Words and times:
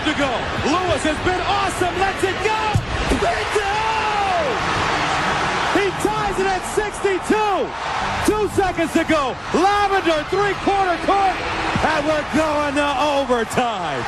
Five 0.00 0.12
to 0.14 0.18
go. 0.18 0.30
Lewis 0.70 1.02
has 1.04 1.18
been 1.26 1.40
awesome. 1.40 1.94
Let's 1.98 2.24
it 2.24 2.36
go. 2.40 2.60
Bingo! 3.20 3.76
He 5.76 5.90
ties 6.00 6.40
it 6.40 6.46
at 6.46 6.64
62. 6.74 8.30
Two 8.30 8.48
seconds 8.54 8.92
to 8.94 9.04
go. 9.04 9.36
Lavender, 9.52 10.24
three-quarter 10.30 10.96
court. 11.04 11.36
And 11.84 12.06
we're 12.06 12.26
going 12.34 12.74
to 12.76 12.88
overtime. 13.18 14.04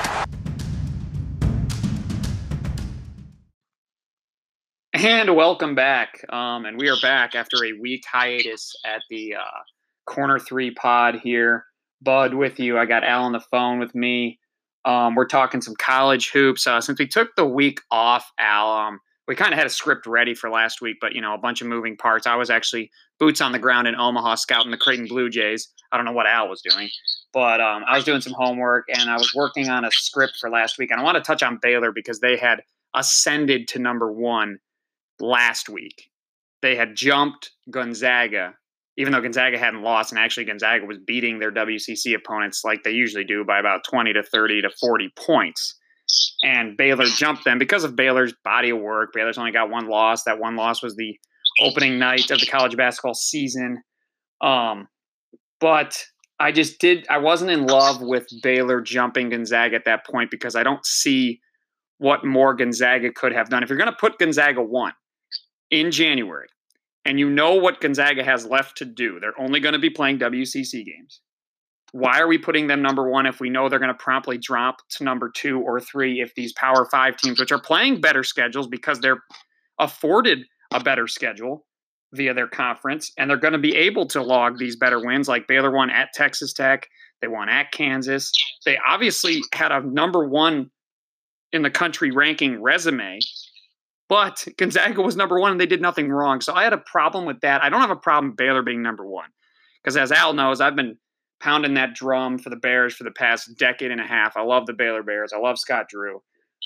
And 4.95 5.37
welcome 5.37 5.75
back. 5.75 6.25
Um, 6.33 6.65
and 6.65 6.79
we 6.79 6.89
are 6.89 7.01
back 7.03 7.35
after 7.35 7.65
a 7.65 7.73
week 7.79 8.05
hiatus 8.11 8.75
at 8.87 9.03
the 9.11 9.35
uh, 9.35 9.61
Corner 10.07 10.39
Three 10.39 10.71
Pod 10.71 11.17
here. 11.23 11.67
Bud 12.01 12.33
with 12.35 12.59
you. 12.59 12.79
I 12.79 12.87
got 12.87 13.05
Al 13.05 13.25
on 13.25 13.33
the 13.33 13.41
phone 13.41 13.79
with 13.79 13.95
me. 13.95 14.39
Um, 14.85 15.15
we're 15.15 15.27
talking 15.27 15.61
some 15.61 15.77
college 15.77 16.31
hoops. 16.31 16.67
Uh, 16.67 16.81
since 16.81 16.99
we 16.99 17.07
took 17.07 17.35
the 17.37 17.47
week 17.47 17.81
off, 17.91 18.31
Al, 18.39 18.71
um, 18.71 19.01
we 19.29 19.37
kind 19.37 19.53
of 19.53 19.59
had 19.59 19.67
a 19.67 19.71
script 19.71 20.07
ready 20.07 20.35
for 20.35 20.51
last 20.51 20.81
week, 20.81 20.97
but 21.01 21.15
you 21.15 21.21
know, 21.21 21.35
a 21.35 21.39
bunch 21.39 21.61
of 21.61 21.69
moving 21.69 21.97
parts. 21.97 22.27
I 22.27 22.37
was 22.37 22.51
actually 22.51 22.91
boots 23.19 23.41
on 23.41 23.53
the 23.53 23.59
ground 23.59 23.87
in 23.87 23.95
Omaha 23.95 24.35
scouting 24.37 24.71
the 24.71 24.77
Creighton 24.77 25.07
Blue 25.07 25.31
Jays. 25.31 25.69
I 25.93 25.97
don't 25.97 26.07
know 26.07 26.13
what 26.13 26.27
Al 26.27 26.49
was 26.49 26.63
doing, 26.63 26.89
but 27.33 27.61
um, 27.61 27.85
I 27.87 27.97
was 27.97 28.05
doing 28.05 28.21
some 28.21 28.33
homework 28.33 28.87
and 28.89 29.09
I 29.09 29.15
was 29.15 29.33
working 29.35 29.69
on 29.69 29.85
a 29.85 29.91
script 29.93 30.39
for 30.41 30.51
last 30.51 30.79
week. 30.79 30.91
And 30.91 31.01
I 31.01 31.05
want 31.05 31.17
to 31.17 31.23
touch 31.23 31.43
on 31.43 31.59
Baylor 31.63 31.93
because 31.93 32.21
they 32.21 32.37
had 32.37 32.63
ascended 32.95 33.69
to 33.69 33.79
number 33.79 34.11
one 34.11 34.59
last 35.21 35.69
week. 35.69 36.11
They 36.63 36.77
had 36.77 36.97
jumped 36.97 37.53
Gonzaga, 37.71 38.55
even 38.97 39.13
though 39.13 39.21
Gonzaga 39.21 39.59
hadn't 39.59 39.83
lost, 39.83 40.13
and 40.13 40.19
actually 40.19 40.45
Gonzaga 40.45 40.85
was 40.85 40.99
beating 41.07 41.39
their 41.39 41.53
WCC 41.53 42.15
opponents 42.15 42.63
like 42.65 42.83
they 42.83 42.91
usually 42.91 43.25
do 43.25 43.45
by 43.45 43.59
about 43.59 43.85
20 43.89 44.13
to 44.13 44.23
30 44.23 44.63
to 44.63 44.71
40 44.81 45.11
points. 45.17 45.79
And 46.43 46.77
Baylor 46.77 47.07
jumped 47.07 47.45
them 47.45 47.59
because 47.59 47.85
of 47.85 47.97
Baylor's 47.97 48.35
body 48.45 48.71
of 48.71 48.79
work. 48.79 49.11
Baylor's 49.15 49.39
only 49.39 49.53
got 49.53 49.71
one 49.71 49.89
loss. 49.89 50.25
That 50.25 50.39
one 50.39 50.57
loss 50.57 50.83
was 50.83 50.95
the 50.97 51.17
opening 51.61 51.99
night 51.99 52.31
of 52.31 52.41
the 52.41 52.47
college 52.47 52.77
basketball 52.77 53.15
season. 53.15 53.83
Um, 54.43 54.89
but 55.61 56.05
I 56.39 56.53
just 56.53 56.81
did, 56.81 57.07
I 57.09 57.19
wasn't 57.19 57.51
in 57.53 57.67
love 57.67 58.03
with 58.03 58.27
Baylor 58.43 58.81
jumping 58.81 59.31
Gonzaga 59.31 59.77
at 59.77 59.85
that 59.87 60.05
point 60.05 60.31
because 60.31 60.57
I 60.57 60.65
don't 60.65 60.85
see 60.85 61.41
what 61.99 62.25
more 62.25 62.53
Gonzaga 62.55 63.13
could 63.13 63.33
have 63.33 63.49
done. 63.49 63.63
If 63.63 63.69
you're 63.69 63.79
going 63.79 63.91
to 63.91 63.97
put 63.99 64.19
Gonzaga 64.19 64.61
one, 64.61 64.93
in 65.71 65.91
January, 65.91 66.49
and 67.05 67.19
you 67.19 67.29
know 67.29 67.55
what 67.55 67.81
Gonzaga 67.81 68.23
has 68.25 68.47
left 68.47 68.79
to 68.79 68.85
do, 68.85 69.19
they're 69.21 69.39
only 69.41 69.61
going 69.61 69.73
to 69.73 69.79
be 69.79 69.91
playing 69.91 70.19
WCC 70.19 70.85
games. 70.85 71.21
Why 71.93 72.21
are 72.21 72.29
we 72.29 72.39
putting 72.39 72.69
them 72.69 72.81
number 72.81 73.11
one 73.11 73.27
if 73.27 73.39
we 73.39 73.51
know 73.51 73.69
they're 73.69 73.79
going 73.79 73.89
to 73.89 73.95
promptly 73.95 74.39
drop 74.39 74.77
to 74.93 75.05
number 75.05 75.31
two 75.31 75.61
or 75.61 75.79
three 75.79 76.21
if 76.21 76.35
these 76.35 76.53
Power 76.55 76.87
Five 76.91 77.17
teams, 77.17 77.39
which 77.39 77.53
are 77.53 77.61
playing 77.61 78.01
better 78.01 78.25
schedules 78.25 78.67
because 78.67 79.01
they're 79.01 79.23
afforded 79.79 80.41
a 80.73 80.83
better 80.83 81.07
schedule 81.07 81.67
via 82.15 82.33
their 82.33 82.49
conference, 82.49 83.13
and 83.19 83.29
they're 83.29 83.37
going 83.37 83.53
to 83.53 83.59
be 83.59 83.75
able 83.75 84.07
to 84.07 84.23
log 84.23 84.59
these 84.59 84.77
better 84.77 85.05
wins 85.05 85.29
like 85.29 85.47
Baylor 85.49 85.71
won 85.71 85.91
at 85.91 86.13
Texas 86.15 86.53
Tech, 86.53 86.89
they 87.21 87.29
won 87.29 87.49
at 87.49 87.73
Kansas. 87.73 88.33
They 88.67 88.79
obviously 88.87 89.43
had 89.53 89.71
a 89.73 89.81
number 89.81 90.27
one 90.27 90.71
in 91.53 91.63
the 91.63 91.71
country 91.71 92.11
ranking 92.11 92.61
resume 92.61 93.19
but 94.13 94.47
Gonzaga 94.59 95.01
was 95.01 95.17
number 95.17 95.41
one 95.41 95.53
and 95.53 95.59
they 95.59 95.65
did 95.65 95.81
nothing 95.81 96.11
wrong. 96.11 96.43
So 96.43 96.53
I 96.53 96.65
had 96.65 96.75
a 96.75 96.83
problem 96.85 97.25
with 97.25 97.41
that. 97.41 97.65
I 97.65 97.71
don't 97.71 97.81
have 97.81 97.89
a 97.89 97.97
problem 97.97 98.35
Baylor 98.37 98.61
being 98.61 98.83
number 98.83 99.07
one. 99.07 99.31
Because 99.83 99.97
as 99.97 100.13
Al 100.13 100.35
knows, 100.35 100.61
I've 100.61 100.77
been 100.77 100.99
pounding 101.41 101.73
that 101.75 101.95
drum 101.95 102.39
for 102.39 102.51
the 102.51 102.57
Bears 102.57 102.95
for 102.95 103.05
the 103.05 103.11
past 103.11 103.57
decade 103.57 103.91
and 103.91 104.03
a 104.03 104.07
half. 104.07 104.37
I 104.37 104.43
love 104.43 104.67
the 104.67 104.75
Baylor 104.75 105.03
Bears. 105.03 105.33
I 105.33 105.39
love 105.39 105.59
Scott 105.59 105.87
Drew. 105.89 106.21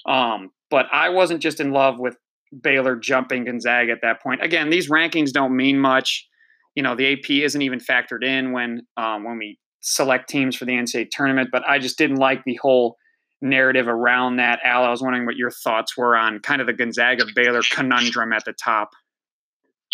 Um, 0.07 0.51
but 0.71 0.87
I 0.91 1.11
wasn't 1.11 1.41
just 1.41 1.61
in 1.61 1.71
love 1.71 2.01
with 2.01 2.17
Baylor 2.65 2.97
jumping 2.97 3.45
Gonzaga 3.45 3.93
at 3.93 4.03
that 4.03 4.21
point. 4.21 4.43
Again, 4.43 4.69
these 4.69 4.91
rankings 4.91 5.31
don't 5.31 5.55
mean 5.55 5.79
much. 5.79 6.27
You 6.75 6.83
know, 6.83 6.97
the 6.97 7.13
AP 7.13 7.31
isn't 7.31 7.63
even 7.63 7.79
factored 7.79 8.25
in 8.25 8.51
when 8.51 8.81
um, 8.97 9.23
when 9.23 9.39
we 9.39 9.57
select 9.83 10.29
teams 10.29 10.57
for 10.57 10.65
the 10.65 10.73
NCAA 10.73 11.11
tournament. 11.13 11.51
But 11.53 11.63
I 11.65 11.79
just 11.79 11.97
didn't 11.97 12.17
like 12.17 12.43
the 12.43 12.59
whole 12.61 12.97
narrative 13.41 13.89
around 13.89 14.37
that. 14.37 14.61
Al, 14.65 14.85
I 14.85 14.91
was 14.91 15.03
wondering 15.03 15.27
what 15.27 15.37
your 15.37 15.51
thoughts 15.51 15.97
were 15.97 16.17
on 16.17 16.41
kind 16.41 16.61
of 16.61 16.67
the 16.67 16.77
Gonzaga 16.77 17.27
Baylor 17.35 17.63
conundrum 17.71 18.33
at 18.33 18.45
the 18.45 18.55
top. 18.57 18.91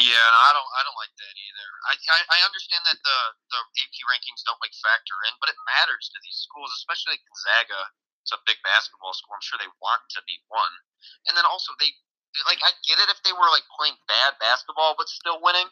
Yeah, 0.01 0.29
I 0.49 0.51
don't, 0.57 0.71
I 0.73 0.81
don't 0.89 0.97
like 0.97 1.13
that 1.21 1.35
either. 1.37 1.69
I, 1.85 1.95
I, 2.01 2.21
I 2.25 2.39
understand 2.49 2.81
that 2.89 3.01
the 3.05 3.19
the 3.53 3.61
AP 3.85 3.97
rankings 4.09 4.41
don't 4.47 4.59
like 4.65 4.73
factor 4.81 5.17
in, 5.29 5.37
but 5.37 5.53
it 5.53 5.59
matters 5.69 6.09
to 6.15 6.19
these 6.25 6.41
schools, 6.41 6.73
especially 6.81 7.19
like 7.19 7.25
Gonzaga. 7.29 7.93
It's 8.25 8.33
a 8.33 8.41
big 8.47 8.57
basketball 8.63 9.13
school. 9.13 9.35
I'm 9.37 9.45
sure 9.45 9.59
they 9.59 9.69
want 9.83 10.07
to 10.17 10.23
be 10.25 10.39
one, 10.49 10.75
and 11.29 11.37
then 11.37 11.45
also 11.45 11.77
they 11.77 11.93
like 12.49 12.63
I 12.65 12.73
get 12.89 13.03
it 13.03 13.13
if 13.13 13.21
they 13.21 13.37
were 13.37 13.51
like 13.53 13.67
playing 13.77 13.99
bad 14.09 14.41
basketball 14.41 14.97
but 14.97 15.13
still 15.13 15.43
winning, 15.45 15.69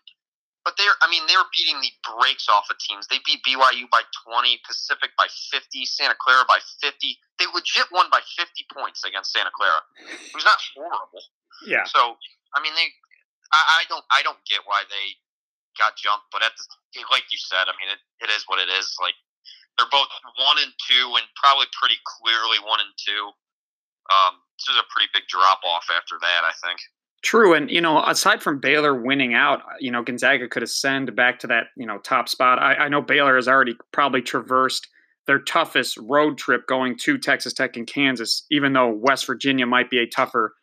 but 0.70 0.78
they're 0.78 0.94
I 1.02 1.10
mean 1.10 1.26
they 1.26 1.34
were 1.34 1.50
beating 1.50 1.82
the 1.82 1.90
brakes 2.06 2.46
off 2.46 2.70
of 2.70 2.78
teams. 2.78 3.10
They 3.10 3.18
beat 3.26 3.42
BYU 3.42 3.90
by 3.90 4.06
20, 4.22 4.62
Pacific 4.62 5.10
by 5.18 5.26
50, 5.26 5.82
Santa 5.82 6.14
Clara 6.14 6.46
by 6.46 6.62
50. 6.78 6.94
They 7.42 7.50
legit 7.50 7.90
won 7.90 8.06
by 8.06 8.22
50 8.38 8.54
points 8.70 9.02
against 9.02 9.34
Santa 9.34 9.50
Clara. 9.50 9.82
It 9.98 10.30
was 10.30 10.46
not 10.46 10.62
horrible. 10.78 11.26
Yeah. 11.66 11.82
So 11.90 12.14
I 12.54 12.62
mean 12.62 12.70
they 12.78 12.86
I, 13.50 13.82
I 13.82 13.90
don't 13.90 14.06
I 14.14 14.22
don't 14.22 14.38
get 14.46 14.62
why 14.62 14.86
they 14.86 15.18
got 15.74 15.98
jumped, 15.98 16.30
but 16.30 16.46
at 16.46 16.54
the 16.54 17.02
like 17.10 17.26
you 17.34 17.40
said, 17.42 17.66
I 17.66 17.74
mean 17.82 17.90
it, 17.90 17.98
it 18.22 18.30
is 18.30 18.46
what 18.46 18.62
it 18.62 18.70
is. 18.70 18.94
Like 19.02 19.18
they're 19.74 19.90
both 19.90 20.14
one 20.38 20.62
and 20.62 20.70
two 20.86 21.18
and 21.18 21.26
probably 21.34 21.66
pretty 21.74 21.98
clearly 22.06 22.62
one 22.62 22.78
and 22.78 22.94
two. 22.94 23.34
Um, 24.06 24.38
this 24.54 24.70
is 24.70 24.78
a 24.78 24.86
pretty 24.86 25.10
big 25.10 25.26
drop 25.26 25.66
off 25.66 25.90
after 25.90 26.14
that, 26.22 26.46
I 26.46 26.54
think. 26.62 26.78
True, 27.22 27.52
and 27.54 27.70
you 27.70 27.80
know, 27.80 28.02
aside 28.02 28.42
from 28.42 28.60
Baylor 28.60 28.94
winning 28.94 29.34
out, 29.34 29.60
uh, 29.60 29.74
you 29.78 29.90
know, 29.90 30.02
Gonzaga 30.02 30.48
could 30.48 30.62
ascend 30.62 31.14
back 31.14 31.38
to 31.40 31.46
that 31.48 31.66
you 31.76 31.86
know 31.86 31.98
top 31.98 32.28
spot. 32.28 32.58
I, 32.58 32.74
I 32.74 32.88
know 32.88 33.02
Baylor 33.02 33.36
has 33.36 33.46
already 33.46 33.76
probably 33.92 34.22
traversed 34.22 34.88
their 35.26 35.38
toughest 35.38 35.96
road 35.98 36.38
trip 36.38 36.66
going 36.66 36.96
to 36.98 37.18
Texas 37.18 37.52
Tech 37.52 37.76
and 37.76 37.86
Kansas, 37.86 38.44
even 38.50 38.72
though 38.72 38.88
West 38.88 39.26
Virginia 39.26 39.66
might 39.66 39.90
be 39.90 39.98
a 39.98 40.06
tougher 40.06 40.54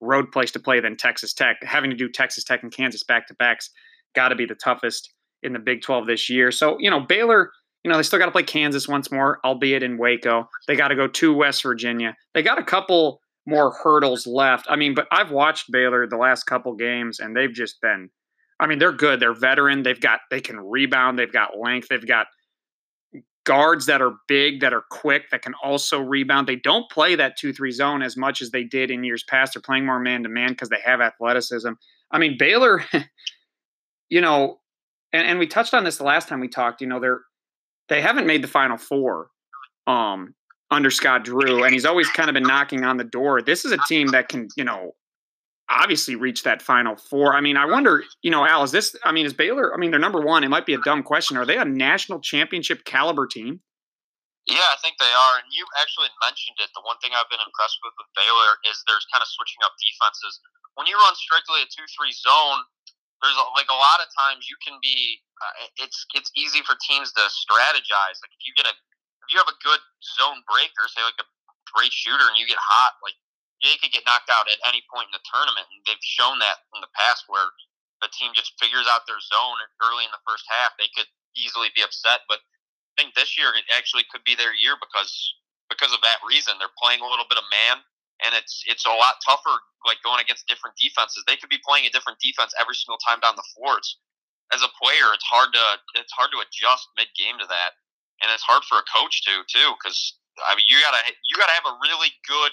road 0.00 0.32
place 0.32 0.50
to 0.52 0.58
play 0.58 0.80
than 0.80 0.96
Texas 0.96 1.32
Tech. 1.32 1.56
Having 1.62 1.90
to 1.90 1.96
do 1.96 2.08
Texas 2.08 2.44
Tech 2.44 2.62
and 2.62 2.72
Kansas 2.72 3.02
back 3.02 3.26
to 3.28 3.34
backs 3.34 3.70
got 4.14 4.28
to 4.28 4.34
be 4.34 4.46
the 4.46 4.54
toughest 4.54 5.12
in 5.42 5.52
the 5.52 5.58
Big 5.58 5.82
12 5.82 6.06
this 6.06 6.28
year. 6.30 6.50
So, 6.50 6.76
you 6.80 6.90
know, 6.90 7.00
Baylor, 7.00 7.52
you 7.84 7.90
know, 7.90 7.96
they 7.96 8.02
still 8.02 8.18
got 8.18 8.26
to 8.26 8.32
play 8.32 8.42
Kansas 8.42 8.88
once 8.88 9.12
more, 9.12 9.38
albeit 9.44 9.82
in 9.82 9.98
Waco. 9.98 10.48
They 10.66 10.74
got 10.76 10.88
to 10.88 10.96
go 10.96 11.06
to 11.06 11.34
West 11.34 11.62
Virginia. 11.62 12.16
They 12.34 12.42
got 12.42 12.58
a 12.58 12.64
couple 12.64 13.20
more 13.46 13.72
hurdles 13.72 14.26
left. 14.26 14.66
I 14.68 14.76
mean, 14.76 14.94
but 14.94 15.06
I've 15.12 15.30
watched 15.30 15.70
Baylor 15.70 16.06
the 16.06 16.16
last 16.16 16.44
couple 16.44 16.74
games 16.74 17.20
and 17.20 17.36
they've 17.36 17.52
just 17.52 17.80
been 17.80 18.10
I 18.58 18.66
mean, 18.66 18.78
they're 18.78 18.92
good. 18.92 19.20
They're 19.20 19.34
veteran. 19.34 19.82
They've 19.82 20.00
got 20.00 20.20
they 20.30 20.40
can 20.40 20.58
rebound. 20.58 21.18
They've 21.18 21.32
got 21.32 21.58
length. 21.58 21.88
They've 21.88 22.06
got 22.06 22.26
guards 23.44 23.86
that 23.86 24.02
are 24.02 24.14
big, 24.26 24.60
that 24.60 24.74
are 24.74 24.84
quick, 24.90 25.30
that 25.30 25.40
can 25.40 25.54
also 25.62 26.00
rebound. 26.00 26.48
They 26.48 26.56
don't 26.56 26.90
play 26.90 27.14
that 27.14 27.38
2-3 27.38 27.72
zone 27.72 28.02
as 28.02 28.16
much 28.16 28.42
as 28.42 28.50
they 28.50 28.64
did 28.64 28.90
in 28.90 29.04
years 29.04 29.22
past. 29.22 29.54
They're 29.54 29.62
playing 29.62 29.86
more 29.86 30.00
man 30.00 30.24
to 30.24 30.28
man 30.28 30.48
because 30.48 30.68
they 30.68 30.80
have 30.84 31.00
athleticism. 31.00 31.70
I 32.10 32.18
mean, 32.18 32.36
Baylor, 32.38 32.84
you 34.08 34.20
know, 34.20 34.58
and, 35.12 35.26
and 35.26 35.38
we 35.38 35.46
touched 35.46 35.74
on 35.74 35.84
this 35.84 35.98
the 35.98 36.04
last 36.04 36.28
time 36.28 36.40
we 36.40 36.48
talked, 36.48 36.80
you 36.80 36.86
know, 36.88 37.00
they're 37.00 37.20
they 37.88 38.02
haven't 38.02 38.26
made 38.26 38.42
the 38.42 38.48
final 38.48 38.76
four. 38.76 39.28
Um, 39.86 40.34
under 40.70 40.90
Scott 40.90 41.24
Drew, 41.24 41.64
and 41.64 41.72
he's 41.72 41.84
always 41.84 42.08
kind 42.10 42.28
of 42.28 42.34
been 42.34 42.42
knocking 42.42 42.84
on 42.84 42.96
the 42.96 43.04
door. 43.04 43.40
This 43.42 43.64
is 43.64 43.72
a 43.72 43.78
team 43.88 44.08
that 44.08 44.28
can, 44.28 44.48
you 44.56 44.64
know, 44.64 44.92
obviously 45.70 46.14
reach 46.14 46.42
that 46.42 46.62
final 46.62 46.96
four. 46.96 47.34
I 47.34 47.40
mean, 47.40 47.56
I 47.56 47.66
wonder, 47.66 48.02
you 48.22 48.30
know, 48.30 48.46
Al, 48.46 48.62
is 48.62 48.72
this, 48.72 48.94
I 49.04 49.12
mean, 49.12 49.26
is 49.26 49.34
Baylor, 49.34 49.74
I 49.74 49.78
mean, 49.78 49.90
they're 49.90 50.00
number 50.02 50.20
one. 50.20 50.44
It 50.44 50.50
might 50.50 50.66
be 50.66 50.74
a 50.74 50.82
dumb 50.82 51.02
question. 51.02 51.36
Are 51.36 51.46
they 51.46 51.58
a 51.58 51.64
national 51.64 52.20
championship 52.20 52.84
caliber 52.84 53.26
team? 53.26 53.60
Yeah, 54.46 54.62
I 54.70 54.78
think 54.78 54.94
they 55.02 55.10
are. 55.10 55.34
And 55.42 55.50
you 55.50 55.66
actually 55.82 56.06
mentioned 56.22 56.54
it. 56.62 56.70
The 56.70 56.86
one 56.86 56.94
thing 57.02 57.10
I've 57.10 57.26
been 57.26 57.42
impressed 57.42 57.82
with 57.82 57.98
with 57.98 58.06
Baylor 58.14 58.50
is 58.70 58.78
there's 58.86 59.06
kind 59.10 59.18
of 59.18 59.26
switching 59.26 59.58
up 59.66 59.74
defenses. 59.74 60.38
When 60.78 60.86
you 60.86 60.94
run 60.94 61.18
strictly 61.18 61.66
a 61.66 61.66
2 61.66 61.82
3 61.82 62.14
zone, 62.14 62.62
there's 63.26 63.34
like 63.58 63.66
a 63.66 63.74
lot 63.74 63.98
of 63.98 64.06
times 64.14 64.46
you 64.46 64.54
can 64.62 64.78
be, 64.78 65.18
uh, 65.42 65.82
it's 65.82 66.06
it's 66.14 66.30
easy 66.38 66.62
for 66.62 66.78
teams 66.78 67.10
to 67.18 67.26
strategize. 67.26 68.22
Like 68.22 68.30
if 68.38 68.42
you 68.46 68.54
get 68.54 68.70
a 68.70 68.74
if 69.26 69.34
you 69.34 69.42
have 69.42 69.50
a 69.50 69.58
good 69.66 69.82
zone 70.16 70.40
breaker, 70.46 70.86
say 70.86 71.02
like 71.02 71.18
a 71.18 71.26
great 71.74 71.90
shooter, 71.90 72.30
and 72.30 72.38
you 72.38 72.46
get 72.46 72.62
hot, 72.62 72.94
like 73.02 73.18
they 73.58 73.74
could 73.82 73.90
get 73.90 74.06
knocked 74.06 74.30
out 74.30 74.46
at 74.46 74.62
any 74.62 74.86
point 74.86 75.10
in 75.10 75.14
the 75.18 75.26
tournament, 75.26 75.66
and 75.74 75.82
they've 75.82 76.06
shown 76.06 76.38
that 76.38 76.62
in 76.78 76.80
the 76.80 76.92
past 76.94 77.26
where 77.26 77.50
the 78.04 78.12
team 78.14 78.30
just 78.38 78.54
figures 78.62 78.86
out 78.86 79.02
their 79.10 79.18
zone 79.18 79.58
early 79.82 80.06
in 80.06 80.12
the 80.14 80.22
first 80.22 80.46
half. 80.46 80.78
They 80.78 80.92
could 80.94 81.10
easily 81.34 81.74
be 81.74 81.82
upset, 81.82 82.22
but 82.30 82.38
I 82.38 83.02
think 83.02 83.18
this 83.18 83.34
year 83.34 83.50
it 83.58 83.66
actually 83.74 84.06
could 84.08 84.22
be 84.22 84.38
their 84.38 84.54
year 84.54 84.78
because 84.78 85.10
because 85.68 85.92
of 85.92 86.02
that 86.02 86.22
reason. 86.22 86.54
They're 86.58 86.72
playing 86.78 87.02
a 87.02 87.08
little 87.08 87.26
bit 87.28 87.38
of 87.38 87.46
man, 87.50 87.82
and 88.22 88.32
it's 88.34 88.62
it's 88.70 88.86
a 88.86 88.94
lot 88.94 89.18
tougher 89.22 89.58
like 89.84 89.98
going 90.02 90.22
against 90.22 90.46
different 90.46 90.78
defenses. 90.78 91.22
They 91.26 91.36
could 91.36 91.50
be 91.50 91.62
playing 91.62 91.86
a 91.86 91.92
different 91.92 92.18
defense 92.22 92.54
every 92.58 92.74
single 92.74 92.98
time 93.02 93.20
down 93.22 93.38
the 93.38 93.46
floor. 93.54 93.78
It's, 93.78 93.98
as 94.54 94.62
a 94.62 94.70
player, 94.78 95.10
it's 95.10 95.26
hard 95.26 95.50
to 95.54 95.64
it's 95.98 96.14
hard 96.14 96.30
to 96.30 96.42
adjust 96.42 96.86
mid 96.94 97.10
game 97.18 97.38
to 97.42 97.46
that 97.50 97.74
and 98.22 98.32
it's 98.32 98.44
hard 98.44 98.64
for 98.64 98.78
a 98.78 98.86
coach 98.88 99.24
to 99.24 99.44
too 99.48 99.74
because 99.76 100.16
I 100.44 100.54
mean, 100.54 100.64
you 100.68 100.80
gotta 100.80 101.02
you 101.06 101.34
gotta 101.36 101.56
have 101.56 101.66
a 101.66 101.76
really 101.80 102.12
good 102.28 102.52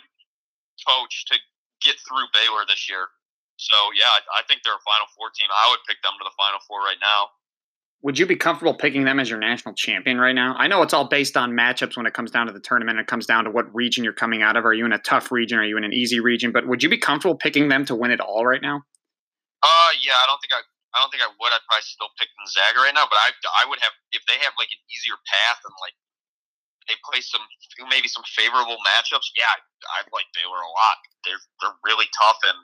coach 0.88 1.26
to 1.32 1.36
get 1.84 1.96
through 2.08 2.28
Baylor 2.32 2.64
this 2.68 2.88
year. 2.90 3.08
So 3.58 3.76
yeah, 3.96 4.08
I, 4.08 4.40
I 4.40 4.42
think 4.48 4.64
they're 4.64 4.76
a 4.76 4.86
Final 4.88 5.08
Four 5.16 5.32
team. 5.36 5.48
I 5.52 5.70
would 5.72 5.84
pick 5.88 6.02
them 6.02 6.16
to 6.20 6.24
the 6.24 6.36
Final 6.36 6.60
Four 6.68 6.80
right 6.80 7.00
now. 7.02 7.32
Would 8.04 8.20
you 8.20 8.26
be 8.26 8.36
comfortable 8.36 8.74
picking 8.74 9.06
them 9.06 9.18
as 9.20 9.30
your 9.30 9.40
national 9.40 9.76
champion 9.76 10.20
right 10.20 10.36
now? 10.36 10.56
I 10.58 10.68
know 10.68 10.82
it's 10.82 10.94
all 10.94 11.08
based 11.08 11.38
on 11.38 11.52
matchups 11.52 11.96
when 11.96 12.06
it 12.06 12.14
comes 12.14 12.32
down 12.32 12.48
to 12.48 12.54
the 12.54 12.60
tournament. 12.60 13.00
It 13.00 13.08
comes 13.08 13.26
down 13.26 13.46
to 13.46 13.52
what 13.52 13.74
region 13.74 14.04
you're 14.04 14.12
coming 14.12 14.42
out 14.42 14.58
of. 14.58 14.66
Are 14.66 14.74
you 14.74 14.86
in 14.86 14.92
a 14.92 15.00
tough 15.00 15.32
region? 15.32 15.58
Are 15.58 15.64
you 15.64 15.78
in 15.78 15.86
an 15.86 15.94
easy 15.94 16.20
region? 16.20 16.52
But 16.52 16.68
would 16.68 16.84
you 16.84 16.90
be 16.90 16.98
comfortable 16.98 17.38
picking 17.38 17.70
them 17.70 17.86
to 17.86 17.96
win 17.96 18.12
it 18.12 18.20
all 18.20 18.46
right 18.46 18.62
now? 18.62 18.82
Uh, 19.64 19.90
yeah, 20.06 20.20
I 20.20 20.26
don't 20.28 20.40
think 20.42 20.52
I, 20.52 20.60
I 20.94 21.02
don't 21.02 21.10
think 21.10 21.26
I 21.26 21.30
would. 21.30 21.52
I'd 21.52 21.66
probably 21.66 21.86
still 21.90 22.14
pick 22.22 22.30
Gonzaga 22.38 22.86
right 22.86 22.94
now, 22.94 23.10
but 23.10 23.18
I, 23.18 23.34
I 23.62 23.66
would 23.66 23.82
have 23.82 23.94
if 24.14 24.22
they 24.30 24.38
have 24.46 24.54
like 24.62 24.70
an 24.70 24.82
easier 24.94 25.18
path 25.26 25.60
and 25.66 25.74
like 25.82 25.98
they 26.88 26.98
play 27.02 27.24
some 27.24 27.42
maybe 27.90 28.08
some 28.08 28.24
favorable 28.30 28.78
matchups. 28.86 29.34
Yeah, 29.34 29.50
I, 29.50 29.60
I 29.98 30.00
like 30.14 30.30
Baylor 30.38 30.62
a 30.62 30.72
lot. 30.74 30.98
They're 31.26 31.44
they're 31.62 31.78
really 31.82 32.08
tough, 32.14 32.40
and 32.46 32.60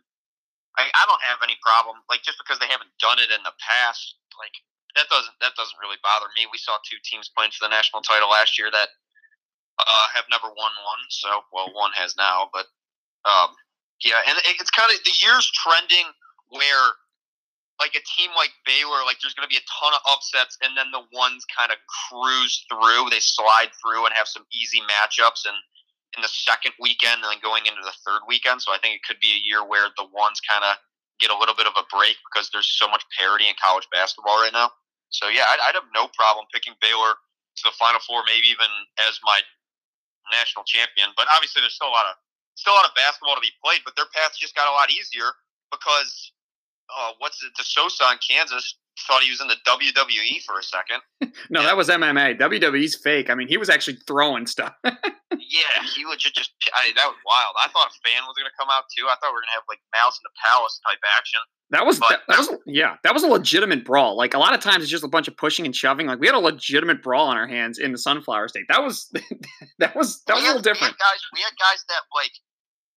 I, 0.77 0.87
I 0.93 1.03
don't 1.09 1.25
have 1.25 1.41
any 1.41 1.57
problem. 1.63 1.99
Like 2.11 2.21
just 2.21 2.37
because 2.37 2.61
they 2.61 2.69
haven't 2.69 2.93
done 3.01 3.17
it 3.17 3.33
in 3.33 3.41
the 3.41 3.55
past, 3.57 4.19
like 4.37 4.53
that 4.93 5.09
doesn't 5.09 5.35
that 5.41 5.57
doesn't 5.57 5.81
really 5.81 5.99
bother 6.05 6.29
me. 6.37 6.45
We 6.51 6.61
saw 6.61 6.77
two 6.85 6.99
teams 7.01 7.31
playing 7.33 7.55
for 7.55 7.65
the 7.65 7.73
national 7.73 8.05
title 8.05 8.29
last 8.29 8.59
year 8.59 8.69
that 8.69 8.89
uh, 9.79 10.07
have 10.13 10.27
never 10.29 10.47
won 10.51 10.73
one. 10.85 11.03
So 11.09 11.29
well, 11.49 11.71
one 11.73 11.95
has 11.95 12.13
now, 12.13 12.51
but 12.51 12.67
um, 13.25 13.55
yeah, 14.03 14.21
and 14.27 14.37
it's 14.59 14.71
kind 14.71 14.91
of 14.91 14.99
the 15.03 15.15
year's 15.23 15.47
trending 15.51 16.11
where 16.49 16.85
like 17.79 17.95
a 17.95 18.03
team 18.03 18.29
like 18.35 18.51
Baylor, 18.67 19.07
like 19.07 19.23
there's 19.23 19.33
going 19.33 19.47
to 19.47 19.51
be 19.51 19.59
a 19.59 19.67
ton 19.71 19.95
of 19.95 20.03
upsets, 20.03 20.59
and 20.59 20.75
then 20.75 20.91
the 20.91 21.07
ones 21.15 21.47
kind 21.47 21.71
of 21.71 21.79
cruise 21.87 22.67
through. 22.67 23.07
They 23.07 23.23
slide 23.23 23.71
through 23.79 24.03
and 24.03 24.13
have 24.13 24.27
some 24.27 24.43
easy 24.51 24.83
matchups, 24.83 25.47
and 25.47 25.55
in 26.17 26.21
the 26.21 26.31
second 26.31 26.73
weekend, 26.81 27.21
and 27.23 27.29
then 27.31 27.41
going 27.41 27.69
into 27.69 27.79
the 27.85 27.95
third 28.03 28.25
weekend. 28.27 28.59
So 28.61 28.75
I 28.75 28.81
think 28.81 28.99
it 28.99 29.05
could 29.05 29.21
be 29.23 29.31
a 29.31 29.41
year 29.41 29.63
where 29.63 29.87
the 29.95 30.09
ones 30.11 30.41
kind 30.43 30.65
of 30.65 30.75
get 31.23 31.31
a 31.31 31.37
little 31.37 31.55
bit 31.55 31.67
of 31.67 31.75
a 31.79 31.85
break 31.91 32.19
because 32.27 32.49
there's 32.51 32.67
so 32.67 32.87
much 32.87 33.03
parity 33.15 33.47
in 33.47 33.55
college 33.59 33.87
basketball 33.91 34.39
right 34.39 34.55
now. 34.55 34.71
So 35.09 35.27
yeah, 35.31 35.47
I'd, 35.47 35.61
I'd 35.69 35.77
have 35.79 35.89
no 35.95 36.11
problem 36.15 36.47
picking 36.51 36.75
Baylor 36.81 37.15
to 37.15 37.63
the 37.63 37.75
Final 37.79 37.99
Four, 38.03 38.23
maybe 38.25 38.51
even 38.51 38.69
as 39.07 39.19
my 39.23 39.39
national 40.31 40.65
champion. 40.65 41.15
But 41.15 41.31
obviously, 41.31 41.61
there's 41.61 41.75
still 41.75 41.91
a 41.91 41.95
lot 41.95 42.09
of 42.09 42.15
still 42.59 42.73
a 42.73 42.79
lot 42.79 42.89
of 42.89 42.95
basketball 42.97 43.39
to 43.39 43.43
be 43.43 43.53
played. 43.63 43.85
But 43.85 43.95
their 43.95 44.09
path 44.11 44.33
just 44.35 44.57
got 44.57 44.67
a 44.67 44.75
lot 44.75 44.89
easier 44.89 45.29
because 45.69 46.33
uh, 46.97 47.11
what's 47.19 47.41
it? 47.43 47.51
DeSousa 47.59 48.11
in 48.11 48.19
Kansas 48.27 48.75
thought 49.07 49.23
he 49.23 49.31
was 49.31 49.41
in 49.41 49.47
the 49.47 49.57
WWE 49.65 50.43
for 50.43 50.59
a 50.59 50.63
second. 50.63 51.01
no, 51.49 51.63
that 51.63 51.77
was 51.77 51.89
MMA. 51.89 52.39
WWE's 52.39 52.95
fake. 52.95 53.29
I 53.29 53.35
mean, 53.35 53.47
he 53.47 53.57
was 53.57 53.69
actually 53.69 53.97
throwing 54.07 54.47
stuff. 54.47 54.73
yeah, 54.83 55.75
he 55.95 56.05
legit 56.05 56.33
just. 56.33 56.51
I, 56.73 56.91
that 56.95 57.07
was 57.07 57.17
wild. 57.25 57.55
I 57.63 57.67
thought 57.69 57.91
Fan 58.03 58.23
was 58.27 58.35
going 58.35 58.49
to 58.49 58.57
come 58.59 58.69
out 58.71 58.85
too. 58.95 59.05
I 59.05 59.15
thought 59.19 59.31
we 59.31 59.39
were 59.39 59.45
going 59.45 59.53
to 59.53 59.59
have 59.59 59.69
like 59.69 59.79
Malice 59.93 60.19
at 60.19 60.25
the 60.27 60.35
Palace 60.43 60.79
type 60.87 60.99
action. 61.17 61.41
That 61.71 61.85
was 61.85 61.99
but, 61.99 62.09
that, 62.09 62.21
that, 62.27 62.39
was 62.39 62.49
yeah 62.65 62.95
that 63.03 63.13
was 63.13 63.21
a 63.21 63.27
legitimate 63.27 63.85
brawl. 63.85 64.17
Like 64.17 64.33
a 64.33 64.39
lot 64.39 64.55
of 64.55 64.59
times 64.59 64.81
it's 64.81 64.89
just 64.89 65.03
a 65.03 65.07
bunch 65.07 65.27
of 65.27 65.37
pushing 65.37 65.65
and 65.65 65.75
shoving. 65.75 66.07
Like 66.07 66.19
we 66.19 66.25
had 66.25 66.35
a 66.35 66.39
legitimate 66.39 67.03
brawl 67.03 67.27
on 67.27 67.37
our 67.37 67.47
hands 67.47 67.77
in 67.77 67.91
the 67.91 67.99
Sunflower 67.99 68.47
State. 68.47 68.65
That 68.69 68.81
was 68.81 69.07
that 69.77 69.95
was 69.95 70.23
that 70.25 70.33
was 70.33 70.43
had, 70.43 70.55
a 70.55 70.57
little 70.57 70.61
different. 70.61 70.93
We 70.93 70.97
guys, 70.97 71.21
we 71.33 71.41
had 71.41 71.53
guys 71.61 71.85
that 71.89 72.01
like 72.15 72.31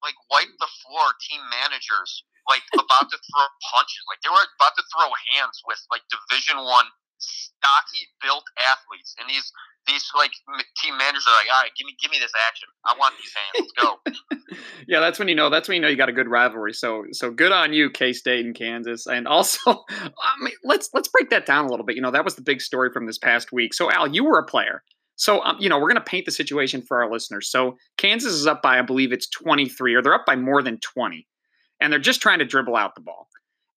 like 0.02 0.18
wiped 0.30 0.58
the 0.58 0.70
floor. 0.82 1.14
Team 1.22 1.40
managers 1.50 2.26
like 2.48 2.62
about 2.74 3.10
to 3.10 3.18
throw 3.18 3.46
punches. 3.70 4.02
Like 4.10 4.20
they 4.22 4.30
were 4.30 4.46
about 4.58 4.74
to 4.76 4.84
throw 4.90 5.08
hands 5.34 5.62
with 5.66 5.80
like 5.90 6.02
Division 6.10 6.58
One 6.58 6.86
stocky 7.18 8.10
built 8.20 8.44
athletes, 8.58 9.14
and 9.18 9.30
these 9.30 9.50
these 9.86 10.04
like 10.16 10.32
team 10.78 10.96
managers 10.96 11.26
are 11.26 11.34
like, 11.34 11.50
all 11.50 11.62
right, 11.62 11.70
give 11.78 11.86
me 11.86 11.96
give 12.00 12.10
me 12.10 12.18
this 12.18 12.32
action. 12.48 12.68
I 12.86 12.94
want 12.98 13.14
these 13.18 13.34
hands. 13.34 13.54
Let's 13.58 13.74
go. 13.78 14.58
yeah, 14.88 15.00
that's 15.00 15.18
when 15.18 15.28
you 15.28 15.34
know. 15.34 15.50
That's 15.50 15.68
when 15.68 15.76
you 15.76 15.82
know 15.82 15.88
you 15.88 15.96
got 15.96 16.08
a 16.08 16.12
good 16.12 16.28
rivalry. 16.28 16.72
So 16.72 17.04
so 17.12 17.30
good 17.30 17.52
on 17.52 17.72
you, 17.72 17.90
K 17.90 18.12
State 18.12 18.44
and 18.44 18.54
Kansas. 18.54 19.06
And 19.06 19.26
also, 19.26 19.84
I 19.90 20.34
mean, 20.40 20.54
let's 20.64 20.90
let's 20.92 21.08
break 21.08 21.30
that 21.30 21.46
down 21.46 21.64
a 21.64 21.68
little 21.68 21.86
bit. 21.86 21.96
You 21.96 22.02
know, 22.02 22.10
that 22.10 22.24
was 22.24 22.36
the 22.36 22.42
big 22.42 22.60
story 22.60 22.90
from 22.92 23.06
this 23.06 23.18
past 23.18 23.52
week. 23.52 23.74
So 23.74 23.90
Al, 23.90 24.08
you 24.08 24.24
were 24.24 24.38
a 24.38 24.46
player. 24.46 24.82
So, 25.16 25.42
um, 25.44 25.56
you 25.60 25.68
know, 25.68 25.78
we're 25.78 25.88
going 25.88 25.96
to 25.96 26.00
paint 26.00 26.24
the 26.24 26.32
situation 26.32 26.82
for 26.82 27.02
our 27.02 27.10
listeners. 27.10 27.50
So, 27.50 27.76
Kansas 27.98 28.32
is 28.32 28.46
up 28.46 28.62
by, 28.62 28.78
I 28.78 28.82
believe 28.82 29.12
it's 29.12 29.28
23, 29.28 29.94
or 29.94 30.02
they're 30.02 30.14
up 30.14 30.26
by 30.26 30.36
more 30.36 30.62
than 30.62 30.78
20 30.78 31.26
and 31.82 31.92
they're 31.92 32.00
just 32.00 32.22
trying 32.22 32.38
to 32.38 32.44
dribble 32.44 32.76
out 32.76 32.94
the 32.94 33.00
ball. 33.00 33.28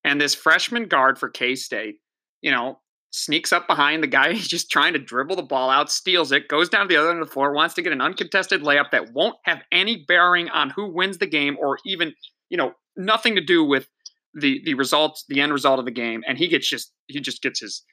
And 0.04 0.22
this 0.22 0.36
freshman 0.36 0.88
guard 0.88 1.18
for 1.18 1.28
K 1.28 1.56
State, 1.56 1.96
you 2.42 2.52
know, 2.52 2.80
sneaks 3.10 3.52
up 3.52 3.68
behind 3.68 4.04
the 4.04 4.08
guy. 4.08 4.34
He's 4.34 4.48
just 4.48 4.70
trying 4.70 4.94
to 4.94 5.00
dribble 5.00 5.36
the 5.36 5.44
ball 5.44 5.70
out, 5.70 5.92
steals 5.92 6.32
it, 6.32 6.48
goes 6.48 6.70
down 6.70 6.88
to 6.88 6.88
the 6.88 7.00
other 7.00 7.10
end 7.10 7.20
of 7.20 7.28
the 7.28 7.34
floor, 7.34 7.52
wants 7.54 7.74
to 7.76 7.82
get 7.82 7.92
an 7.92 8.02
uncontested 8.02 8.62
layup 8.62 8.92
that 8.92 9.12
won't 9.14 9.36
have 9.44 9.62
any 9.72 10.06
bearing 10.08 10.50
on 10.50 10.70
who 10.70 10.94
wins 10.94 11.18
the 11.18 11.26
game 11.26 11.58
or 11.60 11.80
even, 11.86 12.14
you 12.50 12.58
know, 12.58 12.74
nothing 12.96 13.36
to 13.36 13.42
do 13.42 13.64
with 13.64 13.90
the 14.36 14.62
the 14.66 14.76
results, 14.76 15.26
the 15.28 15.42
end 15.42 15.52
result 15.52 15.80
of 15.80 15.86
the 15.86 15.92
game. 15.92 16.24
And 16.28 16.38
he 16.38 16.48
gets 16.48 16.70
just 16.70 16.94
he 17.08 17.20
just 17.20 17.42
gets 17.42 17.60
his, 17.60 17.84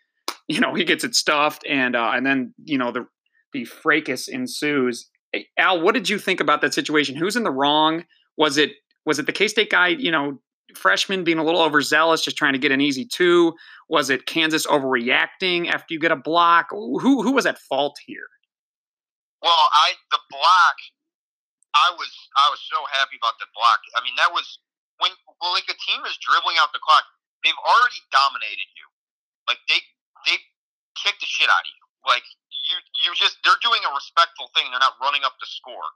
you 0.46 0.60
know, 0.60 0.74
he 0.74 0.84
gets 0.84 1.04
it 1.04 1.14
stuffed, 1.14 1.64
and 1.66 1.96
uh, 1.96 2.10
and 2.14 2.26
then 2.26 2.52
you 2.62 2.76
know 2.76 2.92
the 2.92 3.06
the 3.52 3.64
fracas 3.64 4.28
ensues. 4.28 5.08
Eh, 5.34 5.42
Al, 5.58 5.80
what 5.80 5.94
did 5.94 6.08
you 6.08 6.18
think 6.18 6.40
about 6.40 6.60
that 6.62 6.74
situation? 6.74 7.16
Who's 7.16 7.36
in 7.36 7.44
the 7.44 7.50
wrong? 7.50 8.04
Was 8.36 8.56
it 8.56 8.72
was 9.04 9.18
it 9.18 9.26
the 9.26 9.32
K 9.32 9.48
State 9.48 9.70
guy, 9.70 9.88
you 9.88 10.10
know, 10.10 10.40
freshman 10.74 11.24
being 11.24 11.38
a 11.38 11.44
little 11.44 11.60
overzealous, 11.60 12.22
just 12.22 12.36
trying 12.36 12.52
to 12.52 12.58
get 12.58 12.72
an 12.72 12.80
easy 12.80 13.04
two? 13.04 13.54
Was 13.88 14.10
it 14.10 14.26
Kansas 14.26 14.66
overreacting 14.66 15.68
after 15.68 15.92
you 15.94 16.00
get 16.00 16.12
a 16.12 16.16
block? 16.16 16.68
Who 16.70 17.22
who 17.22 17.32
was 17.32 17.46
at 17.46 17.58
fault 17.58 17.96
here? 18.06 18.28
Well, 19.42 19.52
I 19.52 19.98
the 20.10 20.22
block, 20.30 20.76
I 21.74 21.90
was 21.98 22.10
I 22.38 22.48
was 22.50 22.60
so 22.62 22.78
happy 22.92 23.18
about 23.18 23.34
the 23.40 23.50
block. 23.54 23.80
I 23.96 24.04
mean, 24.04 24.14
that 24.16 24.30
was 24.32 24.58
when 24.98 25.10
well, 25.40 25.52
like 25.52 25.66
a 25.66 25.76
team 25.76 26.00
is 26.06 26.16
dribbling 26.22 26.56
out 26.62 26.70
the 26.72 26.80
clock. 26.80 27.04
They've 27.42 27.58
already 27.58 28.00
dominated 28.14 28.70
you. 28.78 28.86
Like 29.50 29.58
they 29.66 29.82
they 30.30 30.38
kicked 30.94 31.20
the 31.20 31.26
shit 31.26 31.50
out 31.50 31.66
of 31.66 31.72
you. 31.74 31.84
Like 32.06 32.24
you 32.62 32.76
you 33.02 33.10
just 33.18 33.38
they're 33.42 33.60
doing 33.60 33.82
a 33.84 33.92
respectful 33.92 34.50
thing. 34.54 34.70
They're 34.70 34.82
not 34.82 34.98
running 35.02 35.26
up 35.26 35.36
the 35.42 35.50
score. 35.50 35.88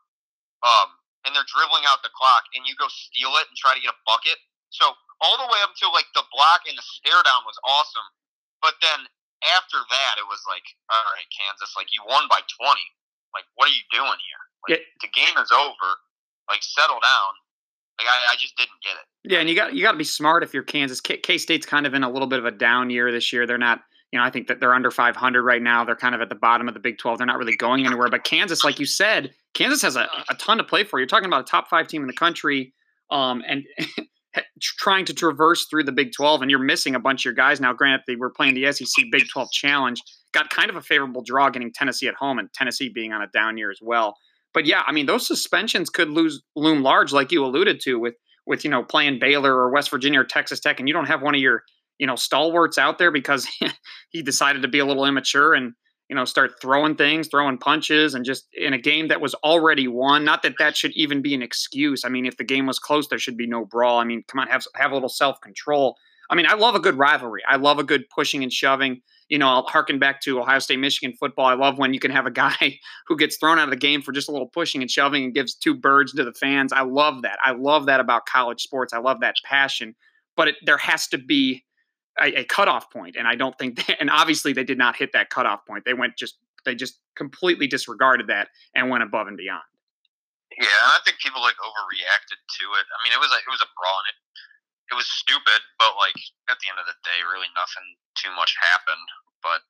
Um, 0.64 0.88
and 1.26 1.34
they're 1.34 1.46
dribbling 1.46 1.84
out 1.90 2.06
the 2.06 2.14
clock, 2.14 2.46
and 2.54 2.62
you 2.64 2.78
go 2.78 2.86
steal 2.86 3.34
it 3.42 3.50
and 3.50 3.56
try 3.58 3.74
to 3.74 3.82
get 3.82 3.90
a 3.90 3.98
bucket. 4.06 4.38
So 4.70 4.86
all 5.20 5.36
the 5.36 5.48
way 5.50 5.58
up 5.66 5.74
until 5.74 5.90
like 5.90 6.06
the 6.14 6.24
block 6.30 6.64
and 6.70 6.78
the 6.78 6.86
stare 6.86 7.22
down 7.26 7.42
was 7.44 7.58
awesome, 7.66 8.08
but 8.62 8.78
then 8.78 9.10
after 9.44 9.78
that, 9.78 10.14
it 10.16 10.26
was 10.26 10.40
like, 10.48 10.64
all 10.88 11.06
right, 11.12 11.28
Kansas, 11.28 11.76
like 11.76 11.92
you 11.92 12.00
won 12.08 12.24
by 12.30 12.40
twenty. 12.56 12.88
Like, 13.36 13.44
what 13.54 13.68
are 13.68 13.74
you 13.76 13.84
doing 13.92 14.16
here? 14.16 14.42
Like, 14.64 14.80
yeah. 14.80 14.84
the 15.04 15.12
game 15.12 15.36
is 15.36 15.52
over. 15.52 15.90
Like, 16.48 16.62
settle 16.62 17.00
down. 17.02 17.32
Like, 18.00 18.08
I, 18.08 18.32
I 18.32 18.36
just 18.38 18.56
didn't 18.56 18.80
get 18.82 18.96
it. 18.96 19.06
Yeah, 19.30 19.40
and 19.40 19.48
you 19.48 19.54
got 19.54 19.74
you 19.74 19.82
got 19.82 19.92
to 19.92 19.98
be 19.98 20.04
smart 20.04 20.42
if 20.42 20.54
you're 20.54 20.62
Kansas. 20.62 21.00
K 21.00 21.38
State's 21.38 21.66
kind 21.66 21.86
of 21.86 21.94
in 21.94 22.02
a 22.02 22.10
little 22.10 22.28
bit 22.28 22.38
of 22.38 22.44
a 22.44 22.50
down 22.50 22.88
year 22.88 23.12
this 23.12 23.32
year. 23.32 23.46
They're 23.46 23.58
not 23.58 23.80
you 24.12 24.18
know, 24.18 24.24
I 24.24 24.30
think 24.30 24.46
that 24.48 24.60
they're 24.60 24.74
under 24.74 24.90
500 24.90 25.42
right 25.42 25.62
now. 25.62 25.84
They're 25.84 25.96
kind 25.96 26.14
of 26.14 26.20
at 26.20 26.28
the 26.28 26.36
bottom 26.36 26.68
of 26.68 26.74
the 26.74 26.80
Big 26.80 26.98
12. 26.98 27.18
They're 27.18 27.26
not 27.26 27.38
really 27.38 27.56
going 27.56 27.86
anywhere. 27.86 28.08
But 28.08 28.24
Kansas, 28.24 28.64
like 28.64 28.78
you 28.78 28.86
said, 28.86 29.32
Kansas 29.54 29.82
has 29.82 29.96
a, 29.96 30.08
a 30.28 30.34
ton 30.36 30.58
to 30.58 30.64
play 30.64 30.84
for. 30.84 30.98
You're 30.98 31.08
talking 31.08 31.26
about 31.26 31.40
a 31.42 31.50
top 31.50 31.68
five 31.68 31.88
team 31.88 32.02
in 32.02 32.06
the 32.06 32.14
country, 32.14 32.72
um, 33.10 33.42
and 33.46 33.64
trying 34.60 35.04
to 35.06 35.14
traverse 35.14 35.66
through 35.68 35.84
the 35.84 35.92
Big 35.92 36.12
12, 36.12 36.42
and 36.42 36.50
you're 36.50 36.60
missing 36.60 36.94
a 36.94 37.00
bunch 37.00 37.22
of 37.22 37.24
your 37.26 37.34
guys 37.34 37.60
now. 37.60 37.72
Granted, 37.72 38.02
they 38.06 38.16
were 38.16 38.30
playing 38.30 38.54
the 38.54 38.70
SEC 38.72 39.06
Big 39.10 39.24
12 39.28 39.50
Challenge, 39.50 40.00
got 40.32 40.50
kind 40.50 40.70
of 40.70 40.76
a 40.76 40.82
favorable 40.82 41.22
draw, 41.22 41.50
getting 41.50 41.72
Tennessee 41.72 42.06
at 42.06 42.14
home, 42.14 42.38
and 42.38 42.52
Tennessee 42.52 42.88
being 42.88 43.12
on 43.12 43.22
a 43.22 43.28
down 43.28 43.58
year 43.58 43.70
as 43.70 43.80
well. 43.82 44.16
But 44.54 44.66
yeah, 44.66 44.82
I 44.86 44.92
mean, 44.92 45.06
those 45.06 45.26
suspensions 45.26 45.90
could 45.90 46.08
lose 46.08 46.42
loom 46.54 46.82
large, 46.82 47.12
like 47.12 47.32
you 47.32 47.44
alluded 47.44 47.80
to, 47.82 47.98
with 47.98 48.14
with 48.46 48.64
you 48.64 48.70
know 48.70 48.82
playing 48.82 49.18
Baylor 49.18 49.54
or 49.54 49.70
West 49.70 49.90
Virginia 49.90 50.20
or 50.20 50.24
Texas 50.24 50.60
Tech, 50.60 50.78
and 50.78 50.88
you 50.88 50.94
don't 50.94 51.06
have 51.06 51.22
one 51.22 51.34
of 51.34 51.40
your 51.40 51.62
you 51.98 52.06
know 52.06 52.16
stalwarts 52.16 52.78
out 52.78 52.98
there 52.98 53.10
because 53.10 53.46
he 54.10 54.22
decided 54.22 54.62
to 54.62 54.68
be 54.68 54.78
a 54.78 54.86
little 54.86 55.04
immature 55.04 55.54
and 55.54 55.72
you 56.08 56.16
know 56.16 56.24
start 56.24 56.60
throwing 56.60 56.94
things 56.94 57.28
throwing 57.28 57.58
punches 57.58 58.14
and 58.14 58.24
just 58.24 58.46
in 58.52 58.72
a 58.72 58.78
game 58.78 59.08
that 59.08 59.20
was 59.20 59.34
already 59.36 59.88
won. 59.88 60.24
Not 60.24 60.42
that 60.42 60.54
that 60.58 60.76
should 60.76 60.92
even 60.92 61.22
be 61.22 61.34
an 61.34 61.42
excuse. 61.42 62.04
I 62.04 62.08
mean 62.08 62.26
if 62.26 62.36
the 62.36 62.44
game 62.44 62.66
was 62.66 62.78
close 62.78 63.08
there 63.08 63.18
should 63.18 63.36
be 63.36 63.46
no 63.46 63.64
brawl. 63.64 63.98
I 63.98 64.04
mean 64.04 64.22
come 64.28 64.40
on 64.40 64.48
have 64.48 64.64
have 64.74 64.90
a 64.90 64.94
little 64.94 65.08
self-control. 65.08 65.96
I 66.30 66.34
mean 66.34 66.46
i 66.46 66.54
love 66.54 66.74
a 66.74 66.80
good 66.80 66.96
rivalry. 66.96 67.42
I 67.48 67.56
love 67.56 67.78
a 67.78 67.84
good 67.84 68.08
pushing 68.10 68.42
and 68.42 68.52
shoving. 68.52 69.00
You 69.28 69.38
know 69.38 69.48
i'll 69.48 69.62
harken 69.62 69.98
back 69.98 70.20
to 70.22 70.40
ohio 70.40 70.60
state 70.60 70.78
michigan 70.78 71.16
football. 71.18 71.46
I 71.46 71.54
love 71.54 71.78
when 71.78 71.92
you 71.92 71.98
can 71.98 72.12
have 72.12 72.26
a 72.26 72.30
guy 72.30 72.78
who 73.08 73.16
gets 73.16 73.36
thrown 73.38 73.58
out 73.58 73.64
of 73.64 73.70
the 73.70 73.76
game 73.76 74.02
for 74.02 74.12
just 74.12 74.28
a 74.28 74.32
little 74.32 74.48
pushing 74.48 74.82
and 74.82 74.90
shoving 74.90 75.24
and 75.24 75.34
gives 75.34 75.54
two 75.54 75.74
birds 75.74 76.12
to 76.12 76.24
the 76.24 76.34
fans. 76.34 76.72
I 76.72 76.82
love 76.82 77.22
that. 77.22 77.38
I 77.44 77.52
love 77.52 77.86
that 77.86 78.00
about 78.00 78.26
college 78.26 78.62
sports. 78.62 78.92
I 78.92 78.98
love 78.98 79.20
that 79.20 79.34
passion. 79.44 79.96
But 80.36 80.48
it, 80.48 80.56
there 80.66 80.76
has 80.76 81.08
to 81.08 81.18
be 81.18 81.64
a, 82.20 82.40
a 82.40 82.44
cutoff 82.44 82.90
point, 82.90 83.16
and 83.16 83.26
I 83.28 83.34
don't 83.34 83.56
think, 83.58 83.76
that, 83.86 83.96
and 84.00 84.10
obviously 84.10 84.52
they 84.52 84.64
did 84.64 84.78
not 84.78 84.96
hit 84.96 85.12
that 85.12 85.30
cutoff 85.30 85.66
point. 85.66 85.84
They 85.84 85.94
went 85.94 86.16
just 86.16 86.36
they 86.64 86.74
just 86.74 86.98
completely 87.14 87.70
disregarded 87.70 88.26
that 88.26 88.50
and 88.74 88.90
went 88.90 89.06
above 89.06 89.30
and 89.30 89.38
beyond. 89.38 89.62
Yeah, 90.58 90.66
and 90.66 90.92
I 90.94 91.00
think 91.06 91.22
people 91.22 91.38
like 91.38 91.54
overreacted 91.62 92.42
to 92.42 92.64
it. 92.74 92.86
I 92.90 92.98
mean, 93.06 93.14
it 93.14 93.22
was 93.22 93.30
a, 93.30 93.38
it 93.38 93.52
was 93.52 93.62
a 93.62 93.70
brawl, 93.78 94.02
and 94.02 94.08
it 94.10 94.18
it 94.90 94.96
was 94.98 95.06
stupid, 95.06 95.62
but 95.78 95.98
like 95.98 96.18
at 96.50 96.58
the 96.62 96.70
end 96.70 96.78
of 96.78 96.86
the 96.86 96.98
day, 97.02 97.18
really 97.26 97.50
nothing 97.58 97.86
too 98.14 98.30
much 98.34 98.54
happened. 98.58 99.08
But 99.42 99.62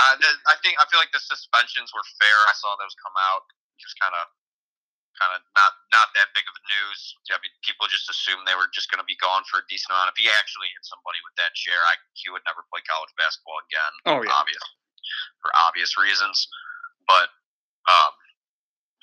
uh, 0.00 0.16
the, 0.16 0.28
I 0.48 0.56
think 0.64 0.80
I 0.80 0.88
feel 0.88 1.00
like 1.00 1.12
the 1.12 1.20
suspensions 1.20 1.92
were 1.92 2.04
fair. 2.20 2.38
I 2.48 2.56
saw 2.56 2.76
those 2.80 2.96
come 3.00 3.16
out. 3.32 3.48
just 3.76 3.96
kind 4.00 4.16
of 4.16 4.28
kind 5.18 5.34
of 5.34 5.40
not 5.56 5.72
not 5.90 6.08
that 6.14 6.30
big 6.32 6.46
of 6.46 6.54
a 6.54 6.62
news. 6.70 7.00
I 7.30 7.38
mean, 7.42 7.52
people 7.66 7.90
just 7.90 8.08
assumed 8.08 8.46
they 8.46 8.56
were 8.56 8.70
just 8.70 8.88
going 8.88 9.02
to 9.02 9.08
be 9.08 9.18
gone 9.18 9.42
for 9.48 9.62
a 9.62 9.66
decent 9.66 9.90
amount. 9.94 10.12
If 10.14 10.18
he 10.20 10.30
actually 10.30 10.70
hit 10.70 10.84
somebody 10.86 11.18
with 11.26 11.34
that 11.40 11.52
chair, 11.58 11.76
I, 11.76 11.98
he 12.14 12.30
would 12.30 12.44
never 12.46 12.62
play 12.70 12.80
college 12.86 13.12
basketball 13.18 13.58
again. 13.66 13.92
Oh 14.06 14.20
yeah, 14.22 14.34
obvious 14.34 14.64
for 15.42 15.50
obvious 15.56 15.96
reasons. 15.98 16.46
But 17.08 17.32
um, 17.90 18.12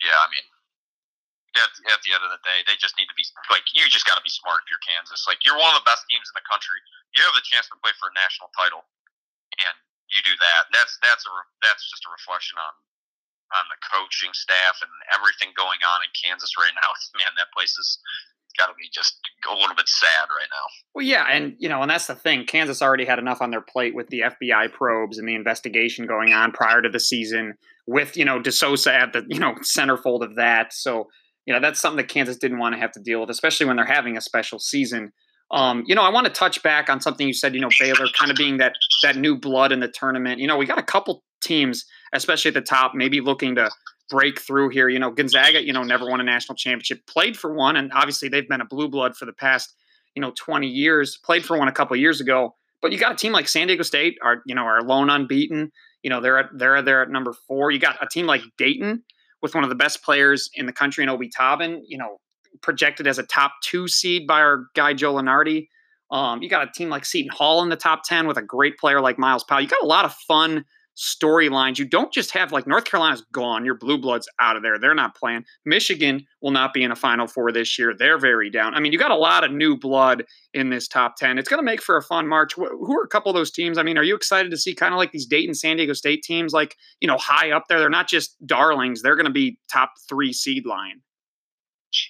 yeah, 0.01 0.15
I 0.15 0.27
mean, 0.31 0.45
at, 1.57 1.71
at 1.91 1.99
the 2.05 2.13
end 2.13 2.23
of 2.23 2.31
the 2.31 2.41
day, 2.45 2.63
they 2.69 2.77
just 2.77 2.95
need 2.95 3.09
to 3.09 3.17
be 3.17 3.25
like 3.49 3.65
you. 3.73 3.85
Just 3.89 4.07
got 4.07 4.15
to 4.15 4.25
be 4.25 4.33
smart 4.33 4.63
if 4.63 4.71
you're 4.71 4.83
Kansas. 4.85 5.25
Like 5.25 5.41
you're 5.43 5.57
one 5.57 5.73
of 5.73 5.81
the 5.81 5.87
best 5.87 6.05
teams 6.07 6.27
in 6.29 6.35
the 6.37 6.45
country. 6.47 6.79
You 7.17 7.25
have 7.25 7.35
the 7.35 7.45
chance 7.45 7.67
to 7.69 7.77
play 7.81 7.93
for 7.97 8.09
a 8.09 8.15
national 8.15 8.53
title, 8.53 8.85
and 9.59 9.75
you 10.13 10.21
do 10.23 10.35
that. 10.39 10.69
That's 10.71 10.95
that's 11.01 11.25
a 11.25 11.33
that's 11.65 11.83
just 11.89 12.05
a 12.05 12.11
reflection 12.13 12.61
on 12.61 12.73
on 13.55 13.65
the 13.71 13.79
coaching 13.79 14.33
staff 14.33 14.81
and 14.83 14.91
everything 15.15 15.55
going 15.55 15.79
on 15.83 16.03
in 16.03 16.11
Kansas 16.15 16.51
right 16.59 16.73
now. 16.75 16.91
Man, 17.19 17.31
that 17.37 17.53
place 17.55 17.77
is 17.77 17.99
got 18.57 18.67
to 18.67 18.73
be 18.73 18.89
just 18.91 19.19
a 19.49 19.53
little 19.53 19.75
bit 19.75 19.87
sad 19.87 20.27
right 20.29 20.49
now. 20.51 20.65
Well, 20.95 21.05
yeah, 21.05 21.25
and 21.29 21.55
you 21.59 21.69
know, 21.69 21.81
and 21.81 21.89
that's 21.89 22.07
the 22.07 22.15
thing. 22.15 22.45
Kansas 22.45 22.81
already 22.81 23.05
had 23.05 23.19
enough 23.19 23.41
on 23.41 23.51
their 23.51 23.61
plate 23.61 23.95
with 23.95 24.07
the 24.07 24.21
FBI 24.21 24.73
probes 24.73 25.17
and 25.17 25.27
the 25.27 25.35
investigation 25.35 26.07
going 26.07 26.33
on 26.33 26.51
prior 26.51 26.81
to 26.81 26.89
the 26.89 26.99
season, 26.99 27.53
with 27.85 28.17
you 28.17 28.25
know 28.25 28.39
DeSousa 28.39 28.91
at 28.91 29.13
the 29.13 29.25
you 29.29 29.39
know 29.39 29.53
centerfold 29.61 30.23
of 30.23 30.35
that. 30.35 30.73
So 30.73 31.07
you 31.45 31.53
know 31.53 31.59
that's 31.59 31.79
something 31.79 31.97
that 31.97 32.09
Kansas 32.09 32.37
didn't 32.37 32.59
want 32.59 32.75
to 32.75 32.79
have 32.79 32.91
to 32.93 32.99
deal 32.99 33.21
with, 33.21 33.29
especially 33.29 33.67
when 33.67 33.77
they're 33.77 33.85
having 33.85 34.17
a 34.17 34.21
special 34.21 34.59
season. 34.59 35.11
Um, 35.49 35.83
you 35.87 35.95
know, 35.95 36.01
I 36.01 36.09
want 36.09 36.27
to 36.27 36.33
touch 36.33 36.61
back 36.61 36.89
on 36.89 36.99
something 36.99 37.25
you 37.25 37.33
said. 37.33 37.55
You 37.55 37.61
know, 37.61 37.69
Baylor 37.79 38.07
kind 38.19 38.31
of 38.31 38.37
being 38.37 38.57
that 38.57 38.73
that 39.03 39.15
new 39.15 39.37
blood 39.37 39.71
in 39.71 39.79
the 39.79 39.87
tournament. 39.87 40.39
You 40.39 40.47
know, 40.47 40.57
we 40.57 40.65
got 40.65 40.79
a 40.79 40.83
couple 40.83 41.23
teams, 41.41 41.85
especially 42.13 42.49
at 42.49 42.55
the 42.55 42.61
top, 42.61 42.93
maybe 42.95 43.21
looking 43.21 43.55
to 43.55 43.69
break 44.09 44.39
through 44.39 44.69
here. 44.69 44.89
You 44.89 44.99
know, 44.99 45.11
Gonzaga, 45.11 45.63
you 45.63 45.73
know, 45.73 45.83
never 45.83 46.09
won 46.09 46.19
a 46.19 46.23
national 46.23 46.55
championship, 46.55 47.05
played 47.07 47.37
for 47.37 47.53
one, 47.53 47.75
and 47.75 47.91
obviously 47.93 48.29
they've 48.29 48.47
been 48.47 48.61
a 48.61 48.65
blue 48.65 48.87
blood 48.87 49.15
for 49.15 49.25
the 49.25 49.33
past, 49.33 49.73
you 50.15 50.21
know, 50.21 50.31
20 50.37 50.67
years. 50.67 51.17
Played 51.23 51.45
for 51.45 51.57
one 51.57 51.67
a 51.67 51.73
couple 51.73 51.95
years 51.95 52.21
ago, 52.21 52.55
but 52.81 52.91
you 52.91 52.97
got 52.97 53.13
a 53.13 53.15
team 53.15 53.31
like 53.31 53.47
San 53.47 53.67
Diego 53.67 53.83
State, 53.83 54.17
are 54.23 54.41
you 54.45 54.55
know, 54.55 54.63
are 54.63 54.81
lone 54.81 55.09
unbeaten. 55.09 55.71
You 56.03 56.09
know, 56.09 56.21
they're 56.21 56.39
at 56.39 56.49
they're 56.53 56.81
there 56.81 57.01
at 57.01 57.09
number 57.09 57.33
four. 57.47 57.71
You 57.71 57.79
got 57.79 58.01
a 58.01 58.07
team 58.07 58.25
like 58.25 58.41
Dayton 58.57 59.03
with 59.41 59.53
one 59.53 59.63
of 59.63 59.69
the 59.69 59.75
best 59.75 60.03
players 60.03 60.49
in 60.53 60.65
the 60.65 60.73
country 60.73 61.03
in 61.03 61.09
Obi 61.09 61.29
Toppin. 61.29 61.83
You 61.87 61.97
know, 61.97 62.17
projected 62.61 63.07
as 63.07 63.19
a 63.19 63.23
top 63.23 63.53
two 63.63 63.87
seed 63.87 64.27
by 64.27 64.39
our 64.39 64.65
guy 64.75 64.93
Joe 64.93 65.15
Lunardi. 65.15 65.67
Um, 66.09 66.41
you 66.41 66.49
got 66.49 66.67
a 66.67 66.71
team 66.71 66.89
like 66.89 67.05
Seton 67.05 67.31
Hall 67.35 67.61
in 67.63 67.69
the 67.69 67.75
top 67.75 68.03
10 68.05 68.27
with 68.27 68.37
a 68.37 68.41
great 68.41 68.77
player 68.77 69.01
like 69.01 69.19
Myles 69.19 69.43
Powell. 69.43 69.61
You 69.61 69.67
got 69.67 69.83
a 69.83 69.87
lot 69.87 70.05
of 70.05 70.13
fun 70.13 70.63
storylines. 70.97 71.77
You 71.77 71.85
don't 71.85 72.11
just 72.11 72.31
have 72.31 72.51
like 72.51 72.65
North 72.65 72.85
Carolina's 72.85 73.23
gone, 73.31 73.63
your 73.63 73.75
blue 73.75 73.99
bloods 73.99 74.27
out 74.39 74.55
of 74.55 74.63
there. 74.63 74.79
They're 74.79 74.95
not 74.95 75.15
playing. 75.15 75.45
Michigan 75.63 76.25
will 76.41 76.51
not 76.51 76.73
be 76.73 76.83
in 76.83 76.91
a 76.91 76.95
final 76.95 77.27
four 77.27 77.51
this 77.51 77.77
year. 77.77 77.93
They're 77.97 78.17
very 78.17 78.49
down. 78.49 78.73
I 78.73 78.79
mean, 78.79 78.91
you 78.91 78.97
got 78.97 79.11
a 79.11 79.15
lot 79.15 79.43
of 79.43 79.51
new 79.51 79.77
blood 79.77 80.25
in 80.53 80.69
this 80.69 80.87
top 80.87 81.15
10. 81.17 81.37
It's 81.37 81.47
going 81.47 81.59
to 81.59 81.65
make 81.65 81.81
for 81.81 81.97
a 81.97 82.01
fun 82.01 82.27
March. 82.27 82.53
Who 82.55 82.97
are 82.97 83.03
a 83.03 83.07
couple 83.07 83.29
of 83.29 83.35
those 83.35 83.51
teams? 83.51 83.77
I 83.77 83.83
mean, 83.83 83.97
are 83.97 84.03
you 84.03 84.15
excited 84.15 84.49
to 84.49 84.57
see 84.57 84.73
kind 84.73 84.93
of 84.93 84.97
like 84.97 85.11
these 85.11 85.27
Dayton, 85.27 85.53
San 85.53 85.77
Diego 85.77 85.93
State 85.93 86.23
teams 86.23 86.51
like, 86.51 86.75
you 86.99 87.07
know, 87.07 87.17
high 87.17 87.51
up 87.51 87.65
there? 87.69 87.79
They're 87.79 87.89
not 87.89 88.07
just 88.07 88.35
darlings. 88.47 89.03
They're 89.03 89.15
going 89.15 89.25
to 89.25 89.31
be 89.31 89.59
top 89.71 89.91
three 90.09 90.33
seed 90.33 90.65
line. 90.65 91.01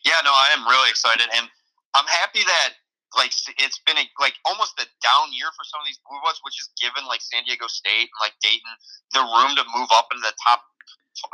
Yeah, 0.05 0.13
no, 0.23 0.31
I 0.31 0.55
am 0.57 0.65
really 0.67 0.89
excited. 0.89 1.27
And 1.35 1.47
I'm 1.93 2.05
happy 2.05 2.39
that 2.39 2.73
like 3.17 3.33
it's 3.57 3.81
been 3.83 3.97
a, 3.97 4.05
like 4.21 4.37
almost 4.45 4.77
a 4.77 4.85
down 5.01 5.33
year 5.33 5.49
for 5.57 5.65
some 5.65 5.81
of 5.81 5.89
these 5.89 5.99
blue 6.05 6.21
bloods, 6.21 6.39
which 6.45 6.61
has 6.61 6.69
given 6.77 7.03
like 7.09 7.19
San 7.19 7.41
Diego 7.43 7.65
State 7.65 8.07
and 8.13 8.21
like 8.21 8.37
Dayton 8.39 8.69
the 9.17 9.25
room 9.25 9.57
to 9.57 9.65
move 9.73 9.89
up 9.91 10.13
in 10.13 10.21
the 10.21 10.31
top, 10.37 10.61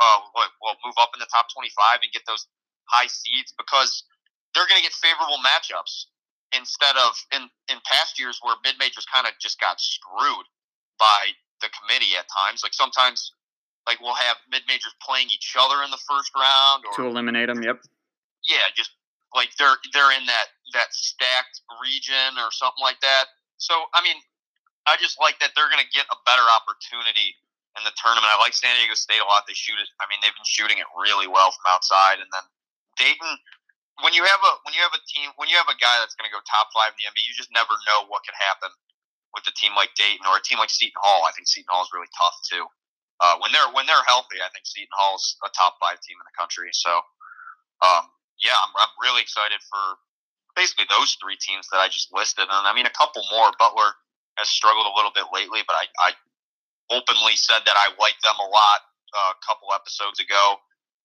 uh, 0.00 0.18
well, 0.32 0.80
move 0.82 0.96
up 0.96 1.12
in 1.12 1.20
the 1.20 1.28
top 1.28 1.52
twenty 1.52 1.70
five 1.76 2.00
and 2.00 2.10
get 2.10 2.24
those 2.24 2.48
high 2.88 3.06
seeds 3.06 3.52
because 3.56 4.08
they're 4.56 4.66
going 4.66 4.80
to 4.80 4.86
get 4.86 4.96
favorable 4.96 5.38
matchups 5.44 6.08
instead 6.56 6.96
of 6.96 7.12
in 7.36 7.44
in 7.68 7.76
past 7.84 8.16
years 8.16 8.40
where 8.40 8.56
mid 8.64 8.80
majors 8.80 9.04
kind 9.04 9.28
of 9.28 9.36
just 9.36 9.60
got 9.60 9.76
screwed 9.76 10.48
by 10.96 11.36
the 11.60 11.68
committee 11.76 12.16
at 12.16 12.24
times. 12.32 12.64
Like 12.64 12.74
sometimes, 12.74 13.32
like 13.86 14.00
we'll 14.00 14.16
have 14.16 14.40
mid 14.48 14.62
majors 14.66 14.94
playing 15.04 15.28
each 15.28 15.52
other 15.58 15.84
in 15.84 15.90
the 15.90 16.00
first 16.08 16.32
round 16.32 16.88
or 16.88 16.96
to 16.96 17.04
eliminate 17.04 17.52
them. 17.52 17.60
Yep. 17.60 17.84
Yeah, 18.44 18.64
just 18.76 18.92
like 19.34 19.50
they're 19.58 19.76
they're 19.92 20.14
in 20.14 20.24
that 20.30 20.54
that 20.72 20.94
stacked 20.94 21.60
region 21.82 22.38
or 22.38 22.54
something 22.54 22.82
like 22.82 23.02
that. 23.02 23.34
So 23.58 23.74
I 23.92 24.00
mean, 24.00 24.16
I 24.86 24.96
just 24.96 25.18
like 25.18 25.38
that 25.42 25.52
they're 25.58 25.68
going 25.68 25.82
to 25.82 25.92
get 25.92 26.06
a 26.08 26.18
better 26.22 26.46
opportunity 26.46 27.34
in 27.74 27.82
the 27.82 27.94
tournament. 27.98 28.30
I 28.30 28.38
like 28.38 28.54
San 28.54 28.70
Diego 28.78 28.94
State 28.94 29.18
a 29.18 29.26
lot. 29.26 29.50
They 29.50 29.58
shoot 29.58 29.76
it. 29.82 29.90
I 29.98 30.06
mean, 30.06 30.22
they've 30.22 30.34
been 30.34 30.46
shooting 30.46 30.78
it 30.78 30.86
really 30.94 31.26
well 31.26 31.50
from 31.50 31.66
outside. 31.66 32.22
And 32.22 32.30
then 32.30 32.46
Dayton, 32.94 33.34
when 34.06 34.14
you 34.14 34.22
have 34.22 34.42
a 34.42 34.52
when 34.62 34.72
you 34.74 34.82
have 34.86 34.94
a 34.94 35.02
team 35.10 35.34
when 35.36 35.50
you 35.50 35.58
have 35.58 35.70
a 35.70 35.78
guy 35.82 35.98
that's 35.98 36.14
going 36.14 36.30
to 36.30 36.34
go 36.34 36.42
top 36.46 36.70
five 36.70 36.94
in 36.94 36.98
the 37.02 37.06
NBA, 37.10 37.26
you 37.26 37.34
just 37.34 37.50
never 37.50 37.74
know 37.90 38.06
what 38.06 38.22
could 38.22 38.38
happen 38.38 38.70
with 39.34 39.42
a 39.50 39.54
team 39.58 39.74
like 39.74 39.90
Dayton 39.98 40.22
or 40.30 40.38
a 40.38 40.44
team 40.46 40.62
like 40.62 40.70
Seton 40.70 40.94
Hall. 41.02 41.26
I 41.26 41.34
think 41.34 41.50
Seton 41.50 41.66
Hall 41.66 41.82
is 41.82 41.90
really 41.90 42.10
tough 42.14 42.38
too. 42.46 42.64
Uh, 43.18 43.38
when 43.42 43.50
they're 43.50 43.70
when 43.74 43.86
they're 43.90 44.06
healthy, 44.06 44.38
I 44.38 44.50
think 44.54 44.66
Seton 44.66 44.94
Hall 44.94 45.18
is 45.18 45.34
a 45.42 45.50
top 45.50 45.78
five 45.82 45.98
team 46.06 46.14
in 46.18 46.26
the 46.26 46.36
country. 46.38 46.70
So 46.70 47.02
um, 47.82 48.06
yeah, 48.42 48.56
I'm, 48.56 48.72
I'm 48.74 48.94
really 49.02 49.22
excited 49.22 49.60
for 49.68 50.00
basically 50.56 50.86
those 50.88 51.18
three 51.18 51.36
teams 51.38 51.66
that 51.70 51.78
I 51.78 51.88
just 51.88 52.14
listed. 52.14 52.46
And 52.46 52.66
I 52.66 52.72
mean, 52.74 52.86
a 52.86 52.94
couple 52.94 53.22
more. 53.30 53.50
Butler 53.58 53.94
has 54.38 54.48
struggled 54.48 54.86
a 54.86 54.94
little 54.94 55.14
bit 55.14 55.30
lately, 55.34 55.62
but 55.66 55.74
I, 55.78 55.86
I 55.98 56.10
openly 56.90 57.36
said 57.36 57.62
that 57.66 57.76
I 57.78 57.94
like 57.98 58.18
them 58.22 58.38
a 58.38 58.48
lot 58.48 58.80
uh, 59.14 59.32
a 59.34 59.38
couple 59.42 59.70
episodes 59.74 60.18
ago. 60.18 60.58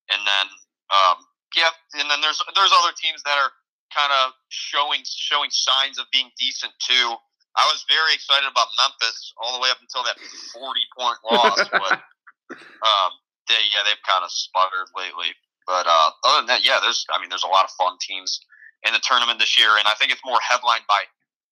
And 0.09 0.21
then, 0.25 0.47
um, 0.89 1.17
yeah, 1.53 1.69
and 1.97 2.09
then 2.09 2.21
there's 2.21 2.41
there's 2.57 2.73
other 2.73 2.93
teams 2.97 3.21
that 3.25 3.37
are 3.37 3.53
kind 3.93 4.13
of 4.25 4.33
showing 4.49 5.01
showing 5.05 5.49
signs 5.49 5.97
of 5.97 6.05
being 6.13 6.29
decent 6.37 6.73
too. 6.81 7.13
I 7.57 7.65
was 7.69 7.85
very 7.89 8.13
excited 8.13 8.45
about 8.45 8.69
Memphis 8.77 9.33
all 9.41 9.57
the 9.57 9.61
way 9.61 9.69
up 9.73 9.81
until 9.81 10.05
that 10.05 10.17
40 10.53 10.95
point 10.97 11.19
loss, 11.25 11.61
but 11.69 11.93
um, 12.85 13.11
they 13.49 13.61
yeah 13.73 13.85
they've 13.85 14.01
kind 14.05 14.25
of 14.25 14.31
sputtered 14.33 14.89
lately. 14.97 15.33
But 15.69 15.85
uh, 15.85 16.09
other 16.25 16.41
than 16.41 16.49
that, 16.49 16.65
yeah, 16.65 16.81
there's 16.81 17.05
I 17.13 17.21
mean, 17.21 17.29
there's 17.29 17.45
a 17.45 17.53
lot 17.53 17.61
of 17.61 17.69
fun 17.77 18.01
teams 18.01 18.41
in 18.81 18.89
the 18.89 19.05
tournament 19.05 19.37
this 19.37 19.53
year, 19.53 19.77
and 19.77 19.85
I 19.85 19.93
think 20.01 20.09
it's 20.09 20.25
more 20.25 20.41
headlined 20.41 20.89
by 20.89 21.05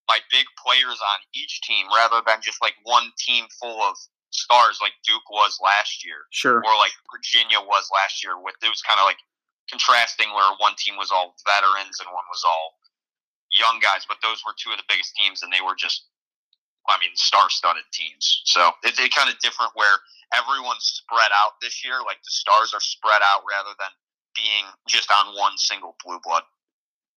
by 0.10 0.26
big 0.34 0.50
players 0.58 0.98
on 0.98 1.18
each 1.38 1.62
team 1.62 1.86
rather 1.94 2.26
than 2.26 2.42
just 2.42 2.58
like 2.58 2.74
one 2.82 3.14
team 3.22 3.46
full 3.62 3.78
of 3.86 3.94
stars 4.34 4.82
like 4.82 4.98
Duke 5.06 5.30
was 5.30 5.62
last 5.62 6.02
year, 6.02 6.26
sure, 6.34 6.66
or 6.66 6.74
like 6.82 6.98
Virginia 7.14 7.62
was 7.62 7.94
last 7.94 8.26
year. 8.26 8.42
With 8.42 8.58
it 8.66 8.74
was 8.74 8.82
kind 8.82 8.98
of 8.98 9.06
like 9.06 9.22
contrasting 9.70 10.34
where 10.34 10.50
one 10.58 10.74
team 10.82 10.98
was 10.98 11.14
all 11.14 11.38
veterans 11.46 12.02
and 12.02 12.10
one 12.10 12.26
was 12.34 12.42
all 12.42 12.82
young 13.54 13.78
guys, 13.86 14.02
but 14.10 14.18
those 14.26 14.42
were 14.42 14.58
two 14.58 14.74
of 14.74 14.82
the 14.82 14.90
biggest 14.90 15.14
teams, 15.14 15.46
and 15.46 15.54
they 15.54 15.62
were 15.62 15.78
just, 15.78 16.10
I 16.90 16.98
mean, 16.98 17.14
star-studded 17.14 17.86
teams. 17.94 18.42
So 18.50 18.74
it's 18.82 18.98
it 18.98 19.14
kind 19.14 19.30
of 19.30 19.38
different 19.46 19.78
where 19.78 20.02
everyone's 20.34 21.06
spread 21.06 21.30
out 21.30 21.62
this 21.62 21.86
year. 21.86 22.02
Like 22.02 22.18
the 22.26 22.34
stars 22.34 22.74
are 22.74 22.82
spread 22.82 23.22
out 23.22 23.46
rather 23.46 23.78
than 23.78 23.94
being 24.38 24.66
just 24.88 25.12
on 25.12 25.36
one 25.36 25.58
single 25.58 25.96
blue 26.06 26.20
blood. 26.24 26.44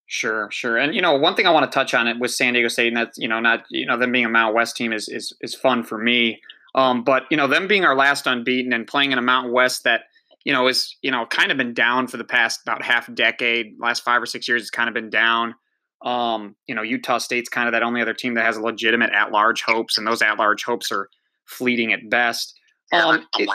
Sure, 0.07 0.50
sure. 0.50 0.77
And 0.77 0.93
you 0.95 1.00
know, 1.00 1.15
one 1.17 1.37
thing 1.37 1.47
I 1.47 1.50
want 1.50 1.71
to 1.71 1.75
touch 1.75 1.95
on 1.95 2.09
it 2.09 2.19
with 2.19 2.33
San 2.33 2.55
Diego 2.55 2.67
State, 2.67 2.89
and 2.89 2.97
that's 2.97 3.17
you 3.17 3.29
know, 3.29 3.39
not 3.39 3.62
you 3.71 3.87
know, 3.87 3.97
them 3.97 4.11
being 4.11 4.25
a 4.25 4.29
Mountain 4.29 4.57
West 4.57 4.77
team 4.77 4.93
is 4.93 5.09
is 5.09 5.33
is 5.41 5.55
fun 5.55 5.85
for 5.85 5.99
me. 5.99 6.41
Um, 6.75 7.05
but 7.05 7.25
you 7.31 7.37
know, 7.37 7.47
them 7.47 7.69
being 7.69 7.85
our 7.85 7.95
last 7.95 8.27
unbeaten 8.27 8.73
and 8.73 8.89
playing 8.89 9.12
in 9.12 9.19
a 9.19 9.23
Mountain 9.23 9.53
West 9.53 9.85
that 9.85 10.03
you 10.45 10.53
know 10.53 10.67
is 10.67 10.97
you 11.03 11.12
know 11.12 11.27
kind 11.27 11.53
of 11.53 11.59
been 11.59 11.75
down 11.75 12.09
for 12.09 12.17
the 12.17 12.25
past 12.25 12.61
about 12.62 12.83
half 12.83 13.12
decade, 13.15 13.77
last 13.79 14.03
five 14.03 14.21
or 14.21 14.27
six 14.27 14.49
years, 14.49 14.62
it's 14.62 14.71
kind 14.71 14.89
of 14.89 14.95
been 14.95 15.11
down. 15.11 15.55
Um, 16.03 16.57
you 16.67 16.75
know, 16.75 16.83
Utah 16.83 17.19
State's 17.19 17.49
kind 17.49 17.69
of 17.69 17.73
that 17.73 17.85
only 17.85 18.00
other 18.03 18.15
team 18.15 18.35
that 18.35 18.47
has 18.47 18.59
legitimate 18.59 19.11
at-large 19.12 19.62
hopes, 19.62 19.97
and 19.97 20.07
those 20.07 20.23
at-large 20.23 20.65
hopes 20.65 20.91
are 20.91 21.09
fleeting 21.45 21.93
at 21.93 22.11
best. 22.11 22.59
Yeah, 22.92 23.06
um, 23.06 23.26
it, 23.38 23.49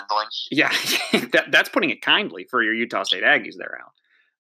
yeah 0.52 0.70
that, 1.32 1.52
that's 1.52 1.70
putting 1.70 1.90
it 1.90 2.02
kindly 2.02 2.48
for 2.50 2.64
your 2.64 2.74
Utah 2.74 3.04
State 3.04 3.24
Aggies 3.24 3.56
there, 3.58 3.80
Al. 3.82 3.92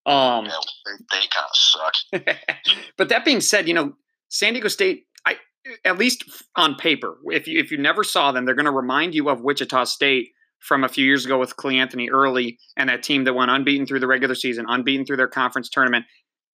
Um, 0.07 0.45
yeah, 0.45 0.51
they, 0.85 1.17
they 1.19 1.25
kind 1.33 1.47
of 1.49 2.25
suck. 2.25 2.37
but 2.97 3.09
that 3.09 3.25
being 3.25 3.41
said, 3.41 3.67
you 3.67 3.73
know, 3.73 3.93
San 4.29 4.53
Diego 4.53 4.67
State, 4.67 5.05
I 5.25 5.37
at 5.83 5.97
least 5.97 6.23
on 6.55 6.75
paper, 6.75 7.17
if 7.25 7.47
you 7.47 7.59
if 7.59 7.71
you 7.71 7.77
never 7.77 8.03
saw 8.03 8.31
them, 8.31 8.45
they're 8.45 8.55
going 8.55 8.65
to 8.65 8.71
remind 8.71 9.15
you 9.15 9.29
of 9.29 9.41
Wichita 9.41 9.85
State 9.85 10.29
from 10.59 10.83
a 10.83 10.89
few 10.89 11.05
years 11.05 11.25
ago 11.25 11.39
with 11.39 11.55
Cleanthony 11.57 12.09
Early 12.09 12.57
and 12.77 12.89
that 12.89 13.03
team 13.03 13.23
that 13.25 13.33
went 13.33 13.51
unbeaten 13.51 13.85
through 13.85 13.99
the 13.99 14.07
regular 14.07 14.35
season, 14.35 14.65
unbeaten 14.67 15.05
through 15.05 15.17
their 15.17 15.27
conference 15.27 15.69
tournament, 15.69 16.05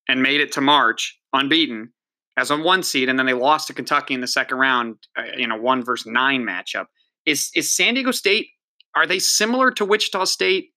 and 0.08 0.22
made 0.22 0.42
it 0.42 0.52
to 0.54 0.62
March 0.62 1.18
unbeaten 1.34 1.92
as 2.38 2.52
a 2.52 2.58
one 2.58 2.84
seed, 2.84 3.10
and 3.10 3.20
then 3.20 3.26
they 3.26 3.34
lost 3.34 3.68
to 3.68 3.74
Kentucky 3.74 4.14
in 4.14 4.22
the 4.22 4.28
second 4.28 4.58
round, 4.58 4.96
uh, 5.18 5.24
you 5.38 5.48
know, 5.48 5.58
one 5.58 5.84
versus 5.84 6.08
nine 6.08 6.44
matchup. 6.44 6.86
Is 7.26 7.52
is 7.56 7.72
San 7.72 7.94
Diego 7.94 8.12
State? 8.12 8.48
Are 8.96 9.08
they 9.08 9.20
similar 9.20 9.72
to 9.72 9.86
Wichita 9.86 10.26
State 10.26 10.70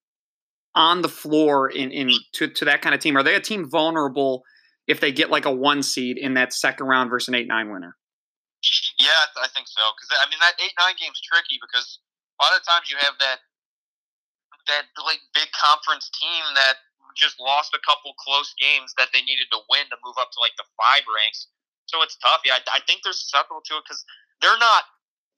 on 0.75 1.01
the 1.01 1.09
floor 1.09 1.69
in 1.69 1.91
in 1.91 2.11
to, 2.33 2.47
to 2.47 2.65
that 2.65 2.81
kind 2.81 2.93
of 2.93 3.01
team? 3.01 3.17
Are 3.17 3.23
they 3.23 3.35
a 3.35 3.41
team 3.41 3.69
vulnerable 3.69 4.43
if 4.87 4.99
they 4.99 5.11
get 5.11 5.29
like 5.29 5.45
a 5.45 5.51
one 5.51 5.81
seed 5.81 6.17
in 6.17 6.35
that 6.35 6.53
second 6.53 6.87
round 6.87 7.09
versus 7.09 7.29
an 7.29 7.35
eight 7.35 7.47
nine 7.47 7.71
winner? 7.71 7.95
Yeah, 8.99 9.09
I 9.37 9.47
think 9.53 9.67
so. 9.67 9.81
Because 9.95 10.09
I 10.21 10.29
mean 10.29 10.39
that 10.39 10.53
eight 10.63 10.73
nine 10.79 10.95
game's 10.99 11.21
tricky 11.21 11.57
because 11.61 11.99
a 12.39 12.43
lot 12.43 12.53
of 12.57 12.65
times 12.65 12.91
you 12.91 12.97
have 12.99 13.15
that 13.19 13.39
that 14.67 14.89
like 15.05 15.21
big 15.33 15.49
conference 15.53 16.09
team 16.13 16.43
that 16.55 16.81
just 17.15 17.39
lost 17.39 17.71
a 17.71 17.81
couple 17.87 18.11
close 18.19 18.51
games 18.59 18.91
that 18.99 19.07
they 19.15 19.23
needed 19.23 19.47
to 19.49 19.59
win 19.71 19.87
to 19.87 19.97
move 20.03 20.19
up 20.19 20.29
to 20.35 20.39
like 20.43 20.53
the 20.59 20.67
five 20.75 21.07
ranks. 21.07 21.47
So 21.87 22.03
it's 22.03 22.17
tough. 22.19 22.43
Yeah, 22.43 22.59
I, 22.59 22.81
I 22.81 22.81
think 22.83 23.01
they're 23.05 23.15
susceptible 23.15 23.63
to 23.71 23.79
it 23.79 23.83
because 23.87 24.03
they're 24.41 24.59
not 24.59 24.83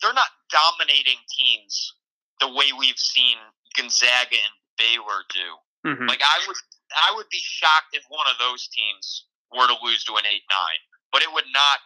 they're 0.01 0.15
not 0.15 0.31
dominating 0.51 1.19
teams 1.29 1.93
the 2.39 2.49
way 2.49 2.69
we've 2.77 2.99
seen 2.99 3.37
Gonzaga 3.75 4.37
and 4.37 4.55
Baylor 4.77 5.25
do. 5.33 5.47
Mm-hmm. 5.89 6.07
Like 6.07 6.21
I 6.21 6.37
would 6.47 6.57
I 6.95 7.09
would 7.15 7.29
be 7.29 7.41
shocked 7.41 7.93
if 7.93 8.03
one 8.09 8.27
of 8.29 8.37
those 8.39 8.67
teams 8.69 9.25
were 9.51 9.67
to 9.67 9.77
lose 9.83 10.03
to 10.05 10.15
an 10.15 10.25
eight 10.27 10.45
nine, 10.49 10.81
but 11.11 11.21
it 11.21 11.31
would 11.33 11.47
not. 11.53 11.79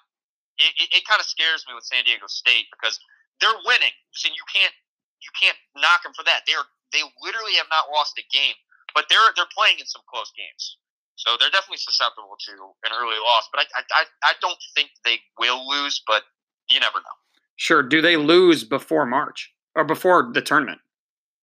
It, 0.60 0.76
it, 0.78 0.90
it 1.02 1.04
kind 1.08 1.18
of 1.18 1.26
scares 1.26 1.66
me 1.66 1.74
with 1.74 1.88
San 1.88 2.04
Diego 2.04 2.28
State 2.28 2.70
because 2.76 3.00
they're 3.40 3.62
winning, 3.66 3.96
so 4.12 4.30
you 4.30 4.46
can't 4.52 4.76
you 5.24 5.32
can't 5.38 5.58
knock 5.78 6.04
them 6.04 6.14
for 6.14 6.24
that. 6.28 6.44
They're 6.46 6.68
they 6.92 7.02
literally 7.24 7.56
have 7.56 7.72
not 7.72 7.88
lost 7.94 8.20
a 8.20 8.26
game 8.36 8.58
but 8.94 9.08
they're 9.10 9.32
they're 9.36 9.50
playing 9.56 9.80
in 9.80 9.88
some 9.88 10.04
close 10.08 10.32
games, 10.36 10.78
so 11.16 11.36
they're 11.40 11.52
definitely 11.52 11.82
susceptible 11.82 12.36
to 12.36 12.54
an 12.88 12.92
early 12.96 13.20
loss. 13.24 13.48
But 13.52 13.68
I 13.72 13.84
I, 13.92 14.04
I 14.24 14.34
don't 14.42 14.60
think 14.76 14.92
they 15.04 15.20
will 15.40 15.68
lose, 15.68 16.02
but 16.06 16.24
you 16.70 16.80
never 16.80 17.00
know. 17.00 17.18
Sure. 17.62 17.84
Do 17.84 18.02
they 18.02 18.18
lose 18.18 18.64
before 18.64 19.06
March 19.06 19.54
or 19.76 19.86
before 19.86 20.32
the 20.34 20.42
tournament? 20.42 20.82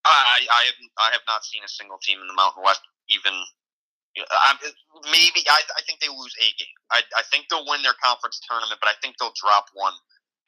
I 0.04 0.42
I 0.50 0.62
have 0.66 0.74
I 0.98 1.08
have 1.12 1.22
not 1.28 1.44
seen 1.44 1.62
a 1.62 1.68
single 1.68 1.98
team 2.02 2.18
in 2.20 2.26
the 2.26 2.34
Mountain 2.34 2.64
West 2.66 2.82
even. 3.08 3.32
I, 4.18 4.54
maybe 5.12 5.46
I, 5.48 5.62
I 5.78 5.82
think 5.86 6.00
they 6.00 6.08
lose 6.08 6.34
a 6.42 6.50
game. 6.58 6.74
I, 6.90 7.02
I 7.16 7.22
think 7.30 7.46
they'll 7.48 7.64
win 7.64 7.82
their 7.84 7.94
conference 8.02 8.40
tournament, 8.50 8.80
but 8.82 8.88
I 8.88 8.94
think 9.00 9.14
they'll 9.20 9.36
drop 9.40 9.66
one 9.74 9.92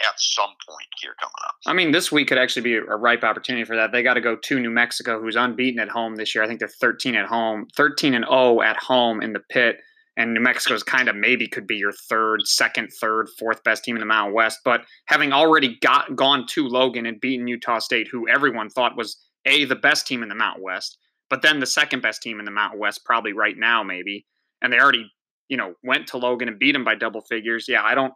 at 0.00 0.19
some 0.19 0.50
point 0.67 0.89
here 1.00 1.12
coming 1.21 1.33
up. 1.47 1.55
I 1.67 1.73
mean, 1.73 1.93
this 1.93 2.11
week 2.11 2.27
could 2.27 2.39
actually 2.39 2.62
be 2.62 2.75
a 2.75 2.83
ripe 2.83 3.23
opportunity 3.23 3.62
for 3.62 3.77
that. 3.77 3.93
They 3.93 4.03
got 4.03 4.15
to 4.15 4.21
go 4.21 4.35
to 4.35 4.59
New 4.59 4.71
Mexico, 4.71 5.21
who's 5.21 5.37
unbeaten 5.37 5.79
at 5.79 5.89
home 5.89 6.17
this 6.17 6.35
year. 6.35 6.43
I 6.43 6.49
think 6.49 6.59
they're 6.59 6.69
13 6.81 7.15
at 7.15 7.27
home, 7.27 7.69
13 7.77 8.15
and 8.15 8.25
0 8.25 8.61
at 8.62 8.77
home 8.77 9.23
in 9.23 9.35
the 9.35 9.45
pit. 9.50 9.77
And 10.17 10.35
New 10.35 10.40
Mexico's 10.40 10.83
kind 10.83 11.09
of 11.09 11.17
maybe 11.17 11.47
could 11.47 11.67
be 11.67 11.76
your 11.76 11.93
third, 11.93 12.47
second, 12.47 12.90
third, 13.00 13.29
fourth 13.38 13.62
best 13.62 13.85
team 13.85 13.97
in 13.97 14.00
the 14.00 14.07
Mountain 14.07 14.35
West. 14.35 14.61
But 14.64 14.83
having 15.07 15.33
already 15.33 15.79
got 15.81 16.17
gone 16.17 16.47
to 16.49 16.67
Logan 16.67 17.07
and 17.07 17.21
beaten 17.21 17.47
Utah 17.47 17.79
State, 17.79 18.09
who 18.11 18.29
everyone 18.29 18.69
thought 18.69 18.97
was 18.97 19.17
a 19.47 19.64
the 19.64 19.76
best 19.76 20.07
team 20.07 20.23
in 20.23 20.29
the 20.29 20.35
Mountain 20.35 20.62
West, 20.62 20.99
but 21.31 21.43
then 21.43 21.61
the 21.61 21.67
second 21.67 22.02
best 22.02 22.23
team 22.23 22.38
in 22.38 22.45
the 22.45 22.50
Mountain 22.50 22.81
West, 22.81 23.05
probably 23.05 23.33
right 23.33 23.57
now, 23.57 23.83
maybe. 23.83 24.26
And 24.61 24.73
they 24.73 24.79
already, 24.79 25.11
you 25.49 25.57
know, 25.57 25.75
went 25.83 26.09
to 26.09 26.19
Logan 26.19 26.49
and 26.49 26.59
beat 26.59 26.73
them 26.73 26.85
by 26.85 26.97
double 26.97 27.23
figures. 27.23 27.67
Yeah, 27.69 27.83
I 27.83 27.95
don't 27.95 28.12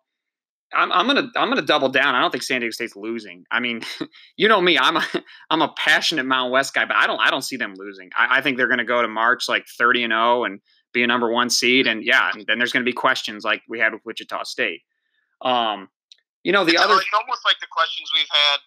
I'm, 0.74 0.92
I'm 0.92 1.06
gonna 1.06 1.28
I'm 1.36 1.48
gonna 1.48 1.62
double 1.62 1.88
down. 1.88 2.14
I 2.14 2.20
don't 2.20 2.30
think 2.30 2.42
San 2.42 2.60
Diego 2.60 2.72
State's 2.72 2.96
losing. 2.96 3.44
I 3.50 3.60
mean, 3.60 3.82
you 4.36 4.48
know 4.48 4.60
me, 4.60 4.78
I'm 4.78 4.96
a 4.96 5.04
I'm 5.50 5.62
a 5.62 5.72
passionate 5.76 6.26
Mountain 6.26 6.52
West 6.52 6.74
guy, 6.74 6.84
but 6.84 6.96
I 6.96 7.06
don't 7.06 7.20
I 7.20 7.30
don't 7.30 7.42
see 7.42 7.56
them 7.56 7.74
losing. 7.76 8.10
I, 8.16 8.38
I 8.38 8.40
think 8.40 8.56
they're 8.56 8.68
gonna 8.68 8.84
go 8.84 9.02
to 9.02 9.08
March 9.08 9.48
like 9.48 9.64
30 9.78 10.04
and 10.04 10.12
0 10.12 10.44
and 10.44 10.60
be 10.94 11.02
a 11.02 11.10
number 11.10 11.30
one 11.30 11.50
seed, 11.50 11.86
and 11.86 12.04
yeah, 12.04 12.30
and 12.32 12.46
then 12.46 12.58
there's 12.58 12.72
gonna 12.72 12.88
be 12.88 12.94
questions 12.94 13.44
like 13.44 13.62
we 13.68 13.78
had 13.78 13.92
with 13.92 14.02
Wichita 14.06 14.44
State. 14.44 14.80
Um, 15.42 15.90
you 16.42 16.52
know 16.52 16.64
the 16.64 16.78
it's 16.78 16.82
other. 16.82 16.96
It's 16.96 17.10
almost 17.12 17.44
like 17.44 17.60
the 17.60 17.68
questions 17.68 18.08
we've 18.14 18.30
had 18.30 18.58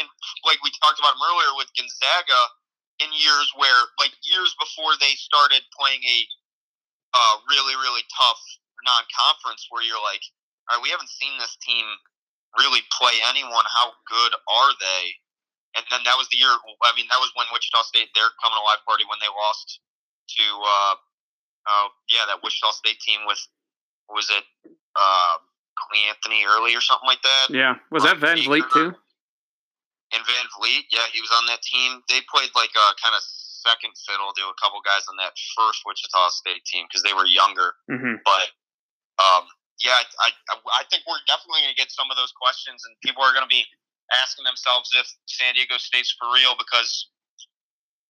in 0.00 0.06
like 0.48 0.58
we 0.64 0.72
talked 0.82 0.98
about 0.98 1.14
them 1.14 1.24
earlier 1.30 1.52
with 1.54 1.70
Gonzaga 1.78 2.42
in 2.98 3.10
years 3.14 3.46
where 3.54 3.80
like 4.02 4.14
years 4.24 4.56
before 4.58 4.96
they 4.98 5.14
started 5.14 5.62
playing 5.76 6.02
a 6.02 6.18
uh, 7.14 7.34
really 7.46 7.78
really 7.78 8.02
tough 8.10 8.42
non-conference 8.82 9.70
where 9.70 9.80
you're 9.80 10.02
like 10.02 10.22
all 10.68 10.78
right, 10.78 10.82
we 10.82 10.88
haven't 10.88 11.12
seen 11.12 11.36
this 11.36 11.56
team 11.60 11.84
really 12.56 12.80
play 12.94 13.14
anyone. 13.28 13.64
How 13.68 13.92
good 14.08 14.32
are 14.32 14.72
they? 14.80 15.02
And 15.76 15.84
then 15.90 16.06
that 16.06 16.14
was 16.14 16.30
the 16.30 16.38
year. 16.38 16.54
I 16.54 16.94
mean, 16.94 17.10
that 17.10 17.18
was 17.18 17.34
when 17.34 17.50
Wichita 17.50 17.82
State 17.90 18.14
their 18.14 18.30
coming 18.38 18.56
alive 18.56 18.80
party 18.86 19.02
when 19.10 19.18
they 19.18 19.28
lost 19.28 19.82
to, 20.38 20.46
uh, 20.62 20.94
uh, 21.66 21.88
yeah, 22.08 22.24
that 22.28 22.40
Wichita 22.42 22.72
State 22.72 23.00
team 23.00 23.20
with 23.26 23.40
was 24.08 24.28
it 24.30 24.44
uh, 24.96 25.36
Anthony 26.08 26.44
Early 26.44 26.76
or 26.76 26.80
something 26.80 27.06
like 27.06 27.22
that? 27.22 27.46
Yeah, 27.50 27.76
was 27.90 28.04
that 28.04 28.18
Van 28.18 28.38
Vleet 28.38 28.68
too? 28.70 28.92
And 30.12 30.22
Van 30.22 30.46
Vleet, 30.60 30.86
yeah, 30.92 31.10
he 31.10 31.18
was 31.18 31.32
on 31.34 31.46
that 31.50 31.62
team. 31.62 31.98
They 32.06 32.22
played 32.30 32.52
like 32.54 32.70
a 32.76 32.86
kind 33.02 33.16
of 33.16 33.22
second 33.64 33.96
fiddle 34.04 34.30
to 34.36 34.44
a 34.52 34.56
couple 34.60 34.78
guys 34.84 35.08
on 35.08 35.16
that 35.16 35.32
first 35.56 35.82
Wichita 35.88 36.28
State 36.30 36.62
team 36.68 36.84
because 36.86 37.02
they 37.02 37.16
were 37.16 37.26
younger. 37.26 37.74
Mm-hmm. 37.88 38.20
But 38.22 38.46
um, 39.18 39.48
yeah, 39.80 39.98
I, 40.20 40.30
I, 40.52 40.54
I 40.54 40.82
think 40.92 41.08
we're 41.08 41.22
definitely 41.26 41.66
going 41.66 41.74
to 41.74 41.80
get 41.80 41.90
some 41.90 42.12
of 42.12 42.16
those 42.20 42.30
questions, 42.36 42.84
and 42.86 42.94
people 43.02 43.24
are 43.24 43.32
going 43.32 43.46
to 43.46 43.50
be 43.50 43.64
asking 44.12 44.44
themselves 44.44 44.92
if 44.94 45.08
San 45.26 45.56
Diego 45.56 45.80
State's 45.80 46.12
for 46.14 46.28
real 46.30 46.54
because 46.54 47.08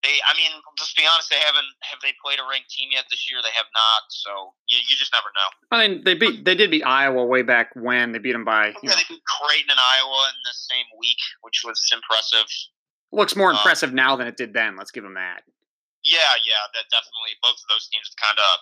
they. 0.05 0.21
I 0.29 0.37
mean, 0.37 0.53
just 0.77 0.93
be 0.95 1.09
honest, 1.09 1.33
they 1.33 1.41
haven't. 1.41 1.67
Have 1.89 1.99
they 2.05 2.13
played 2.21 2.37
a 2.39 2.47
ranked 2.47 2.69
team 2.69 2.93
yet 2.93 3.09
this 3.09 3.27
year? 3.27 3.41
They 3.41 3.53
have 3.57 3.67
not. 3.73 4.07
So 4.13 4.53
you, 4.69 4.79
you 4.85 4.95
just 4.95 5.11
never 5.17 5.33
know. 5.33 5.49
I 5.73 5.77
mean, 5.81 6.05
they 6.05 6.15
beat. 6.15 6.45
They 6.45 6.55
did 6.55 6.71
beat 6.71 6.85
Iowa 6.85 7.25
way 7.25 7.41
back 7.41 7.73
when. 7.75 8.13
They 8.13 8.21
beat 8.21 8.37
them 8.37 8.45
by. 8.45 8.77
Yeah, 8.85 8.93
know, 8.93 8.97
they 9.01 9.09
beat 9.09 9.25
Creighton 9.25 9.73
and 9.73 9.81
Iowa 9.81 10.21
in 10.29 10.39
the 10.45 10.55
same 10.55 10.87
week, 11.01 11.19
which 11.41 11.65
was 11.65 11.81
impressive. 11.89 12.47
Looks 13.11 13.35
more 13.35 13.51
um, 13.51 13.57
impressive 13.57 13.97
now 13.97 14.15
than 14.15 14.29
it 14.29 14.37
did 14.37 14.53
then. 14.53 14.77
Let's 14.77 14.93
give 14.93 15.03
them 15.03 15.17
that. 15.17 15.43
Yeah, 16.05 16.37
yeah, 16.45 16.69
that 16.77 16.87
definitely. 16.93 17.41
Both 17.41 17.57
of 17.65 17.69
those 17.73 17.89
teams 17.89 18.13
have 18.13 18.21
kind 18.21 18.37
of 18.37 18.53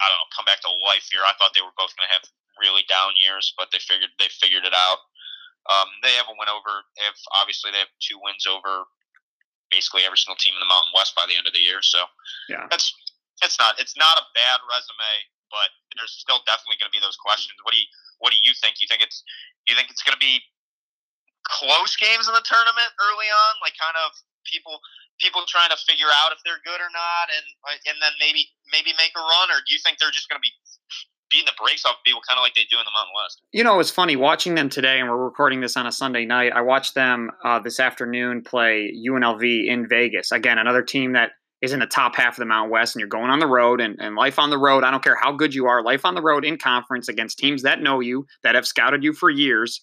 I 0.00 0.06
don't 0.06 0.20
know, 0.20 0.30
come 0.36 0.46
back 0.46 0.62
to 0.64 0.70
life 0.84 1.08
here. 1.10 1.24
I 1.24 1.34
thought 1.36 1.56
they 1.56 1.64
were 1.64 1.74
both 1.76 1.92
going 1.96 2.06
to 2.06 2.14
have 2.14 2.24
really 2.60 2.84
down 2.88 3.16
years, 3.20 3.52
but 3.56 3.72
they 3.72 3.80
figured 3.80 4.12
they 4.20 4.30
figured 4.32 4.64
it 4.64 4.76
out. 4.76 5.00
Um, 5.66 5.90
they 6.06 6.14
have 6.14 6.30
a 6.30 6.36
win 6.38 6.46
over. 6.46 6.86
They 6.94 7.04
have 7.04 7.18
obviously 7.34 7.74
they 7.74 7.82
have 7.82 7.90
two 7.98 8.20
wins 8.22 8.46
over 8.46 8.86
basically 9.76 10.08
every 10.08 10.16
single 10.16 10.40
team 10.40 10.56
in 10.56 10.62
the 10.64 10.72
Mountain 10.72 10.96
West 10.96 11.12
by 11.12 11.28
the 11.28 11.36
end 11.36 11.44
of 11.44 11.52
the 11.52 11.60
year. 11.60 11.84
So 11.84 12.08
yeah, 12.48 12.64
that's 12.72 12.96
it's 13.44 13.60
not 13.60 13.76
it's 13.76 13.92
not 14.00 14.16
a 14.16 14.24
bad 14.32 14.64
resume, 14.64 15.12
but 15.52 15.68
there's 16.00 16.16
still 16.16 16.40
definitely 16.48 16.80
going 16.80 16.88
to 16.88 16.96
be 16.96 17.04
those 17.04 17.20
questions. 17.20 17.60
What 17.60 17.76
do 17.76 17.80
you 17.84 17.88
what 18.24 18.32
do 18.32 18.40
you 18.40 18.56
think? 18.56 18.80
You 18.80 18.88
think 18.88 19.04
it's 19.04 19.20
you 19.68 19.76
think 19.76 19.92
it's 19.92 20.00
going 20.00 20.16
to 20.16 20.24
be 20.24 20.40
close 21.44 21.94
games 22.00 22.24
in 22.26 22.34
the 22.34 22.42
tournament 22.48 22.90
early 22.96 23.28
on, 23.28 23.52
like 23.60 23.76
kind 23.76 24.00
of 24.00 24.16
people 24.48 24.80
people 25.20 25.44
trying 25.44 25.72
to 25.72 25.78
figure 25.84 26.08
out 26.24 26.32
if 26.32 26.40
they're 26.48 26.64
good 26.64 26.80
or 26.80 26.88
not, 26.96 27.28
and 27.28 27.44
and 27.84 27.96
then 28.00 28.16
maybe 28.16 28.48
maybe 28.72 28.96
make 28.96 29.12
a 29.12 29.20
run, 29.20 29.52
or 29.52 29.60
do 29.60 29.76
you 29.76 29.80
think 29.84 30.00
they're 30.00 30.14
just 30.14 30.32
going 30.32 30.40
to 30.40 30.46
be 30.46 30.54
beating 31.30 31.46
the 31.46 31.62
brakes 31.62 31.84
off 31.84 31.96
people, 32.04 32.20
kind 32.26 32.38
of 32.38 32.42
like 32.42 32.54
they 32.54 32.64
do 32.70 32.78
in 32.78 32.84
the 32.84 32.92
Mountain 32.94 33.12
West? 33.16 33.42
You 33.52 33.64
know, 33.64 33.80
it's 33.80 33.90
funny 33.90 34.16
watching 34.16 34.54
them 34.54 34.68
today, 34.68 35.00
and 35.00 35.08
we're 35.08 35.22
recording 35.22 35.60
this 35.60 35.76
on 35.76 35.86
a 35.86 35.92
Sunday 35.92 36.24
night. 36.24 36.52
I 36.54 36.60
watched 36.60 36.94
them 36.94 37.30
uh, 37.44 37.60
this 37.60 37.80
afternoon 37.80 38.42
play 38.42 38.92
UNLV 39.08 39.68
in 39.68 39.88
Vegas. 39.88 40.32
Again, 40.32 40.58
another 40.58 40.82
team 40.82 41.12
that 41.12 41.30
is 41.62 41.72
in 41.72 41.80
the 41.80 41.86
top 41.86 42.16
half 42.16 42.34
of 42.34 42.38
the 42.38 42.46
Mountain 42.46 42.70
West, 42.70 42.94
and 42.94 43.00
you're 43.00 43.08
going 43.08 43.30
on 43.30 43.38
the 43.38 43.46
road, 43.46 43.80
and, 43.80 43.96
and 43.98 44.14
life 44.14 44.38
on 44.38 44.50
the 44.50 44.58
road. 44.58 44.84
I 44.84 44.90
don't 44.90 45.02
care 45.02 45.16
how 45.16 45.32
good 45.32 45.54
you 45.54 45.66
are, 45.66 45.82
life 45.82 46.04
on 46.04 46.14
the 46.14 46.22
road 46.22 46.44
in 46.44 46.58
conference 46.58 47.08
against 47.08 47.38
teams 47.38 47.62
that 47.62 47.80
know 47.80 48.00
you, 48.00 48.26
that 48.42 48.54
have 48.54 48.66
scouted 48.66 49.02
you 49.02 49.12
for 49.12 49.30
years. 49.30 49.82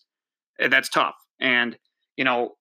Eh, 0.59 0.67
that's 0.67 0.89
tough. 0.89 1.15
And 1.39 1.77
you 2.15 2.23
know, 2.23 2.51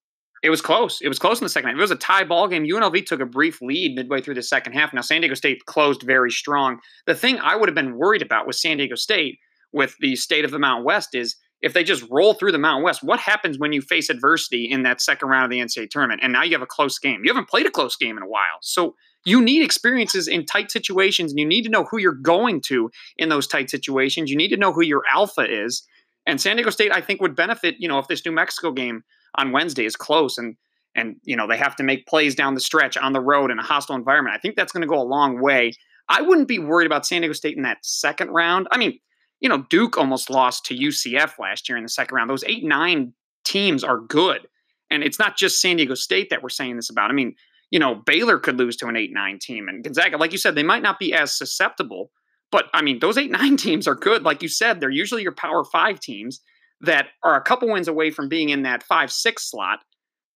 it 0.42 0.50
was 0.50 0.61
close. 0.61 1.00
It 1.00 1.09
was 1.09 1.18
close 1.18 1.40
in 1.40 1.44
the 1.44 1.48
second 1.48 1.70
half. 1.70 1.78
It 1.78 1.81
was 1.81 1.90
a 1.92 1.96
tie 1.96 2.24
ball 2.24 2.48
game. 2.48 2.64
UNLV 2.64 3.07
took 3.07 3.20
a 3.20 3.26
brief 3.26 3.62
lead 3.62 3.94
midway 3.94 4.20
through 4.20 4.35
the 4.35 4.42
second 4.42 4.72
half. 4.72 4.92
Now 4.92 5.00
San 5.00 5.20
Diego 5.20 5.35
State 5.35 5.64
closed 5.66 6.02
very 6.02 6.31
strong. 6.31 6.81
The 7.07 7.14
thing 7.14 7.38
I 7.38 7.55
would 7.55 7.68
have 7.68 7.76
been 7.76 7.96
worried 7.96 8.22
about 8.22 8.46
with 8.46 8.57
San 8.57 8.78
Diego 8.78 8.96
State, 8.96 9.38
with 9.72 9.96
the 10.00 10.16
state 10.16 10.44
of 10.44 10.50
the 10.50 10.59
Mountain 10.59 10.85
West, 10.85 11.14
is 11.14 11.37
if 11.61 11.74
they 11.74 11.85
just 11.85 12.05
roll 12.11 12.35
through 12.35 12.50
the 12.50 12.59
Mountain 12.59 12.83
West, 12.83 13.05
what 13.05 13.20
happens 13.20 13.57
when 13.57 13.72
you 13.72 13.81
face 13.81 14.11
adversity 14.11 14.68
in 14.68 14.83
that 14.83 15.00
second 15.00 15.28
round 15.28 15.44
of 15.44 15.50
the 15.50 15.61
NCAA 15.61 15.88
tournament? 15.90 16.20
And 16.22 16.33
now 16.33 16.42
you 16.42 16.52
have 16.52 16.62
a 16.62 16.66
close 16.66 16.98
game. 16.98 17.20
You 17.22 17.31
haven't 17.31 17.48
played 17.48 17.66
a 17.66 17.70
close 17.70 17.94
game 17.94 18.16
in 18.16 18.24
a 18.24 18.28
while. 18.28 18.59
So 18.62 18.96
you 19.24 19.40
need 19.40 19.62
experiences 19.62 20.26
in 20.26 20.44
tight 20.44 20.72
situations 20.72 21.31
and 21.31 21.38
you 21.38 21.46
need 21.46 21.62
to 21.62 21.70
know 21.70 21.85
who 21.88 21.98
you're 21.98 22.12
going 22.12 22.61
to 22.62 22.90
in 23.16 23.28
those 23.28 23.46
tight 23.46 23.70
situations. 23.70 24.28
You 24.28 24.37
need 24.37 24.48
to 24.48 24.57
know 24.57 24.72
who 24.72 24.83
your 24.83 25.02
alpha 25.11 25.46
is. 25.48 25.85
And 26.26 26.40
San 26.40 26.57
Diego 26.57 26.70
State, 26.70 26.92
I 26.92 27.00
think, 27.00 27.20
would 27.20 27.37
benefit, 27.37 27.76
you 27.78 27.87
know, 27.87 28.00
if 28.00 28.09
this 28.09 28.26
New 28.26 28.33
Mexico 28.33 28.72
game 28.72 29.05
on 29.36 29.52
Wednesday 29.52 29.84
is 29.84 29.96
close 29.96 30.38
and 30.38 30.56
and 30.94 31.16
you 31.24 31.36
know 31.36 31.46
they 31.46 31.56
have 31.56 31.76
to 31.76 31.82
make 31.82 32.06
plays 32.06 32.34
down 32.34 32.54
the 32.54 32.60
stretch 32.60 32.96
on 32.96 33.12
the 33.12 33.20
road 33.20 33.50
in 33.50 33.58
a 33.58 33.62
hostile 33.62 33.96
environment. 33.96 34.36
I 34.36 34.38
think 34.38 34.56
that's 34.56 34.72
going 34.72 34.82
to 34.82 34.88
go 34.88 35.00
a 35.00 35.04
long 35.04 35.40
way. 35.40 35.72
I 36.08 36.22
wouldn't 36.22 36.48
be 36.48 36.58
worried 36.58 36.86
about 36.86 37.06
San 37.06 37.22
Diego 37.22 37.32
State 37.32 37.56
in 37.56 37.62
that 37.62 37.78
second 37.82 38.30
round. 38.30 38.68
I 38.70 38.78
mean, 38.78 38.98
you 39.40 39.48
know, 39.48 39.64
Duke 39.70 39.96
almost 39.96 40.30
lost 40.30 40.66
to 40.66 40.76
UCF 40.76 41.38
last 41.38 41.68
year 41.68 41.78
in 41.78 41.84
the 41.84 41.88
second 41.88 42.14
round. 42.14 42.28
Those 42.28 42.44
eight 42.44 42.64
nine 42.64 43.14
teams 43.44 43.82
are 43.82 43.98
good, 43.98 44.46
and 44.90 45.02
it's 45.02 45.18
not 45.18 45.36
just 45.36 45.60
San 45.60 45.76
Diego 45.76 45.94
State 45.94 46.30
that 46.30 46.42
we're 46.42 46.48
saying 46.48 46.76
this 46.76 46.90
about. 46.90 47.10
I 47.10 47.14
mean, 47.14 47.34
you 47.70 47.78
know, 47.78 47.94
Baylor 47.94 48.38
could 48.38 48.58
lose 48.58 48.76
to 48.76 48.86
an 48.88 48.96
eight 48.96 49.12
nine 49.12 49.38
team, 49.40 49.68
and 49.68 49.82
Gonzaga, 49.82 50.18
like 50.18 50.32
you 50.32 50.38
said, 50.38 50.54
they 50.54 50.62
might 50.62 50.82
not 50.82 50.98
be 50.98 51.14
as 51.14 51.36
susceptible. 51.36 52.10
But 52.50 52.66
I 52.74 52.82
mean, 52.82 52.98
those 52.98 53.16
eight 53.16 53.30
nine 53.30 53.56
teams 53.66 53.88
are 53.88 53.94
good. 53.94 54.22
Like 54.22 54.42
you 54.42 54.48
said, 54.48 54.80
they're 54.80 54.90
usually 54.90 55.22
your 55.22 55.32
power 55.32 55.64
five 55.64 55.98
teams 56.00 56.40
that 56.82 57.06
are 57.22 57.36
a 57.36 57.42
couple 57.42 57.68
wins 57.68 57.88
away 57.88 58.10
from 58.10 58.28
being 58.28 58.50
in 58.50 58.62
that 58.62 58.82
five 58.82 59.10
six 59.10 59.50
slot, 59.50 59.80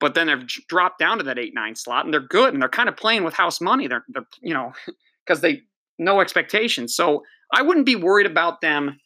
but 0.01 0.15
then 0.15 0.29
they've 0.29 0.47
dropped 0.69 0.99
down 0.99 1.19
to 1.19 1.25
that 1.25 1.39
eight 1.39 1.55
nine 1.55 1.75
slot, 1.75 2.05
and 2.05 2.15
they're 2.15 2.21
good, 2.21 2.53
and 2.53 2.63
they're 2.63 2.69
kind 2.69 2.89
of 2.89 2.97
playing 2.97 3.25
with 3.25 3.35
house 3.35 3.61
money. 3.61 3.87
They're 3.87 4.05
they're 4.09 4.27
you 4.41 4.55
know 4.55 4.73
because 5.27 5.41
they 5.41 5.63
no 5.99 6.21
expectations. 6.21 6.95
So 6.95 7.23
I 7.53 7.63
wouldn't 7.63 7.87
be 7.87 7.97
worried 7.97 8.27
about 8.27 8.61
them 8.61 8.99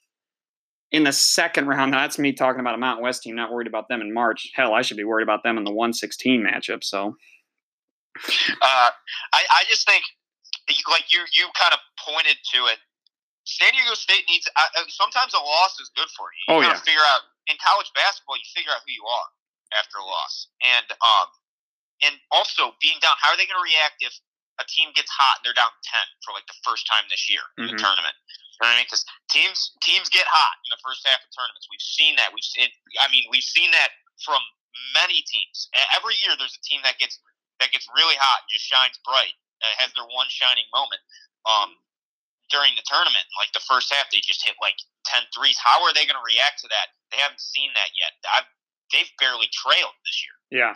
in 0.93 1.05
the 1.05 1.13
second 1.13 1.69
round. 1.69 1.93
Now, 1.93 2.01
that's 2.01 2.19
me 2.19 2.33
talking 2.33 2.61
about 2.61 2.75
a 2.75 2.79
Mountain 2.79 3.05
West 3.05 3.23
team. 3.23 3.37
Not 3.37 3.53
worried 3.53 3.69
about 3.69 3.89
them 3.89 4.01
in 4.01 4.13
March. 4.13 4.51
Hell, 4.55 4.75
I 4.75 4.83
should 4.83 4.97
be 4.97 5.05
worried 5.05 5.23
about 5.23 5.43
them 5.43 5.57
in 5.57 5.65
the 5.65 5.73
one 5.73 5.93
sixteen 5.93 6.45
matchup. 6.45 6.85
So. 6.85 7.17
uh, 8.19 8.91
I, 9.33 9.43
I 9.51 9.65
just 9.69 9.87
think, 9.87 10.03
like 10.91 11.05
you, 11.13 11.21
you 11.33 11.49
kind 11.59 11.73
of 11.73 11.79
pointed 12.05 12.37
to 12.55 12.67
it. 12.67 12.79
San 13.51 13.75
Diego 13.75 13.99
State 13.99 14.23
needs. 14.31 14.47
Uh, 14.55 14.87
sometimes 14.87 15.35
a 15.35 15.43
loss 15.43 15.75
is 15.83 15.91
good 15.99 16.07
for 16.15 16.31
you. 16.31 16.43
You 16.47 16.51
oh 16.55 16.61
yeah. 16.63 16.79
Figure 16.79 17.03
out 17.11 17.27
in 17.51 17.59
college 17.59 17.91
basketball, 17.99 18.39
you 18.39 18.47
figure 18.55 18.71
out 18.71 18.87
who 18.87 18.95
you 18.95 19.03
are 19.03 19.29
after 19.75 19.99
a 19.99 20.07
loss, 20.07 20.47
and 20.63 20.87
um, 21.03 21.29
and 22.07 22.15
also 22.31 22.79
being 22.79 23.03
down. 23.03 23.19
How 23.19 23.35
are 23.35 23.39
they 23.39 23.51
going 23.51 23.59
to 23.59 23.67
react 23.67 23.99
if 24.07 24.15
a 24.63 24.65
team 24.71 24.95
gets 24.95 25.11
hot 25.11 25.43
and 25.43 25.43
they're 25.43 25.59
down 25.59 25.75
ten 25.83 26.07
for 26.23 26.31
like 26.31 26.47
the 26.47 26.59
first 26.63 26.87
time 26.87 27.03
this 27.11 27.27
year 27.27 27.43
in 27.59 27.67
mm-hmm. 27.67 27.75
the 27.75 27.83
tournament? 27.83 28.15
You 28.61 28.69
know 28.69 28.71
what 28.71 28.79
I 28.79 28.87
mean? 28.87 28.87
Because 28.87 29.03
teams 29.27 29.75
teams 29.83 30.07
get 30.15 30.31
hot 30.31 30.55
in 30.63 30.71
the 30.71 30.83
first 30.87 31.03
half 31.03 31.19
of 31.19 31.31
tournaments. 31.35 31.67
We've 31.67 31.83
seen 31.83 32.15
that. 32.23 32.31
We've 32.31 32.47
seen. 32.47 32.71
I 33.03 33.11
mean, 33.11 33.27
we've 33.35 33.47
seen 33.47 33.75
that 33.75 33.91
from 34.23 34.39
many 34.95 35.27
teams. 35.27 35.67
Every 35.97 36.15
year, 36.23 36.39
there's 36.39 36.55
a 36.55 36.63
team 36.63 36.87
that 36.87 37.03
gets 37.03 37.19
that 37.59 37.75
gets 37.75 37.91
really 37.99 38.15
hot 38.15 38.47
and 38.47 38.51
just 38.53 38.65
shines 38.69 38.97
bright, 39.03 39.35
uh, 39.59 39.75
has 39.83 39.91
their 39.99 40.07
one 40.15 40.31
shining 40.31 40.65
moment. 40.71 41.03
Um, 41.49 41.75
during 42.51 42.75
the 42.77 42.87
tournament, 42.87 43.25
like 43.39 43.53
the 43.53 43.65
first 43.65 43.93
half, 43.93 44.11
they 44.11 44.19
just 44.23 44.45
hit 44.45 44.55
like 44.61 44.77
10 45.07 45.23
threes. 45.35 45.57
How 45.63 45.83
are 45.83 45.95
they 45.95 46.05
going 46.05 46.19
to 46.19 46.27
react 46.27 46.61
to 46.63 46.69
that? 46.69 46.93
They 47.11 47.19
haven't 47.19 47.41
seen 47.41 47.71
that 47.75 47.91
yet. 47.97 48.13
I've, 48.27 48.49
they've 48.93 49.11
barely 49.19 49.49
trailed 49.53 49.97
this 50.05 50.19
year. 50.23 50.37
Yeah, 50.51 50.75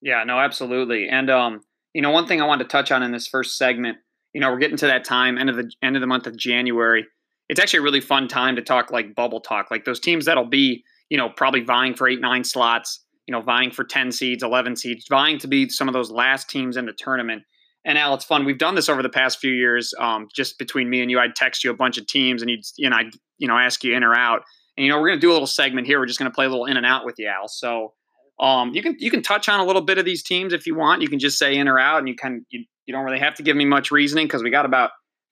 yeah, 0.00 0.24
no, 0.24 0.38
absolutely. 0.38 1.08
And 1.08 1.30
um, 1.30 1.60
you 1.94 2.02
know, 2.02 2.10
one 2.10 2.26
thing 2.26 2.40
I 2.40 2.46
wanted 2.46 2.64
to 2.64 2.70
touch 2.70 2.90
on 2.90 3.02
in 3.02 3.12
this 3.12 3.26
first 3.26 3.56
segment, 3.56 3.98
you 4.32 4.40
know, 4.40 4.50
we're 4.50 4.58
getting 4.58 4.78
to 4.78 4.86
that 4.86 5.04
time, 5.04 5.38
end 5.38 5.50
of 5.50 5.56
the 5.56 5.70
end 5.82 5.96
of 5.96 6.00
the 6.00 6.06
month 6.06 6.26
of 6.26 6.36
January. 6.36 7.06
It's 7.48 7.60
actually 7.60 7.80
a 7.80 7.82
really 7.82 8.00
fun 8.00 8.28
time 8.28 8.56
to 8.56 8.62
talk 8.62 8.90
like 8.90 9.14
bubble 9.14 9.40
talk, 9.40 9.70
like 9.70 9.84
those 9.84 10.00
teams 10.00 10.24
that'll 10.24 10.46
be, 10.46 10.84
you 11.10 11.18
know, 11.18 11.28
probably 11.28 11.60
vying 11.60 11.94
for 11.94 12.08
eight, 12.08 12.20
nine 12.20 12.44
slots 12.44 13.04
you 13.26 13.32
know, 13.32 13.40
vying 13.40 13.70
for 13.70 13.84
10 13.84 14.12
seeds, 14.12 14.42
11 14.42 14.76
seeds, 14.76 15.06
vying 15.08 15.38
to 15.38 15.46
be 15.46 15.68
some 15.68 15.88
of 15.88 15.94
those 15.94 16.10
last 16.10 16.48
teams 16.50 16.76
in 16.76 16.86
the 16.86 16.92
tournament. 16.92 17.42
And 17.84 17.98
Al, 17.98 18.14
it's 18.14 18.24
fun. 18.24 18.44
We've 18.44 18.58
done 18.58 18.74
this 18.74 18.88
over 18.88 19.02
the 19.02 19.08
past 19.08 19.38
few 19.38 19.50
years. 19.50 19.92
Um, 19.98 20.28
just 20.32 20.58
between 20.58 20.88
me 20.88 21.02
and 21.02 21.10
you, 21.10 21.18
I'd 21.18 21.34
text 21.34 21.64
you 21.64 21.70
a 21.70 21.74
bunch 21.74 21.98
of 21.98 22.06
teams, 22.06 22.40
and 22.40 22.50
you'd, 22.50 22.64
you 22.76 22.88
know, 22.88 22.96
I'd, 22.96 23.12
you 23.38 23.48
know, 23.48 23.58
ask 23.58 23.82
you 23.82 23.94
in 23.94 24.04
or 24.04 24.14
out. 24.14 24.42
And 24.76 24.86
you 24.86 24.90
know, 24.90 25.00
we're 25.00 25.08
gonna 25.08 25.20
do 25.20 25.30
a 25.30 25.34
little 25.34 25.46
segment 25.46 25.86
here. 25.86 25.98
We're 25.98 26.06
just 26.06 26.18
gonna 26.18 26.30
play 26.30 26.46
a 26.46 26.48
little 26.48 26.66
in 26.66 26.76
and 26.76 26.86
out 26.86 27.04
with 27.04 27.16
you, 27.18 27.26
Al. 27.26 27.48
So, 27.48 27.92
um, 28.40 28.72
you 28.72 28.82
can 28.82 28.96
you 28.98 29.10
can 29.10 29.22
touch 29.22 29.48
on 29.48 29.60
a 29.60 29.64
little 29.64 29.82
bit 29.82 29.98
of 29.98 30.04
these 30.04 30.22
teams 30.22 30.52
if 30.52 30.66
you 30.66 30.74
want. 30.74 31.02
You 31.02 31.08
can 31.08 31.18
just 31.18 31.38
say 31.38 31.56
in 31.56 31.68
or 31.68 31.78
out, 31.78 31.98
and 31.98 32.08
you 32.08 32.14
can 32.14 32.46
you, 32.50 32.64
you 32.86 32.94
don't 32.94 33.04
really 33.04 33.18
have 33.18 33.34
to 33.34 33.42
give 33.42 33.56
me 33.56 33.64
much 33.64 33.90
reasoning 33.90 34.26
because 34.26 34.42
we 34.42 34.50
got 34.50 34.64
about 34.64 34.90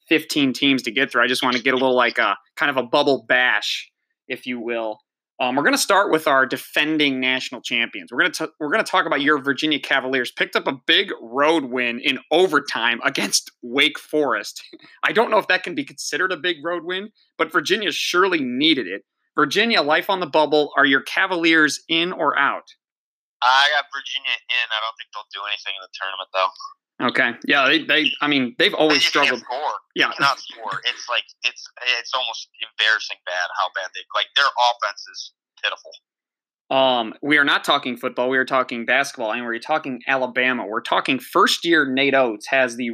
15 0.09 0.53
teams 0.53 0.83
to 0.83 0.91
get 0.91 1.11
through. 1.11 1.23
I 1.23 1.27
just 1.27 1.43
want 1.43 1.57
to 1.57 1.63
get 1.63 1.73
a 1.73 1.77
little 1.77 1.97
like 1.97 2.19
a 2.19 2.37
kind 2.57 2.69
of 2.69 2.77
a 2.77 2.83
bubble 2.83 3.25
bash, 3.29 3.91
if 4.29 4.47
you 4.47 4.61
will. 4.61 4.99
Um, 5.41 5.57
we're 5.57 5.63
going 5.63 5.75
to 5.75 5.79
start 5.79 6.13
with 6.13 6.29
our 6.29 6.45
defending 6.45 7.19
national 7.19 7.63
champions. 7.63 8.13
We're 8.13 8.19
going 8.19 8.33
to 8.33 8.51
we're 8.61 8.71
going 8.71 8.85
to 8.85 8.91
talk 8.91 9.07
about 9.07 9.23
your 9.23 9.39
Virginia 9.39 9.81
Cavaliers 9.81 10.31
picked 10.31 10.55
up 10.55 10.67
a 10.67 10.79
big 10.87 11.11
road 11.23 11.65
win 11.65 11.99
in 11.99 12.19
overtime 12.31 13.01
against 13.05 13.51
Wake 13.63 13.99
Forest. 13.99 14.63
I 15.03 15.13
don't 15.13 15.31
know 15.31 15.39
if 15.39 15.49
that 15.49 15.63
can 15.63 15.75
be 15.75 15.83
considered 15.83 16.31
a 16.31 16.37
big 16.37 16.57
road 16.63 16.85
win, 16.85 17.09
but 17.39 17.51
Virginia 17.51 17.91
surely 17.91 18.41
needed 18.41 18.87
it. 18.87 19.03
Virginia, 19.35 19.81
life 19.81 20.11
on 20.11 20.21
the 20.21 20.27
bubble. 20.27 20.73
Are 20.77 20.85
your 20.85 21.01
Cavaliers 21.01 21.81
in 21.89 22.13
or 22.13 22.39
out? 22.39 22.69
I 23.43 23.71
got 23.73 23.87
Virginia 23.97 24.37
in. 24.37 24.67
I 24.69 24.79
don't 24.85 24.97
think 25.01 25.09
they'll 25.15 25.33
do 25.33 25.47
anything 25.49 25.73
in 25.73 25.81
the 25.81 25.89
tournament 25.97 26.29
though. 26.35 26.53
Okay. 27.01 27.33
Yeah, 27.47 27.67
they, 27.67 27.85
they 27.85 28.13
I 28.21 28.29
mean, 28.29 28.55
they've 28.59 28.75
always 28.75 29.05
struggled. 29.05 29.41
Score. 29.41 29.73
Yeah. 29.95 30.13
Not 30.21 30.39
score. 30.39 30.81
It's 30.85 31.07
like 31.09 31.25
it's 31.45 31.67
it's 31.99 32.13
almost 32.15 32.49
embarrassing 32.61 33.17
bad 33.27 33.49
how 33.59 33.69
bad 33.75 33.91
they 33.95 34.01
like 34.15 34.27
their 34.37 34.45
offense 34.45 35.07
is 35.13 35.33
pitiful. 35.63 35.93
Um, 36.71 37.15
we 37.23 37.37
are 37.37 37.45
not 37.45 37.65
talking 37.65 37.97
football. 37.97 38.29
We 38.29 38.39
are 38.39 38.45
talking 38.45 38.85
basketball, 38.85 39.33
and 39.33 39.45
we're 39.45 39.59
talking 39.59 40.01
Alabama. 40.07 40.67
We're 40.67 40.83
talking 40.83 41.19
first 41.19 41.65
year. 41.65 41.91
Nate 41.91 42.15
Oats 42.15 42.47
has 42.49 42.77
the 42.77 42.91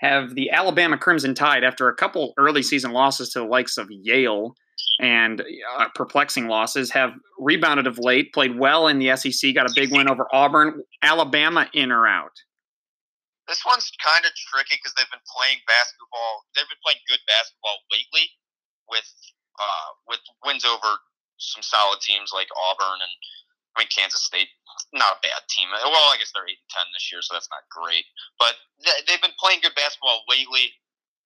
have 0.00 0.34
the 0.34 0.50
Alabama 0.50 0.98
Crimson 0.98 1.34
Tide 1.34 1.64
after 1.64 1.88
a 1.88 1.94
couple 1.94 2.32
early 2.38 2.62
season 2.62 2.92
losses 2.92 3.30
to 3.30 3.40
the 3.40 3.46
likes 3.46 3.78
of 3.78 3.88
Yale 3.90 4.54
and 5.00 5.42
uh, 5.76 5.86
perplexing 5.94 6.48
losses 6.48 6.90
have 6.90 7.12
rebounded 7.38 7.86
of 7.86 7.98
late. 7.98 8.32
Played 8.32 8.58
well 8.58 8.88
in 8.88 8.98
the 8.98 9.16
SEC. 9.16 9.54
Got 9.54 9.70
a 9.70 9.72
big 9.74 9.92
win 9.92 10.08
over 10.08 10.26
Auburn. 10.32 10.82
Alabama 11.02 11.68
in 11.72 11.90
or 11.92 12.06
out? 12.06 12.32
This 13.48 13.64
one's 13.64 13.90
kind 13.98 14.24
of 14.28 14.32
tricky 14.36 14.76
because 14.76 14.94
they've 14.94 15.10
been 15.10 15.24
playing 15.26 15.58
basketball. 15.66 16.46
They've 16.54 16.68
been 16.68 16.84
playing 16.84 17.00
good 17.08 17.24
basketball 17.26 17.80
lately, 17.90 18.28
with 18.92 19.08
uh, 19.58 19.90
with 20.08 20.20
wins 20.44 20.64
over 20.68 21.00
some 21.40 21.64
solid 21.64 22.00
teams 22.00 22.30
like 22.34 22.48
Auburn 22.70 23.00
and 23.02 23.14
I 23.76 23.84
mean 23.84 23.90
Kansas 23.92 24.22
State. 24.24 24.48
Not 24.92 25.18
a 25.18 25.24
bad 25.24 25.42
team. 25.50 25.68
Well, 25.72 26.08
I 26.12 26.16
guess 26.20 26.30
they're 26.32 26.46
eight 26.48 26.60
and 26.60 26.72
ten 26.72 26.86
this 26.94 27.10
year, 27.10 27.20
so 27.24 27.34
that's 27.34 27.50
not 27.52 27.66
great. 27.72 28.04
But 28.38 28.56
they've 29.08 29.22
been 29.22 29.36
playing 29.40 29.60
good 29.64 29.74
basketball 29.76 30.24
lately. 30.28 30.72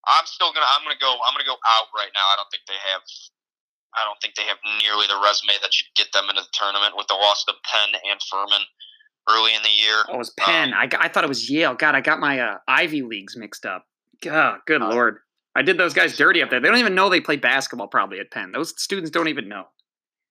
I'm 0.08 0.26
still 0.26 0.50
gonna. 0.54 0.66
I'm 0.70 0.82
gonna 0.82 0.98
go. 0.98 1.14
I'm 1.26 1.34
gonna 1.34 1.48
go 1.48 1.58
out 1.58 1.88
right 1.94 2.10
now. 2.14 2.26
I 2.32 2.38
don't 2.38 2.50
think 2.50 2.66
they 2.66 2.78
have. 2.90 3.04
I 3.94 4.06
don't 4.06 4.18
think 4.24 4.34
they 4.34 4.48
have 4.48 4.62
nearly 4.80 5.06
the 5.06 5.20
resume 5.20 5.58
that 5.60 5.74
should 5.74 5.90
get 5.98 6.10
them 6.16 6.30
into 6.30 6.42
the 6.42 6.54
tournament 6.56 6.96
with 6.96 7.10
the 7.12 7.18
loss 7.18 7.44
to 7.46 7.54
Penn 7.66 7.92
and 8.08 8.18
Furman 8.24 8.64
early 9.30 9.54
in 9.54 9.62
the 9.62 9.68
year. 9.68 10.04
Oh, 10.08 10.14
it 10.14 10.18
was 10.18 10.30
Penn. 10.30 10.72
Um, 10.72 10.78
I, 10.78 10.88
I 10.98 11.08
thought 11.08 11.24
it 11.24 11.28
was 11.28 11.48
Yale. 11.48 11.74
God, 11.74 11.94
I 11.94 12.00
got 12.00 12.20
my 12.20 12.40
uh, 12.40 12.58
Ivy 12.68 13.02
Leagues 13.02 13.36
mixed 13.36 13.66
up. 13.66 13.86
God, 14.22 14.58
good 14.66 14.82
uh, 14.82 14.88
lord. 14.88 15.18
I 15.54 15.62
did 15.62 15.76
those 15.76 15.92
guys 15.92 16.16
dirty 16.16 16.42
up 16.42 16.50
there. 16.50 16.60
They 16.60 16.68
don't 16.68 16.78
even 16.78 16.94
know 16.94 17.10
they 17.10 17.20
play 17.20 17.36
basketball 17.36 17.88
probably 17.88 18.18
at 18.18 18.30
Penn. 18.30 18.52
Those 18.52 18.72
students 18.80 19.10
don't 19.10 19.28
even 19.28 19.48
know. 19.48 19.64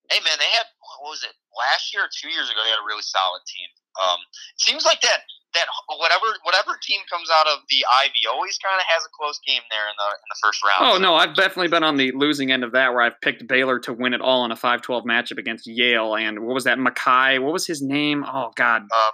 Hey, 0.10 0.20
man, 0.26 0.38
they 0.40 0.50
had, 0.52 0.66
what 0.80 1.10
was 1.12 1.24
it, 1.24 1.32
last 1.56 1.94
year 1.94 2.04
or 2.04 2.10
two 2.12 2.30
years 2.30 2.50
ago, 2.50 2.60
they 2.64 2.70
had 2.70 2.82
a 2.82 2.88
really 2.88 3.04
solid 3.04 3.42
team. 3.46 3.70
Um, 4.02 4.20
it 4.58 4.62
seems 4.66 4.84
like 4.84 5.02
that 5.02 5.22
that 5.54 5.66
whatever 5.98 6.26
whatever 6.44 6.78
team 6.82 7.02
comes 7.12 7.30
out 7.32 7.48
of 7.48 7.60
the 7.70 7.84
Ivy 8.04 8.28
always 8.30 8.58
kind 8.58 8.80
of 8.80 8.86
has 8.88 9.04
a 9.06 9.12
close 9.18 9.40
game 9.46 9.62
there 9.70 9.86
in 9.88 9.96
the 9.98 10.10
in 10.16 10.28
the 10.30 10.40
first 10.44 10.64
round. 10.64 10.80
Oh 10.82 10.98
no, 10.98 11.16
I've 11.16 11.36
definitely 11.36 11.68
been 11.68 11.84
on 11.84 11.98
the 11.98 12.12
losing 12.14 12.52
end 12.52 12.64
of 12.64 12.72
that 12.74 12.94
where 12.94 13.02
I've 13.02 13.20
picked 13.22 13.48
Baylor 13.48 13.80
to 13.80 13.94
win 13.94 14.14
it 14.14 14.22
all 14.22 14.46
in 14.46 14.52
a 14.52 14.56
5-12 14.56 15.04
matchup 15.06 15.38
against 15.38 15.68
Yale 15.68 16.16
and 16.16 16.40
what 16.40 16.54
was 16.54 16.64
that 16.66 16.78
Makai? 16.78 17.42
What 17.42 17.54
was 17.54 17.68
his 17.68 17.82
name? 17.82 18.24
Oh 18.24 18.52
god. 18.56 18.84
Um, 18.84 19.12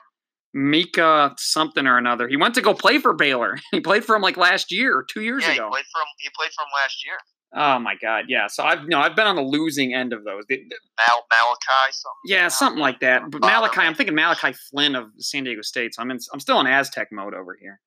Mika 0.53 1.35
something 1.37 1.85
or 1.85 1.97
another. 1.97 2.27
He 2.27 2.37
went 2.37 2.55
to 2.55 2.61
go 2.61 2.73
play 2.73 2.99
for 2.99 3.13
Baylor. 3.13 3.57
He 3.71 3.81
played 3.81 4.05
for 4.05 4.15
him 4.15 4.21
like 4.21 4.37
last 4.37 4.71
year 4.71 5.05
2 5.11 5.21
years 5.21 5.43
yeah, 5.43 5.53
ago. 5.53 5.65
he 5.65 5.71
played 5.71 5.85
from 5.91 6.07
he 6.19 6.29
played 6.35 6.51
from 6.53 6.65
last 6.75 7.05
year. 7.05 7.17
Oh 7.55 7.79
my 7.79 7.95
god, 8.01 8.25
yeah. 8.27 8.47
So 8.47 8.63
I've 8.63 8.87
no, 8.87 8.99
I've 8.99 9.15
been 9.15 9.27
on 9.27 9.35
the 9.35 9.41
losing 9.41 9.93
end 9.93 10.11
of 10.11 10.23
those. 10.25 10.43
Mal 10.49 11.25
Malachi 11.31 11.91
something. 11.91 12.11
Yeah, 12.25 12.49
something 12.49 12.81
like 12.81 12.99
that. 12.99 13.23
But 13.31 13.41
Malachi, 13.41 13.81
I'm 13.81 13.95
thinking 13.95 14.15
Malachi 14.15 14.53
Flynn 14.53 14.95
of 14.95 15.07
San 15.17 15.45
Diego 15.45 15.61
State. 15.61 15.95
So 15.95 16.01
I'm 16.01 16.11
in, 16.11 16.19
I'm 16.33 16.39
still 16.39 16.59
in 16.59 16.67
Aztec 16.67 17.07
mode 17.11 17.33
over 17.33 17.57
here. 17.59 17.79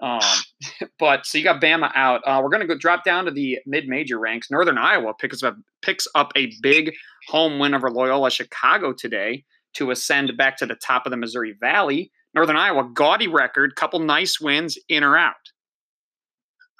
Um, 0.00 0.20
but 0.98 1.26
so 1.26 1.38
you 1.38 1.44
got 1.44 1.60
Bama 1.60 1.92
out. 1.94 2.22
Uh, 2.26 2.40
we're 2.42 2.50
gonna 2.50 2.66
go 2.66 2.76
drop 2.76 3.04
down 3.04 3.24
to 3.26 3.30
the 3.30 3.58
mid-major 3.66 4.18
ranks. 4.18 4.50
Northern 4.50 4.78
Iowa 4.78 5.14
picks 5.14 5.42
up 5.42 5.56
picks 5.82 6.08
up 6.14 6.32
a 6.36 6.52
big 6.60 6.92
home 7.28 7.60
win 7.60 7.74
over 7.74 7.90
Loyola 7.90 8.30
Chicago 8.30 8.92
today 8.92 9.44
to 9.74 9.92
ascend 9.92 10.36
back 10.36 10.56
to 10.56 10.66
the 10.66 10.74
top 10.74 11.06
of 11.06 11.10
the 11.10 11.16
Missouri 11.16 11.54
Valley. 11.60 12.10
Northern 12.34 12.56
Iowa 12.56 12.88
gaudy 12.92 13.28
record, 13.28 13.76
couple 13.76 14.00
nice 14.00 14.40
wins 14.40 14.76
in 14.88 15.04
or 15.04 15.16
out. 15.16 15.34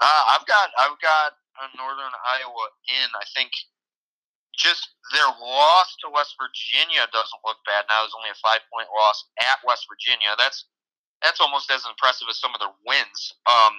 Uh, 0.00 0.24
I've 0.28 0.46
got 0.46 0.70
I've 0.78 1.00
got 1.00 1.32
Northern 1.74 2.14
Iowa 2.26 2.64
in. 2.88 3.08
I 3.18 3.26
think 3.34 3.50
just 4.54 4.90
their 5.14 5.30
loss 5.38 5.94
to 6.02 6.10
West 6.10 6.34
Virginia 6.34 7.06
doesn't 7.14 7.44
look 7.46 7.62
bad. 7.62 7.86
Now 7.86 8.02
it's 8.02 8.16
only 8.16 8.34
a 8.34 8.38
five 8.42 8.62
point 8.70 8.90
loss 8.90 9.26
at 9.38 9.62
West 9.62 9.86
Virginia. 9.86 10.34
That's 10.34 10.66
that's 11.22 11.42
almost 11.42 11.70
as 11.70 11.82
impressive 11.86 12.30
as 12.30 12.38
some 12.38 12.54
of 12.54 12.60
their 12.62 12.74
wins. 12.86 13.20
Um, 13.46 13.74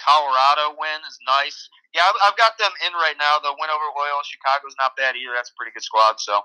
Colorado 0.00 0.76
win 0.76 1.00
is 1.06 1.16
nice. 1.24 1.56
Yeah, 1.94 2.04
I've, 2.04 2.32
I've 2.32 2.38
got 2.40 2.56
them 2.58 2.72
in 2.84 2.92
right 2.96 3.16
now. 3.16 3.38
The 3.38 3.54
win 3.56 3.70
over 3.70 3.88
Loyola 3.96 4.24
Chicago 4.24 4.66
is 4.68 4.76
not 4.80 4.96
bad 4.96 5.16
either. 5.16 5.32
That's 5.36 5.52
a 5.52 5.56
pretty 5.56 5.72
good 5.72 5.84
squad. 5.84 6.18
So, 6.18 6.40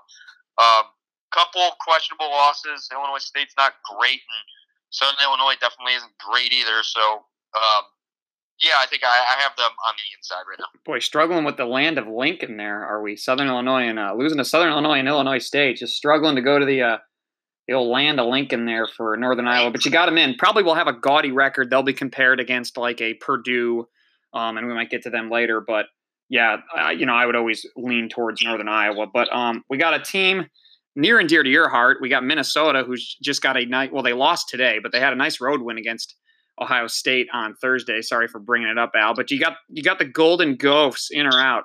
um, 0.60 0.88
couple 1.32 1.64
questionable 1.80 2.30
losses. 2.30 2.88
Illinois 2.92 3.20
State's 3.20 3.56
not 3.56 3.76
great, 3.84 4.24
and 4.24 4.44
Southern 4.88 5.20
Illinois 5.20 5.58
definitely 5.60 5.96
isn't 6.00 6.12
great 6.22 6.52
either. 6.52 6.80
So, 6.80 7.24
um, 7.56 7.84
yeah, 8.62 8.74
I 8.80 8.86
think 8.86 9.02
I, 9.04 9.08
I, 9.08 9.40
have 9.42 9.56
them 9.56 9.70
on 9.86 9.94
the 9.96 10.16
inside 10.16 10.42
right 10.48 10.58
now. 10.58 10.66
Boy, 10.84 10.98
struggling 10.98 11.44
with 11.44 11.56
the 11.56 11.64
land 11.64 11.96
of 11.98 12.08
Lincoln 12.08 12.56
there, 12.56 12.84
are 12.84 13.00
we? 13.00 13.14
Southern 13.14 13.46
Illinois 13.46 13.88
and 13.88 13.98
uh, 13.98 14.14
losing 14.16 14.38
to 14.38 14.44
Southern 14.44 14.70
Illinois 14.70 14.98
and 14.98 15.06
Illinois 15.06 15.38
State, 15.38 15.76
just 15.76 15.96
struggling 15.96 16.34
to 16.34 16.42
go 16.42 16.58
to 16.58 16.66
the 16.66 16.82
uh, 16.82 16.98
the 17.68 17.74
old 17.74 17.88
land 17.88 18.18
of 18.18 18.26
Lincoln 18.26 18.64
there 18.64 18.86
for 18.86 19.16
Northern 19.16 19.46
Iowa. 19.46 19.70
But 19.70 19.84
you 19.84 19.90
got 19.90 20.06
them 20.06 20.18
in. 20.18 20.34
Probably 20.36 20.62
will 20.62 20.74
have 20.74 20.88
a 20.88 20.92
gaudy 20.92 21.30
record. 21.30 21.70
They'll 21.70 21.82
be 21.82 21.92
compared 21.92 22.40
against 22.40 22.76
like 22.76 23.00
a 23.00 23.14
Purdue, 23.14 23.86
um, 24.32 24.56
and 24.56 24.66
we 24.66 24.74
might 24.74 24.90
get 24.90 25.02
to 25.02 25.10
them 25.10 25.30
later. 25.30 25.62
But 25.64 25.86
yeah, 26.28 26.56
uh, 26.76 26.88
you 26.88 27.06
know, 27.06 27.14
I 27.14 27.26
would 27.26 27.36
always 27.36 27.64
lean 27.76 28.08
towards 28.08 28.42
Northern 28.42 28.68
Iowa. 28.68 29.06
But 29.12 29.32
um, 29.32 29.62
we 29.70 29.78
got 29.78 29.94
a 29.94 30.00
team 30.00 30.46
near 30.96 31.20
and 31.20 31.28
dear 31.28 31.42
to 31.42 31.50
your 31.50 31.68
heart. 31.68 31.98
We 32.00 32.08
got 32.08 32.24
Minnesota, 32.24 32.82
who's 32.84 33.16
just 33.22 33.40
got 33.42 33.56
a 33.56 33.64
night. 33.66 33.92
Well, 33.92 34.02
they 34.02 34.14
lost 34.14 34.48
today, 34.48 34.78
but 34.82 34.90
they 34.90 34.98
had 34.98 35.12
a 35.12 35.16
nice 35.16 35.40
road 35.40 35.62
win 35.62 35.78
against 35.78 36.16
Ohio 36.60 36.86
State 36.86 37.28
on 37.32 37.54
Thursday. 37.56 38.02
Sorry 38.02 38.28
for 38.28 38.38
bringing 38.38 38.68
it 38.68 38.78
up, 38.78 38.92
Al, 38.94 39.14
but 39.14 39.30
you 39.30 39.38
got 39.38 39.56
you 39.68 39.82
got 39.82 39.98
the 39.98 40.04
Golden 40.04 40.56
Gophers 40.56 41.08
in 41.10 41.26
or 41.26 41.38
out? 41.38 41.64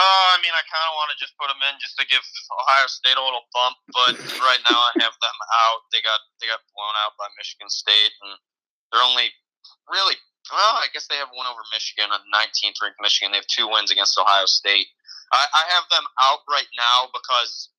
Uh, 0.00 0.26
I 0.32 0.40
mean, 0.40 0.54
I 0.54 0.64
kind 0.64 0.86
of 0.88 0.96
want 0.96 1.12
to 1.12 1.18
just 1.20 1.36
put 1.36 1.52
them 1.52 1.60
in 1.60 1.76
just 1.76 1.98
to 2.00 2.08
give 2.08 2.24
Ohio 2.48 2.88
State 2.88 3.18
a 3.18 3.24
little 3.24 3.44
bump, 3.52 3.76
but 3.92 4.16
right 4.48 4.62
now 4.70 4.78
I 4.80 4.92
have 5.04 5.12
them 5.20 5.38
out. 5.68 5.84
They 5.92 6.00
got 6.00 6.20
they 6.40 6.48
got 6.48 6.64
blown 6.72 6.96
out 7.04 7.18
by 7.20 7.28
Michigan 7.36 7.68
State, 7.68 8.14
and 8.24 8.38
they're 8.88 9.04
only 9.04 9.28
really 9.90 10.16
well. 10.48 10.80
I 10.80 10.88
guess 10.94 11.10
they 11.10 11.20
have 11.20 11.28
one 11.36 11.44
over 11.44 11.60
Michigan, 11.74 12.08
a 12.08 12.22
19th 12.32 12.80
ranked 12.80 13.02
Michigan. 13.02 13.34
They 13.34 13.44
have 13.44 13.50
two 13.52 13.68
wins 13.68 13.92
against 13.92 14.16
Ohio 14.16 14.46
State. 14.46 14.88
I, 15.36 15.46
I 15.46 15.62
have 15.78 15.86
them 15.90 16.06
out 16.22 16.42
right 16.48 16.70
now 16.74 17.12
because 17.12 17.70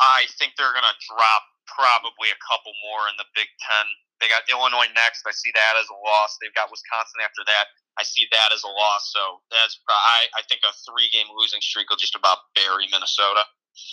I 0.00 0.26
think 0.38 0.54
they're 0.56 0.74
going 0.74 0.86
to 0.86 0.98
drop 1.06 1.44
probably 1.68 2.30
a 2.30 2.40
couple 2.46 2.72
more 2.88 3.10
in 3.10 3.16
the 3.18 3.28
Big 3.34 3.50
Ten. 3.62 3.86
They 4.20 4.28
got 4.28 4.48
Illinois 4.48 4.88
next. 4.94 5.22
I 5.26 5.32
see 5.32 5.52
that 5.54 5.74
as 5.76 5.86
a 5.92 5.98
loss. 6.00 6.36
They've 6.40 6.54
got 6.54 6.70
Wisconsin 6.70 7.20
after 7.20 7.44
that. 7.46 7.66
I 7.98 8.04
see 8.04 8.26
that 8.32 8.50
as 8.52 8.62
a 8.64 8.68
loss. 8.68 9.12
So 9.12 9.20
that's 9.50 9.78
I, 9.88 10.26
I 10.36 10.42
think 10.48 10.60
a 10.64 10.72
three 10.88 11.08
game 11.12 11.26
losing 11.36 11.60
streak 11.60 11.90
will 11.90 11.96
just 11.96 12.16
about 12.16 12.38
bury 12.54 12.86
Minnesota. 12.90 13.44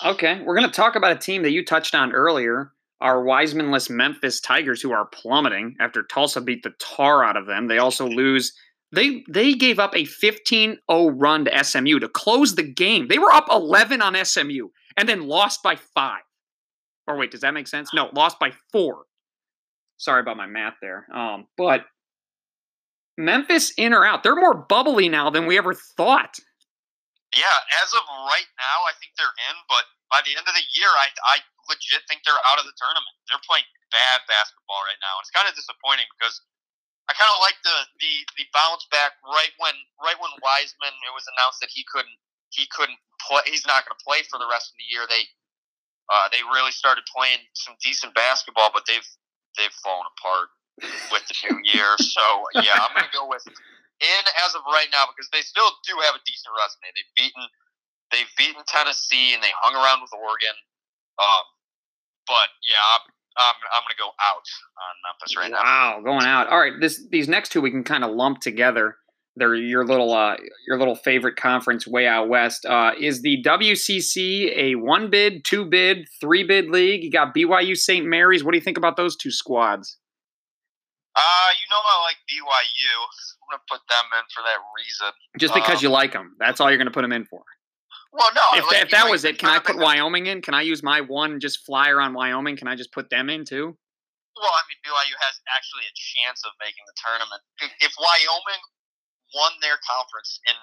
Okay, 0.05 0.41
we're 0.43 0.55
going 0.55 0.69
to 0.69 0.75
talk 0.75 0.95
about 0.95 1.11
a 1.11 1.19
team 1.19 1.43
that 1.43 1.51
you 1.51 1.63
touched 1.63 1.95
on 1.95 2.13
earlier. 2.13 2.71
Our 3.01 3.23
Wisemanless 3.23 3.89
Memphis 3.89 4.39
Tigers, 4.39 4.81
who 4.81 4.93
are 4.93 5.05
plummeting 5.07 5.75
after 5.81 6.03
Tulsa 6.03 6.39
beat 6.39 6.63
the 6.63 6.71
tar 6.79 7.23
out 7.23 7.35
of 7.35 7.47
them. 7.47 7.67
They 7.67 7.77
also 7.77 8.07
lose. 8.07 8.53
They 8.93 9.23
they 9.29 9.53
gave 9.53 9.79
up 9.79 9.93
a 9.95 10.05
15-0 10.05 10.77
run 10.89 11.45
to 11.45 11.63
SMU 11.63 11.99
to 11.99 12.07
close 12.07 12.55
the 12.55 12.63
game. 12.63 13.07
They 13.07 13.19
were 13.19 13.31
up 13.31 13.47
11 13.51 14.01
on 14.01 14.23
SMU 14.23 14.69
and 14.95 15.09
then 15.09 15.27
lost 15.27 15.63
by 15.63 15.75
five. 15.75 16.21
Or 17.07 17.17
wait, 17.17 17.31
does 17.31 17.41
that 17.41 17.53
make 17.53 17.67
sense? 17.67 17.89
No, 17.93 18.09
lost 18.13 18.39
by 18.39 18.51
four. 18.71 19.03
Sorry 19.97 20.21
about 20.21 20.37
my 20.37 20.47
math 20.47 20.75
there. 20.81 21.07
Um, 21.13 21.47
but 21.57 21.85
Memphis 23.17 23.73
in 23.77 23.93
or 23.93 24.05
out? 24.05 24.23
They're 24.23 24.35
more 24.35 24.55
bubbly 24.55 25.07
now 25.07 25.29
than 25.29 25.45
we 25.45 25.57
ever 25.57 25.73
thought. 25.73 26.39
Yeah, 27.33 27.57
as 27.81 27.89
of 27.93 28.03
right 28.29 28.49
now, 28.61 28.77
I 28.85 28.93
think 29.01 29.17
they're 29.17 29.37
in, 29.49 29.57
but 29.65 29.85
by 30.13 30.21
the 30.21 30.37
end 30.37 30.45
of 30.45 30.53
the 30.53 30.67
year, 30.77 30.89
I, 30.93 31.09
I 31.33 31.35
legit 31.65 32.05
think 32.05 32.21
they're 32.21 32.45
out 32.45 32.61
of 32.61 32.65
the 32.69 32.77
tournament. 32.77 33.09
They're 33.25 33.41
playing 33.41 33.65
bad 33.89 34.21
basketball 34.29 34.85
right 34.85 35.01
now. 35.01 35.17
and 35.17 35.25
It's 35.25 35.33
kind 35.33 35.49
of 35.49 35.57
disappointing 35.57 36.05
because 36.13 36.37
I 37.09 37.17
kind 37.17 37.29
of 37.33 37.41
like 37.43 37.57
the, 37.65 37.77
the 37.99 38.13
the 38.39 38.45
bounce 38.55 38.87
back 38.93 39.17
right 39.27 39.51
when 39.59 39.75
right 39.99 40.15
when 40.21 40.31
Wiseman 40.39 40.93
it 40.93 41.13
was 41.13 41.27
announced 41.35 41.59
that 41.59 41.73
he 41.73 41.83
couldn't 41.89 42.15
he 42.53 42.69
couldn't 42.71 42.97
play. 43.19 43.43
He's 43.49 43.67
not 43.67 43.83
going 43.83 43.97
to 43.97 44.03
play 44.05 44.23
for 44.29 44.39
the 44.39 44.47
rest 44.47 44.71
of 44.71 44.77
the 44.79 44.87
year. 44.87 45.03
They 45.09 45.27
uh, 46.07 46.31
they 46.31 46.41
really 46.47 46.71
started 46.71 47.03
playing 47.11 47.43
some 47.57 47.75
decent 47.83 48.15
basketball, 48.15 48.71
but 48.71 48.87
they've 48.87 49.05
they've 49.57 49.73
fallen 49.83 50.07
apart 50.17 50.49
with 51.13 51.23
the 51.29 51.35
new 51.47 51.57
year. 51.63 51.95
So 51.99 52.23
yeah, 52.61 52.77
I'm 52.77 52.93
to 52.97 53.11
go 53.13 53.27
with 53.27 53.43
in 54.01 54.23
as 54.43 54.55
of 54.55 54.65
right 54.67 54.89
now 54.91 55.05
because 55.11 55.29
they 55.31 55.41
still 55.45 55.69
do 55.87 55.95
have 56.03 56.15
a 56.17 56.21
decent 56.25 56.51
resume. 56.53 56.89
They've 56.93 57.13
beaten 57.15 57.45
they've 58.11 58.31
beaten 58.37 58.61
Tennessee 58.67 59.33
and 59.33 59.41
they 59.41 59.53
hung 59.61 59.73
around 59.73 60.01
with 60.01 60.13
Oregon. 60.13 60.55
Um, 61.17 61.45
but 62.27 62.49
yeah, 62.65 62.81
I'm, 62.97 63.03
I'm, 63.37 63.57
I'm 63.73 63.85
to 63.89 63.97
go 63.97 64.09
out 64.21 64.47
on 64.77 64.93
Memphis 65.05 65.35
right 65.35 65.51
wow, 65.51 65.57
now. 65.57 65.97
Wow, 65.97 66.01
going 66.03 66.25
out. 66.25 66.47
All 66.47 66.59
right, 66.59 66.73
this 66.79 67.01
these 67.09 67.27
next 67.27 67.51
two 67.51 67.61
we 67.61 67.71
can 67.71 67.83
kind 67.83 68.03
of 68.03 68.11
lump 68.11 68.39
together. 68.39 68.97
They're 69.35 69.55
your 69.55 69.85
little 69.85 70.13
uh, 70.13 70.35
your 70.67 70.77
little 70.77 70.95
favorite 70.95 71.35
conference 71.37 71.87
way 71.87 72.05
out 72.05 72.29
west. 72.29 72.65
Uh, 72.65 72.91
is 72.99 73.21
the 73.23 73.41
WCC 73.43 74.55
a 74.55 74.75
one 74.75 75.09
bid, 75.09 75.43
two 75.43 75.65
bid, 75.65 76.07
three 76.21 76.43
bid 76.43 76.69
league? 76.69 77.03
You 77.03 77.09
got 77.11 77.33
BYU 77.33 77.75
St. 77.75 78.05
Mary's. 78.05 78.43
What 78.43 78.51
do 78.51 78.57
you 78.57 78.63
think 78.63 78.77
about 78.77 78.95
those 78.95 79.15
two 79.15 79.31
squads? 79.31 79.97
Uh, 81.15 81.49
you 81.51 81.65
know 81.69 81.77
I 81.77 82.01
like 82.05 82.17
BYU. 82.29 82.93
I'm 83.41 83.57
gonna 83.57 83.63
put 83.69 83.81
them 83.89 84.05
in 84.17 84.25
for 84.33 84.41
that 84.41 84.59
reason. 84.77 85.13
Just 85.39 85.53
because 85.53 85.77
Um, 85.77 85.83
you 85.83 85.89
like 85.89 86.13
them, 86.13 86.35
that's 86.39 86.59
all 86.61 86.69
you're 86.69 86.77
gonna 86.77 86.91
put 86.91 87.01
them 87.01 87.11
in 87.13 87.25
for. 87.25 87.41
Well, 88.13 88.29
no. 88.35 88.41
if, 88.53 88.65
like, 88.69 88.83
if 88.83 88.89
that 88.91 89.03
like, 89.03 89.11
was 89.11 89.25
it, 89.25 89.39
can 89.39 89.49
I 89.49 89.57
put 89.57 89.77
Wyoming 89.77 90.27
in? 90.27 90.41
Can 90.41 90.53
I 90.53 90.61
use 90.61 90.83
my 90.83 91.01
one 91.01 91.39
just 91.39 91.65
flyer 91.65 91.99
on 91.99 92.13
Wyoming? 92.13 92.55
Can 92.57 92.67
I 92.67 92.75
just 92.75 92.91
put 92.93 93.09
them 93.09 93.29
in 93.29 93.43
too? 93.43 93.73
Well, 94.37 94.53
I 94.53 94.61
mean, 94.69 94.77
BYU 94.85 95.13
has 95.17 95.41
actually 95.49 95.85
a 95.89 95.93
chance 95.97 96.41
of 96.45 96.53
making 96.61 96.85
the 96.85 96.93
tournament. 97.01 97.41
If 97.81 97.93
Wyoming 97.97 98.61
won 99.35 99.51
their 99.61 99.77
conference 99.87 100.39
and 100.47 100.57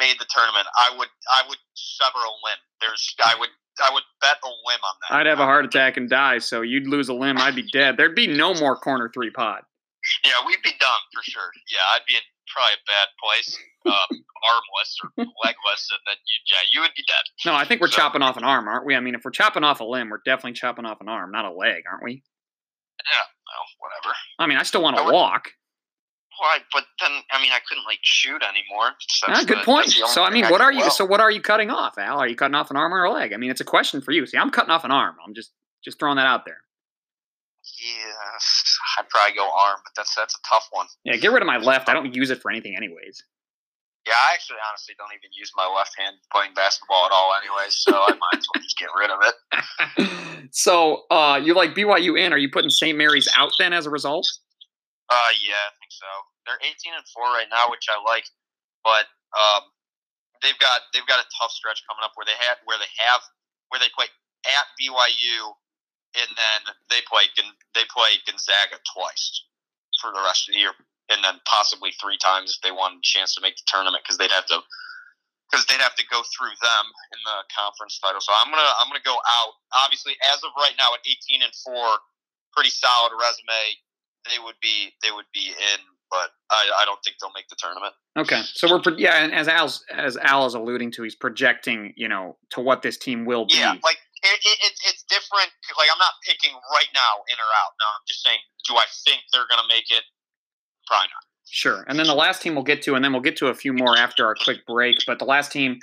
made 0.00 0.18
the 0.18 0.26
tournament, 0.28 0.66
I 0.76 0.96
would 0.96 1.08
I 1.30 1.42
would 1.48 1.58
sever 1.74 2.18
a 2.18 2.34
limb. 2.44 2.60
There's 2.80 3.14
I 3.24 3.34
would 3.38 3.50
I 3.80 3.90
would 3.92 4.02
bet 4.20 4.36
a 4.44 4.48
limb 4.48 4.80
on 4.84 4.94
that. 5.08 5.16
I'd 5.16 5.26
have 5.26 5.40
a 5.40 5.44
heart 5.44 5.64
attack 5.64 5.96
and 5.96 6.08
die, 6.08 6.38
so 6.38 6.62
you'd 6.62 6.86
lose 6.86 7.08
a 7.08 7.14
limb, 7.14 7.38
I'd 7.38 7.54
be 7.56 7.68
dead. 7.72 7.96
There'd 7.96 8.14
be 8.16 8.26
no 8.26 8.54
more 8.54 8.76
corner 8.76 9.10
three 9.12 9.30
pod. 9.30 9.62
Yeah, 10.24 10.32
we'd 10.46 10.62
be 10.62 10.70
done 10.78 11.02
for 11.12 11.22
sure. 11.22 11.50
Yeah, 11.72 11.80
I'd 11.94 12.06
be 12.06 12.14
in 12.14 12.20
probably 12.54 12.74
a 12.74 12.86
bad 12.86 13.08
place, 13.20 13.58
uh, 13.86 13.90
armless 14.54 14.96
or 15.02 15.10
legless, 15.44 15.88
and 15.90 16.00
then 16.06 16.16
you 16.24 16.38
yeah 16.52 16.62
you 16.72 16.80
would 16.80 16.92
be 16.96 17.02
dead. 17.08 17.24
No, 17.44 17.54
I 17.54 17.64
think 17.66 17.80
we're 17.80 17.88
So- 17.88 17.96
chopping 17.96 18.22
off 18.22 18.36
an 18.36 18.44
arm, 18.44 18.68
aren't 18.68 18.86
we? 18.86 18.94
I 18.94 19.00
mean, 19.00 19.14
if 19.14 19.22
we're 19.24 19.30
chopping 19.32 19.64
off 19.64 19.80
a 19.80 19.84
limb, 19.84 20.10
we're 20.10 20.20
definitely 20.24 20.52
chopping 20.54 20.84
off 20.86 21.00
an 21.00 21.08
arm, 21.08 21.32
not 21.32 21.44
a 21.44 21.52
leg, 21.52 21.82
aren't 21.90 22.04
we? 22.04 22.22
Yeah, 23.12 23.18
well, 23.18 23.66
whatever. 23.80 24.14
I 24.38 24.46
mean, 24.46 24.58
I 24.58 24.62
still 24.62 24.82
want 24.82 24.96
to 24.96 25.02
would- 25.04 25.12
walk. 26.40 26.50
Why? 26.54 26.58
But 26.72 26.84
then 27.00 27.22
I 27.30 27.40
mean, 27.40 27.52
I 27.52 27.58
couldn't 27.68 27.84
like 27.84 27.98
shoot 28.02 28.42
anymore. 28.42 28.92
So 29.08 29.26
Ah, 29.30 29.42
good 29.46 29.58
the- 29.58 29.64
point. 29.64 29.86
that's 29.86 29.96
the 29.96 30.02
only 30.02 30.14
So 30.14 30.22
I 30.24 30.30
mean, 30.30 30.44
what 30.44 30.58
can 30.58 30.60
are 30.62 30.72
you? 30.72 30.80
well. 30.80 30.90
So 30.90 31.04
what 31.04 31.20
are 31.20 31.30
you 31.30 31.40
cutting 31.40 31.70
off, 31.70 31.98
Al? 31.98 32.18
Are 32.18 32.28
you 32.28 32.36
cutting 32.36 32.54
off 32.54 32.70
an 32.70 32.76
arm 32.76 32.92
or 32.94 33.04
a 33.04 33.10
leg? 33.12 33.32
I 33.32 33.36
mean, 33.36 33.50
it's 33.50 33.60
a 33.60 33.64
question 33.64 34.00
for 34.00 34.12
you. 34.12 34.26
See, 34.26 34.36
I'm 34.38 34.50
cutting 34.50 34.70
off 34.70 34.84
an 34.84 34.90
arm. 34.90 35.16
I'm 35.26 35.34
just 35.34 35.52
just 35.84 35.98
throwing 35.98 36.16
that 36.16 36.26
out 36.26 36.44
there. 36.44 36.62
Yes, 37.80 38.78
I'd 38.98 39.08
probably 39.08 39.34
go 39.36 39.42
arm, 39.44 39.80
but 39.84 39.92
that's 39.96 40.14
that's 40.14 40.34
a 40.34 40.48
tough 40.48 40.68
one. 40.70 40.86
Yeah, 41.04 41.16
get 41.16 41.32
rid 41.32 41.42
of 41.42 41.46
my 41.46 41.56
left. 41.58 41.88
I 41.88 41.94
don't 41.94 42.14
use 42.14 42.30
it 42.30 42.40
for 42.40 42.50
anything, 42.50 42.74
anyways. 42.76 43.22
Yeah, 44.06 44.14
I 44.14 44.34
actually 44.34 44.58
honestly 44.68 44.94
don't 44.96 45.10
even 45.12 45.30
use 45.36 45.50
my 45.56 45.66
left 45.66 45.92
hand 45.98 46.14
playing 46.32 46.54
basketball 46.54 47.06
at 47.06 47.12
all 47.12 47.34
anyways. 47.42 47.74
so 47.74 47.92
I 47.92 48.12
might 48.12 48.38
as 48.38 48.46
well 48.54 48.62
just 48.62 48.78
get 48.78 48.88
rid 48.96 49.10
of 49.10 49.18
it. 49.98 50.48
so 50.52 51.02
uh, 51.10 51.40
you 51.42 51.54
like 51.54 51.74
BYU 51.74 52.16
in? 52.18 52.32
Are 52.32 52.38
you 52.38 52.48
putting 52.50 52.70
St. 52.70 52.96
Mary's 52.96 53.28
out 53.36 53.50
then 53.58 53.72
as 53.72 53.84
a 53.86 53.90
result? 53.90 54.28
Uh 55.10 55.32
yeah, 55.42 55.64
I 55.70 55.72
think 55.78 55.92
so. 55.94 56.10
They're 56.46 56.62
eighteen 56.66 56.94
and 56.94 57.06
four 57.14 57.30
right 57.34 57.50
now, 57.50 57.70
which 57.70 57.86
I 57.90 57.98
like, 58.02 58.26
but 58.82 59.06
um 59.36 59.70
they've 60.42 60.58
got 60.58 60.82
they've 60.92 61.06
got 61.06 61.22
a 61.22 61.28
tough 61.38 61.52
stretch 61.52 61.82
coming 61.86 62.02
up 62.02 62.12
where 62.18 62.26
they 62.26 62.36
have 62.46 62.58
where 62.66 62.78
they 62.78 62.90
have 63.02 63.22
where 63.70 63.80
they 63.80 63.90
play 63.94 64.06
at 64.46 64.66
BYU 64.78 65.54
and 66.16 66.30
then 66.34 66.60
they 66.90 67.04
play 67.04 67.28
they 67.76 67.84
play 67.92 68.18
Gonzaga 68.24 68.80
twice 68.96 69.44
for 70.00 70.12
the 70.12 70.22
rest 70.24 70.48
of 70.48 70.54
the 70.54 70.60
year, 70.60 70.74
and 71.12 71.22
then 71.22 71.40
possibly 71.44 71.92
three 72.00 72.18
times 72.18 72.56
if 72.56 72.60
they 72.64 72.72
want 72.72 73.00
a 73.00 73.04
chance 73.04 73.34
to 73.36 73.44
make 73.44 73.56
the 73.56 73.68
tournament 73.68 74.02
because 74.04 74.18
they'd 74.18 74.32
have 74.32 74.48
to 74.48 74.60
because 75.48 75.64
they'd 75.66 75.82
have 75.84 75.94
to 75.94 76.06
go 76.10 76.24
through 76.34 76.56
them 76.58 76.84
in 77.14 77.20
the 77.22 77.38
conference 77.54 78.00
title. 78.00 78.20
So 78.20 78.32
I'm 78.34 78.50
gonna 78.50 78.72
I'm 78.80 78.88
gonna 78.88 79.04
go 79.04 79.16
out. 79.16 79.52
Obviously, 79.84 80.16
as 80.32 80.40
of 80.42 80.50
right 80.56 80.74
now, 80.80 80.90
at 80.96 81.04
18 81.04 81.44
and 81.44 81.54
four, 81.62 82.00
pretty 82.56 82.72
solid 82.72 83.12
resume. 83.14 83.62
They 84.30 84.42
would 84.42 84.56
be 84.62 84.92
they 85.02 85.10
would 85.10 85.26
be 85.32 85.48
in, 85.48 85.80
but 86.10 86.30
I, 86.50 86.82
I 86.82 86.84
don't 86.84 86.98
think 87.04 87.16
they'll 87.20 87.32
make 87.34 87.48
the 87.48 87.56
tournament. 87.58 87.94
Okay, 88.16 88.42
so 88.54 88.70
we're 88.70 88.80
pro- 88.80 88.96
yeah, 88.96 89.22
and 89.22 89.32
as 89.32 89.48
Al's 89.48 89.84
as 89.92 90.16
Al 90.16 90.46
is 90.46 90.54
alluding 90.54 90.92
to, 90.92 91.02
he's 91.02 91.14
projecting 91.14 91.92
you 91.96 92.08
know 92.08 92.36
to 92.50 92.60
what 92.60 92.82
this 92.82 92.96
team 92.96 93.24
will 93.24 93.46
be. 93.46 93.58
Yeah, 93.58 93.72
like 93.82 93.98
it, 94.22 94.38
it, 94.44 94.58
it's 94.64 94.80
it's 94.88 95.02
different. 95.04 95.50
Like 95.76 95.88
I'm 95.92 95.98
not 95.98 96.14
picking 96.26 96.52
right 96.72 96.90
now 96.94 97.22
in 97.28 97.36
or 97.36 97.50
out. 97.64 97.72
No, 97.80 97.86
I'm 97.86 98.04
just 98.08 98.22
saying, 98.22 98.38
do 98.68 98.74
I 98.76 98.84
think 99.04 99.22
they're 99.32 99.48
gonna 99.48 99.68
make 99.68 99.90
it? 99.90 100.04
Probably 100.86 101.08
not. 101.08 101.24
Sure. 101.48 101.84
And 101.88 101.98
then 101.98 102.06
the 102.06 102.14
last 102.14 102.42
team 102.42 102.54
we'll 102.54 102.64
get 102.64 102.82
to, 102.82 102.94
and 102.94 103.04
then 103.04 103.12
we'll 103.12 103.22
get 103.22 103.36
to 103.38 103.48
a 103.48 103.54
few 103.54 103.72
more 103.72 103.96
after 103.96 104.26
our 104.26 104.34
quick 104.34 104.66
break. 104.66 104.96
But 105.06 105.18
the 105.18 105.24
last 105.24 105.52
team 105.52 105.78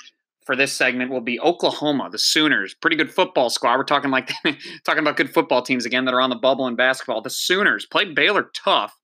for 0.45 0.55
this 0.55 0.73
segment 0.73 1.11
will 1.11 1.21
be 1.21 1.39
Oklahoma, 1.39 2.09
the 2.11 2.19
Sooners. 2.19 2.73
Pretty 2.73 2.95
good 2.95 3.11
football 3.11 3.49
squad. 3.49 3.77
We're 3.77 3.83
talking 3.83 4.11
like 4.11 4.31
talking 4.85 4.99
about 4.99 5.17
good 5.17 5.33
football 5.33 5.61
teams 5.61 5.85
again 5.85 6.05
that 6.05 6.13
are 6.13 6.21
on 6.21 6.29
the 6.29 6.35
bubble 6.35 6.67
in 6.67 6.75
basketball. 6.75 7.21
The 7.21 7.29
Sooners 7.29 7.85
played 7.85 8.15
Baylor 8.15 8.51
tough 8.53 8.97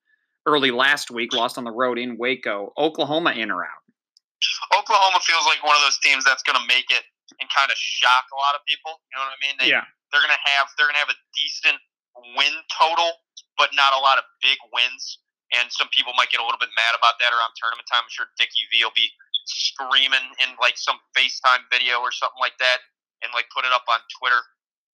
early 0.45 0.71
last 0.71 1.11
week, 1.11 1.33
lost 1.33 1.57
on 1.57 1.63
the 1.63 1.71
road 1.71 1.97
in 1.97 2.17
Waco. 2.17 2.73
Oklahoma 2.77 3.31
in 3.31 3.51
or 3.51 3.63
out? 3.63 3.83
Oklahoma 4.77 5.19
feels 5.21 5.45
like 5.45 5.63
one 5.63 5.75
of 5.75 5.81
those 5.83 5.99
teams 5.99 6.23
that's 6.23 6.43
gonna 6.43 6.65
make 6.67 6.89
it 6.91 7.03
and 7.39 7.47
kind 7.53 7.71
of 7.71 7.77
shock 7.77 8.25
a 8.33 8.37
lot 8.39 8.55
of 8.55 8.61
people. 8.67 8.99
You 9.11 9.19
know 9.19 9.25
what 9.27 9.35
I 9.35 9.39
mean? 9.43 9.55
They, 9.59 9.69
Yeah. 9.69 9.85
They're 10.11 10.21
gonna 10.21 10.41
have 10.57 10.67
they're 10.77 10.87
gonna 10.87 11.03
have 11.03 11.13
a 11.13 11.19
decent 11.37 11.77
win 12.35 12.53
total, 12.73 13.21
but 13.57 13.69
not 13.77 13.93
a 13.93 14.01
lot 14.01 14.17
of 14.17 14.25
big 14.41 14.57
wins. 14.73 15.21
And 15.53 15.65
some 15.73 15.89
people 15.89 16.13
might 16.13 16.29
get 16.29 16.41
a 16.41 16.45
little 16.45 16.61
bit 16.61 16.69
mad 16.77 16.93
about 16.93 17.17
that 17.21 17.33
around 17.33 17.57
tournament 17.57 17.85
time. 17.89 18.05
I'm 18.05 18.13
sure 18.13 18.29
Dickie 18.37 18.69
V 18.69 18.85
will 18.85 18.93
be 18.93 19.09
screaming 19.49 20.25
in 20.41 20.49
like 20.61 20.77
some 20.77 20.97
FaceTime 21.17 21.65
video 21.71 21.99
or 21.99 22.11
something 22.11 22.39
like 22.39 22.57
that, 22.59 22.77
and 23.23 23.31
like 23.33 23.45
put 23.55 23.65
it 23.65 23.71
up 23.73 23.83
on 23.89 23.99
Twitter. 24.19 24.41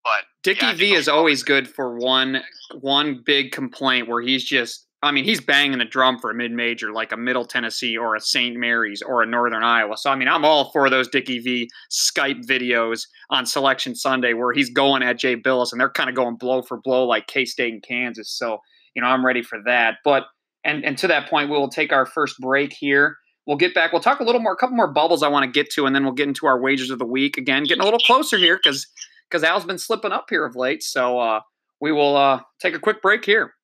But 0.04 0.24
Dickie 0.42 0.66
yeah, 0.66 0.74
V 0.74 0.94
is 0.94 1.08
always 1.08 1.42
good 1.42 1.68
for 1.68 1.96
one 1.98 2.42
one 2.80 3.22
big 3.24 3.52
complaint 3.52 4.08
where 4.08 4.22
he's 4.22 4.44
just 4.44 4.86
I 5.02 5.12
mean, 5.12 5.24
he's 5.24 5.40
banging 5.40 5.78
the 5.78 5.84
drum 5.84 6.18
for 6.18 6.30
a 6.30 6.34
mid 6.34 6.52
major 6.52 6.92
like 6.92 7.12
a 7.12 7.16
Middle 7.16 7.44
Tennessee 7.44 7.96
or 7.96 8.16
a 8.16 8.20
St. 8.20 8.56
Mary's 8.56 9.02
or 9.02 9.22
a 9.22 9.26
Northern 9.26 9.62
Iowa. 9.62 9.96
So 9.96 10.10
I 10.10 10.16
mean, 10.16 10.28
I'm 10.28 10.44
all 10.44 10.70
for 10.72 10.88
those 10.88 11.08
Dickie 11.08 11.38
V 11.38 11.68
Skype 11.90 12.46
videos 12.46 13.02
on 13.30 13.46
Selection 13.46 13.94
Sunday 13.94 14.32
where 14.32 14.52
he's 14.52 14.70
going 14.70 15.02
at 15.02 15.18
Jay 15.18 15.36
Bilas 15.36 15.72
and 15.72 15.80
they're 15.80 15.90
kind 15.90 16.08
of 16.08 16.16
going 16.16 16.36
blow 16.36 16.62
for 16.62 16.80
blow 16.82 17.06
like 17.06 17.26
K 17.26 17.44
State 17.44 17.72
and 17.72 17.82
Kansas. 17.82 18.30
So, 18.30 18.58
you 18.94 19.02
know, 19.02 19.08
I'm 19.08 19.24
ready 19.24 19.42
for 19.42 19.58
that. 19.66 19.96
But 20.02 20.24
and 20.64 20.84
and 20.84 20.96
to 20.98 21.08
that 21.08 21.28
point, 21.28 21.50
we 21.50 21.56
will 21.56 21.68
take 21.68 21.92
our 21.92 22.06
first 22.06 22.38
break 22.40 22.72
here. 22.72 23.16
We'll 23.46 23.56
get 23.56 23.74
back. 23.74 23.92
We'll 23.92 24.02
talk 24.02 24.20
a 24.20 24.24
little 24.24 24.40
more, 24.40 24.52
a 24.52 24.56
couple 24.56 24.76
more 24.76 24.92
bubbles 24.92 25.22
I 25.22 25.28
want 25.28 25.44
to 25.44 25.50
get 25.50 25.70
to, 25.72 25.86
and 25.86 25.94
then 25.94 26.04
we'll 26.04 26.14
get 26.14 26.28
into 26.28 26.46
our 26.46 26.60
wagers 26.60 26.90
of 26.90 26.98
the 26.98 27.06
week 27.06 27.36
again, 27.36 27.64
getting 27.64 27.82
a 27.82 27.84
little 27.84 28.00
closer 28.00 28.36
here 28.38 28.58
because 28.62 28.86
because 29.28 29.42
Al's 29.42 29.64
been 29.64 29.78
slipping 29.78 30.12
up 30.12 30.26
here 30.28 30.44
of 30.44 30.54
late. 30.54 30.82
So 30.82 31.18
uh, 31.18 31.40
we 31.80 31.92
will 31.92 32.16
uh, 32.16 32.40
take 32.60 32.74
a 32.74 32.78
quick 32.78 33.02
break 33.02 33.24
here. 33.24 33.55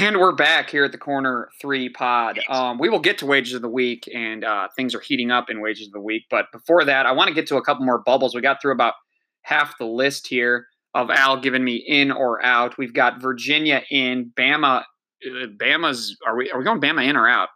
And 0.00 0.18
we're 0.18 0.32
back 0.32 0.70
here 0.70 0.86
at 0.86 0.92
the 0.92 0.98
Corner 0.98 1.50
Three 1.60 1.90
Pod. 1.90 2.40
Um, 2.48 2.78
we 2.78 2.88
will 2.88 3.00
get 3.00 3.18
to 3.18 3.26
wagers 3.26 3.52
of 3.52 3.60
the 3.60 3.68
week, 3.68 4.08
and 4.14 4.44
uh, 4.44 4.68
things 4.74 4.94
are 4.94 5.00
heating 5.00 5.30
up 5.30 5.50
in 5.50 5.60
wagers 5.60 5.88
of 5.88 5.92
the 5.92 6.00
week. 6.00 6.22
But 6.30 6.46
before 6.52 6.86
that, 6.86 7.04
I 7.04 7.12
want 7.12 7.28
to 7.28 7.34
get 7.34 7.46
to 7.48 7.58
a 7.58 7.62
couple 7.62 7.84
more 7.84 7.98
bubbles. 7.98 8.34
We 8.34 8.40
got 8.40 8.62
through 8.62 8.72
about 8.72 8.94
half 9.42 9.76
the 9.76 9.84
list 9.84 10.26
here 10.26 10.68
of 10.94 11.10
Al 11.10 11.38
giving 11.38 11.62
me 11.62 11.74
in 11.76 12.10
or 12.10 12.42
out. 12.42 12.78
We've 12.78 12.94
got 12.94 13.20
Virginia 13.20 13.82
in, 13.90 14.32
Bama. 14.34 14.84
Uh, 15.22 15.46
Bama's 15.62 16.16
are 16.26 16.34
we 16.34 16.50
are 16.50 16.58
we 16.58 16.64
going 16.64 16.80
Bama 16.80 17.06
in 17.06 17.14
or 17.14 17.28
out? 17.28 17.50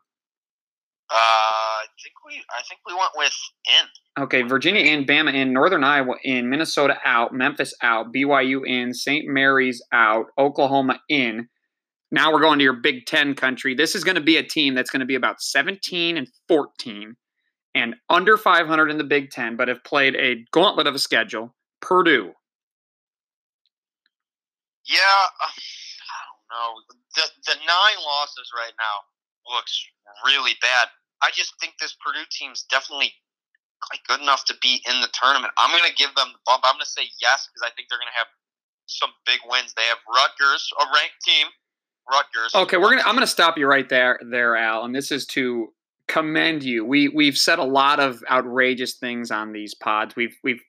Uh, 1.10 1.14
I 1.14 1.86
think 2.02 2.12
we 2.26 2.34
I 2.50 2.62
think 2.68 2.80
we 2.86 2.92
went 2.92 3.12
with 3.16 3.34
in. 3.70 4.22
Okay, 4.22 4.42
Virginia 4.42 4.82
in, 4.82 5.06
Bama 5.06 5.32
in, 5.32 5.54
Northern 5.54 5.82
Iowa 5.82 6.16
in, 6.22 6.50
Minnesota 6.50 6.98
out, 7.06 7.32
Memphis 7.32 7.72
out, 7.80 8.12
BYU 8.12 8.66
in, 8.66 8.92
St. 8.92 9.26
Mary's 9.26 9.82
out, 9.94 10.26
Oklahoma 10.38 11.00
in. 11.08 11.48
Now 12.14 12.32
we're 12.32 12.40
going 12.40 12.60
to 12.60 12.64
your 12.64 12.74
Big 12.78 13.06
Ten 13.06 13.34
country. 13.34 13.74
This 13.74 13.96
is 13.96 14.04
going 14.04 14.14
to 14.14 14.22
be 14.22 14.36
a 14.36 14.42
team 14.42 14.76
that's 14.76 14.88
going 14.88 15.00
to 15.00 15.06
be 15.06 15.16
about 15.16 15.42
17 15.42 16.16
and 16.16 16.28
14 16.46 17.16
and 17.74 17.96
under 18.08 18.38
500 18.38 18.88
in 18.88 18.98
the 18.98 19.04
Big 19.04 19.30
Ten, 19.30 19.56
but 19.56 19.66
have 19.66 19.82
played 19.82 20.14
a 20.14 20.46
gauntlet 20.52 20.86
of 20.86 20.94
a 20.94 21.00
schedule. 21.00 21.56
Purdue. 21.80 22.30
Yeah, 24.86 25.18
uh, 25.42 25.50
I 25.50 26.20
don't 26.22 26.46
know. 26.54 26.70
The 27.16 27.26
the 27.50 27.58
nine 27.66 27.98
losses 27.98 28.46
right 28.54 28.74
now 28.78 29.52
looks 29.52 29.74
really 30.24 30.54
bad. 30.62 30.86
I 31.20 31.30
just 31.34 31.58
think 31.58 31.74
this 31.80 31.96
Purdue 31.98 32.30
team's 32.30 32.62
definitely 32.70 33.10
like 33.90 34.06
good 34.06 34.22
enough 34.22 34.44
to 34.46 34.54
be 34.62 34.80
in 34.88 35.00
the 35.00 35.10
tournament. 35.12 35.52
I'm 35.58 35.76
going 35.76 35.90
to 35.90 35.96
give 35.98 36.14
them 36.14 36.30
the 36.30 36.38
bump. 36.46 36.62
I'm 36.62 36.78
going 36.78 36.86
to 36.86 36.94
say 36.94 37.10
yes 37.20 37.50
because 37.50 37.66
I 37.66 37.74
think 37.74 37.90
they're 37.90 37.98
going 37.98 38.14
to 38.14 38.22
have 38.22 38.30
some 38.86 39.10
big 39.26 39.42
wins. 39.50 39.74
They 39.74 39.88
have 39.90 39.98
Rutgers, 40.06 40.70
a 40.78 40.86
ranked 40.94 41.18
team. 41.26 41.50
Rutgers. 42.10 42.54
Okay, 42.54 42.76
we're 42.76 42.90
gonna. 42.90 43.02
I'm 43.06 43.14
gonna 43.14 43.26
stop 43.26 43.58
you 43.58 43.66
right 43.66 43.88
there, 43.88 44.18
there, 44.28 44.56
Al. 44.56 44.84
And 44.84 44.94
this 44.94 45.10
is 45.10 45.26
to 45.28 45.72
commend 46.08 46.62
you. 46.62 46.84
We 46.84 47.08
we've 47.08 47.36
said 47.36 47.58
a 47.58 47.64
lot 47.64 48.00
of 48.00 48.22
outrageous 48.30 48.94
things 48.94 49.30
on 49.30 49.52
these 49.52 49.74
pods. 49.74 50.14
We've 50.16 50.36
we've 50.42 50.62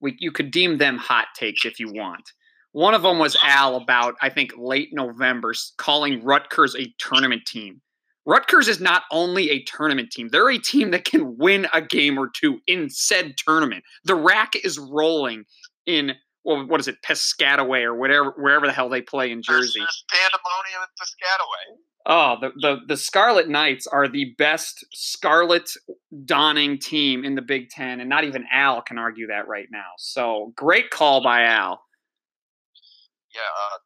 we 0.00 0.16
you 0.18 0.32
could 0.32 0.50
deem 0.50 0.78
them 0.78 0.96
hot 0.96 1.28
takes 1.34 1.64
if 1.64 1.78
you 1.78 1.92
want. 1.92 2.32
One 2.72 2.94
of 2.94 3.02
them 3.02 3.18
was 3.18 3.36
Al 3.42 3.76
about 3.76 4.14
I 4.22 4.30
think 4.30 4.52
late 4.56 4.90
November 4.92 5.52
calling 5.76 6.22
Rutgers 6.24 6.76
a 6.76 6.92
tournament 6.98 7.46
team. 7.46 7.80
Rutgers 8.26 8.68
is 8.68 8.80
not 8.80 9.02
only 9.10 9.50
a 9.50 9.62
tournament 9.64 10.10
team; 10.10 10.28
they're 10.28 10.50
a 10.50 10.58
team 10.58 10.90
that 10.92 11.04
can 11.04 11.36
win 11.36 11.66
a 11.72 11.82
game 11.82 12.18
or 12.18 12.28
two 12.28 12.60
in 12.66 12.88
said 12.88 13.36
tournament. 13.36 13.84
The 14.04 14.14
rack 14.14 14.52
is 14.54 14.78
rolling 14.78 15.44
in 15.86 16.14
well, 16.44 16.66
what 16.66 16.80
is 16.80 16.88
it, 16.88 16.96
Piscataway 17.06 17.82
or 17.82 17.94
whatever, 17.94 18.34
wherever 18.36 18.66
the 18.66 18.72
hell 18.72 18.88
they 18.88 19.02
play 19.02 19.30
in 19.30 19.42
Jersey. 19.42 19.80
There's, 19.80 20.04
there's 20.10 20.22
pandemonium 20.22 20.82
at 20.82 20.88
Piscataway. 21.00 21.76
Oh, 22.06 22.36
the, 22.40 22.50
the 22.60 22.78
the 22.88 22.96
Scarlet 22.96 23.48
Knights 23.48 23.86
are 23.86 24.08
the 24.08 24.34
best 24.38 24.86
scarlet 24.92 25.70
donning 26.24 26.78
team 26.78 27.24
in 27.24 27.34
the 27.34 27.42
Big 27.42 27.68
Ten, 27.68 28.00
and 28.00 28.08
not 28.08 28.24
even 28.24 28.46
Al 28.50 28.80
can 28.80 28.96
argue 28.96 29.26
that 29.26 29.46
right 29.48 29.68
now. 29.70 29.90
So 29.98 30.52
great 30.56 30.90
call 30.90 31.22
by 31.22 31.42
Al. 31.42 31.82
Yeah, 33.34 33.42
uh, 33.42 33.76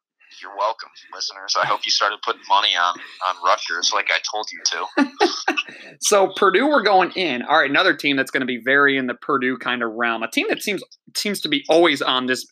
you're 0.41 0.55
welcome, 0.57 0.89
listeners. 1.13 1.55
I 1.61 1.65
hope 1.65 1.81
you 1.85 1.91
started 1.91 2.19
putting 2.23 2.41
money 2.47 2.75
on 2.75 2.95
on 3.27 3.35
Rutgers 3.43 3.91
like 3.93 4.09
I 4.11 4.19
told 4.31 4.47
you 4.51 4.61
to. 4.65 5.55
so 6.01 6.31
Purdue, 6.35 6.67
we're 6.67 6.83
going 6.83 7.11
in. 7.11 7.41
All 7.43 7.59
right, 7.59 7.69
another 7.69 7.93
team 7.93 8.15
that's 8.15 8.31
going 8.31 8.41
to 8.41 8.47
be 8.47 8.61
very 8.63 8.97
in 8.97 9.07
the 9.07 9.13
Purdue 9.15 9.57
kind 9.57 9.83
of 9.83 9.91
realm. 9.93 10.23
A 10.23 10.29
team 10.29 10.47
that 10.49 10.61
seems 10.61 10.83
seems 11.15 11.41
to 11.41 11.49
be 11.49 11.63
always 11.69 12.01
on 12.01 12.25
this 12.25 12.45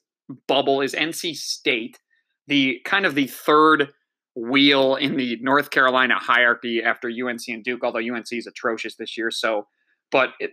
bubble 0.48 0.82
is 0.82 0.94
NC 0.94 1.36
State, 1.36 2.00
the 2.48 2.80
kind 2.86 3.06
of 3.06 3.16
the 3.16 3.28
third 3.28 3.90
wheel 4.36 4.96
in 4.96 5.16
the 5.16 5.38
North 5.42 5.70
Carolina 5.70 6.16
hierarchy 6.18 6.82
after 6.84 7.10
UNC 7.10 7.42
and 7.48 7.64
Duke. 7.64 7.84
Although 7.84 8.00
UNC 8.00 8.32
is 8.32 8.48
atrocious 8.48 8.96
this 8.96 9.18
year, 9.18 9.32
so 9.32 9.68
but 10.12 10.30
it, 10.40 10.52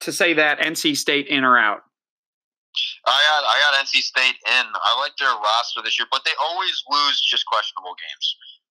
to 0.00 0.12
say 0.12 0.34
that 0.34 0.58
NC 0.60 0.96
State 0.96 1.26
in 1.28 1.44
or 1.44 1.58
out. 1.58 1.80
I 3.06 3.18
got 3.26 3.42
I 3.42 3.56
got 3.58 3.82
NC 3.82 3.98
State 4.04 4.38
in. 4.46 4.66
I 4.70 4.92
like 5.02 5.16
their 5.18 5.34
roster 5.34 5.82
this 5.82 5.98
year, 5.98 6.06
but 6.10 6.22
they 6.22 6.34
always 6.38 6.76
lose 6.86 7.18
just 7.18 7.46
questionable 7.46 7.98
games. 7.98 8.26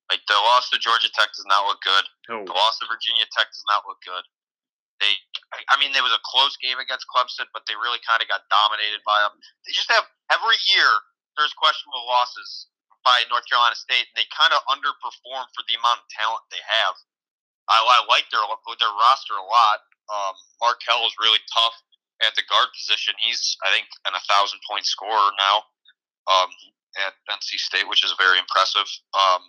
Like 0.10 0.26
the 0.26 0.40
loss 0.42 0.72
to 0.74 0.82
Georgia 0.82 1.12
Tech 1.14 1.30
does 1.36 1.46
not 1.46 1.70
look 1.70 1.84
good. 1.86 2.06
Oh. 2.34 2.42
The 2.48 2.56
loss 2.56 2.82
to 2.82 2.90
Virginia 2.90 3.30
Tech 3.30 3.52
does 3.52 3.68
not 3.70 3.86
look 3.86 4.02
good. 4.02 4.26
They, 5.00 5.16
I 5.72 5.80
mean, 5.80 5.96
there 5.96 6.04
was 6.04 6.12
a 6.12 6.20
close 6.28 6.60
game 6.60 6.76
against 6.76 7.08
Clemson, 7.08 7.48
but 7.56 7.64
they 7.70 7.78
really 7.80 8.04
kind 8.04 8.20
of 8.20 8.28
got 8.28 8.44
dominated 8.52 9.00
by 9.08 9.24
them. 9.24 9.32
They 9.64 9.72
just 9.72 9.88
have 9.94 10.04
every 10.28 10.60
year 10.68 10.92
there's 11.40 11.56
questionable 11.56 12.04
losses 12.04 12.68
by 13.08 13.24
North 13.32 13.48
Carolina 13.48 13.80
State, 13.80 14.12
and 14.12 14.18
they 14.20 14.28
kind 14.28 14.52
of 14.52 14.60
underperform 14.68 15.48
for 15.56 15.64
the 15.72 15.80
amount 15.80 16.04
of 16.04 16.08
talent 16.12 16.44
they 16.52 16.60
have. 16.84 16.96
I, 17.72 17.80
I 17.80 18.04
like 18.12 18.28
their 18.34 18.44
their 18.44 18.96
roster 18.98 19.40
a 19.40 19.46
lot. 19.46 19.80
Um, 20.10 20.36
Markell 20.60 21.06
is 21.06 21.16
really 21.22 21.40
tough 21.54 21.78
at 22.26 22.36
the 22.36 22.44
guard 22.50 22.68
position. 22.76 23.14
He's, 23.20 23.58
I 23.64 23.72
think, 23.72 23.88
an 24.06 24.14
a 24.16 24.24
thousand 24.28 24.60
point 24.70 24.86
scorer 24.86 25.32
now 25.40 25.64
um, 26.28 26.50
at 27.06 27.14
NC 27.32 27.60
State, 27.60 27.88
which 27.88 28.04
is 28.04 28.14
very 28.18 28.40
impressive. 28.40 28.88
Um, 29.14 29.42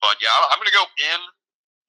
but 0.00 0.16
yeah, 0.22 0.32
I'm 0.32 0.58
going 0.58 0.70
to 0.70 0.78
go 0.78 0.86
in, 0.98 1.20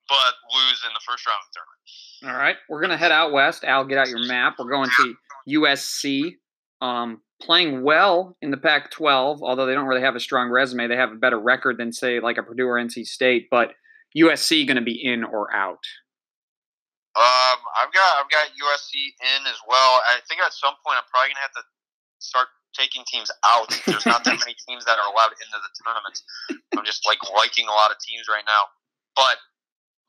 but 0.07 0.33
lose 0.51 0.79
in 0.85 0.91
the 0.93 1.03
first 1.05 1.25
round 1.27 1.39
of 1.39 1.47
the 1.47 1.55
tournament. 1.55 1.81
All 2.25 2.37
right, 2.37 2.57
we're 2.69 2.81
going 2.81 2.91
to 2.91 2.97
head 2.97 3.11
out 3.11 3.31
west. 3.31 3.63
Al, 3.63 3.85
get 3.85 3.97
out 3.97 4.09
your 4.09 4.25
map. 4.25 4.55
We're 4.59 4.71
going 4.71 4.89
to 4.97 5.15
USC. 5.47 6.35
Um, 6.81 7.21
playing 7.41 7.83
well 7.83 8.35
in 8.41 8.51
the 8.51 8.57
Pac-12, 8.57 9.39
although 9.41 9.65
they 9.65 9.73
don't 9.73 9.85
really 9.85 10.01
have 10.01 10.15
a 10.15 10.19
strong 10.19 10.49
resume. 10.49 10.87
They 10.87 10.95
have 10.95 11.11
a 11.11 11.15
better 11.15 11.39
record 11.39 11.77
than 11.77 11.91
say 11.91 12.19
like 12.19 12.37
a 12.37 12.43
Purdue 12.43 12.67
or 12.67 12.75
NC 12.75 13.05
State, 13.05 13.47
but 13.49 13.71
USC 14.17 14.67
going 14.67 14.75
to 14.75 14.83
be 14.83 14.99
in 15.01 15.23
or 15.23 15.53
out. 15.53 15.83
Um, 17.17 17.59
I've 17.73 17.91
got 17.91 18.09
I've 18.21 18.29
got 18.29 18.53
USC 18.53 18.93
in 19.17 19.41
as 19.49 19.59
well. 19.65 20.01
I 20.05 20.21
think 20.29 20.41
at 20.45 20.53
some 20.53 20.77
point 20.85 21.01
I'm 21.01 21.07
probably 21.09 21.33
gonna 21.33 21.45
have 21.45 21.57
to 21.57 21.65
start 22.21 22.47
taking 22.77 23.01
teams 23.09 23.33
out. 23.41 23.69
There's 23.89 24.05
not 24.05 24.21
that 24.29 24.37
many 24.37 24.53
teams 24.67 24.85
that 24.85 25.01
are 25.01 25.09
allowed 25.09 25.33
into 25.41 25.57
the 25.57 25.71
tournaments. 25.81 26.21
I'm 26.77 26.85
just 26.85 27.03
like 27.09 27.17
liking 27.33 27.65
a 27.65 27.73
lot 27.73 27.89
of 27.89 27.97
teams 27.97 28.29
right 28.29 28.45
now, 28.45 28.69
but 29.17 29.41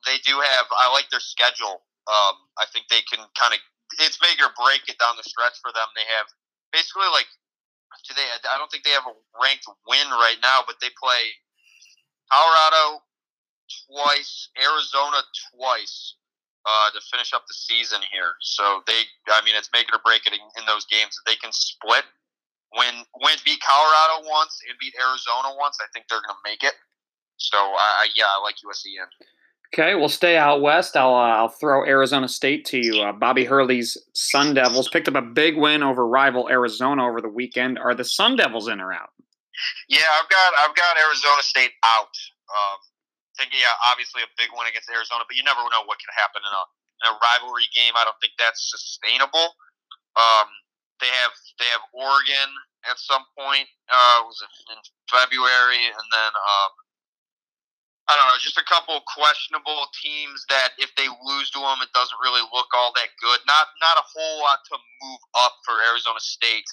they 0.05 0.21
do 0.21 0.37
have. 0.37 0.65
I 0.77 0.93
like 0.93 1.09
their 1.09 1.23
schedule. 1.23 1.81
Um, 2.05 2.35
I 2.61 2.65
think 2.69 2.89
they 2.89 3.01
can 3.09 3.21
kind 3.33 3.53
of 3.57 3.61
it's 3.99 4.21
make 4.21 4.37
or 4.37 4.53
break 4.55 4.85
it 4.87 5.01
down 5.01 5.17
the 5.17 5.25
stretch 5.25 5.57
for 5.59 5.73
them. 5.73 5.89
They 5.97 6.05
have 6.05 6.29
basically 6.71 7.09
like 7.11 7.27
do 8.07 8.15
they? 8.15 8.23
I 8.23 8.57
don't 8.57 8.71
think 8.71 8.83
they 8.83 8.95
have 8.95 9.05
a 9.05 9.15
ranked 9.41 9.67
win 9.87 10.07
right 10.15 10.39
now, 10.41 10.63
but 10.65 10.79
they 10.81 10.89
play 10.95 11.35
Colorado 12.31 13.03
twice, 13.87 14.49
Arizona 14.55 15.19
twice, 15.51 16.15
uh, 16.65 16.89
to 16.93 16.99
finish 17.11 17.33
up 17.33 17.43
the 17.47 17.53
season 17.53 18.01
here. 18.11 18.37
So 18.41 18.81
they, 18.87 19.07
I 19.29 19.41
mean, 19.43 19.55
it's 19.55 19.69
make 19.73 19.89
it 19.89 19.95
or 19.95 20.03
break 20.03 20.25
it 20.25 20.33
in, 20.33 20.43
in 20.57 20.63
those 20.65 20.85
games. 20.85 21.17
If 21.17 21.25
they 21.25 21.37
can 21.37 21.51
split, 21.51 22.05
win, 22.77 23.05
win, 23.21 23.37
beat 23.45 23.59
Colorado 23.61 24.27
once 24.29 24.59
and 24.69 24.77
beat 24.79 24.93
Arizona 24.99 25.55
once, 25.57 25.77
I 25.81 25.87
think 25.93 26.05
they're 26.09 26.21
going 26.21 26.37
to 26.37 26.45
make 26.45 26.63
it. 26.63 26.77
So 27.37 27.57
I, 27.57 28.07
yeah, 28.15 28.29
I 28.29 28.41
like 28.43 28.55
USC 28.61 29.01
in. 29.01 29.09
Okay, 29.73 29.95
we'll 29.95 30.09
stay 30.09 30.37
out 30.37 30.61
west. 30.61 30.97
I'll 30.97 31.15
uh, 31.15 31.35
I'll 31.37 31.47
throw 31.47 31.85
Arizona 31.85 32.27
State 32.27 32.65
to 32.65 32.77
you. 32.77 33.01
Uh, 33.01 33.13
Bobby 33.13 33.45
Hurley's 33.45 33.97
Sun 34.13 34.53
Devils 34.53 34.89
picked 34.89 35.07
up 35.07 35.15
a 35.15 35.21
big 35.21 35.55
win 35.55 35.81
over 35.81 36.05
rival 36.05 36.49
Arizona 36.49 37.07
over 37.07 37.21
the 37.21 37.29
weekend. 37.29 37.79
Are 37.79 37.95
the 37.95 38.03
Sun 38.03 38.35
Devils 38.35 38.67
in 38.67 38.81
or 38.81 38.91
out? 38.91 39.11
Yeah, 39.87 39.99
I've 40.19 40.29
got 40.29 40.53
I've 40.59 40.75
got 40.75 40.97
Arizona 40.99 41.41
State 41.41 41.71
out. 41.85 42.11
Um, 42.51 42.79
think, 43.41 43.57
yeah, 43.57 43.73
obviously 43.89 44.21
a 44.21 44.29
big 44.37 44.53
win 44.53 44.69
against 44.69 44.93
Arizona, 44.93 45.25
but 45.25 45.33
you 45.33 45.41
never 45.41 45.65
know 45.73 45.81
what 45.89 45.97
could 45.97 46.13
happen 46.13 46.45
in 46.45 46.53
a, 46.53 46.63
in 47.01 47.05
a 47.09 47.15
rivalry 47.17 47.65
game. 47.73 47.97
I 47.97 48.05
don't 48.05 48.17
think 48.21 48.37
that's 48.37 48.69
sustainable. 48.69 49.57
Um, 50.13 50.45
they 51.01 51.09
have 51.09 51.33
they 51.57 51.65
have 51.73 51.81
Oregon 51.97 52.49
at 52.85 53.01
some 53.01 53.25
point. 53.33 53.65
Uh, 53.89 54.21
was 54.29 54.37
in 54.69 54.77
February, 55.09 55.81
and 55.89 56.07
then 56.13 56.31
um, 56.37 56.71
I 58.05 58.13
don't 58.13 58.27
know, 58.29 58.37
just 58.37 58.61
a 58.61 58.67
couple 58.69 59.01
questionable 59.09 59.89
teams 59.97 60.45
that 60.53 60.77
if 60.77 60.93
they 60.93 61.09
lose 61.09 61.49
to 61.57 61.59
them, 61.63 61.81
it 61.81 61.89
doesn't 61.97 62.21
really 62.21 62.45
look 62.53 62.69
all 62.77 62.93
that 62.93 63.09
good. 63.17 63.41
Not 63.49 63.73
not 63.81 63.97
a 63.97 64.05
whole 64.05 64.45
lot 64.45 64.61
to 64.69 64.75
move 65.01 65.21
up 65.41 65.57
for 65.65 65.73
Arizona 65.89 66.21
State 66.21 66.69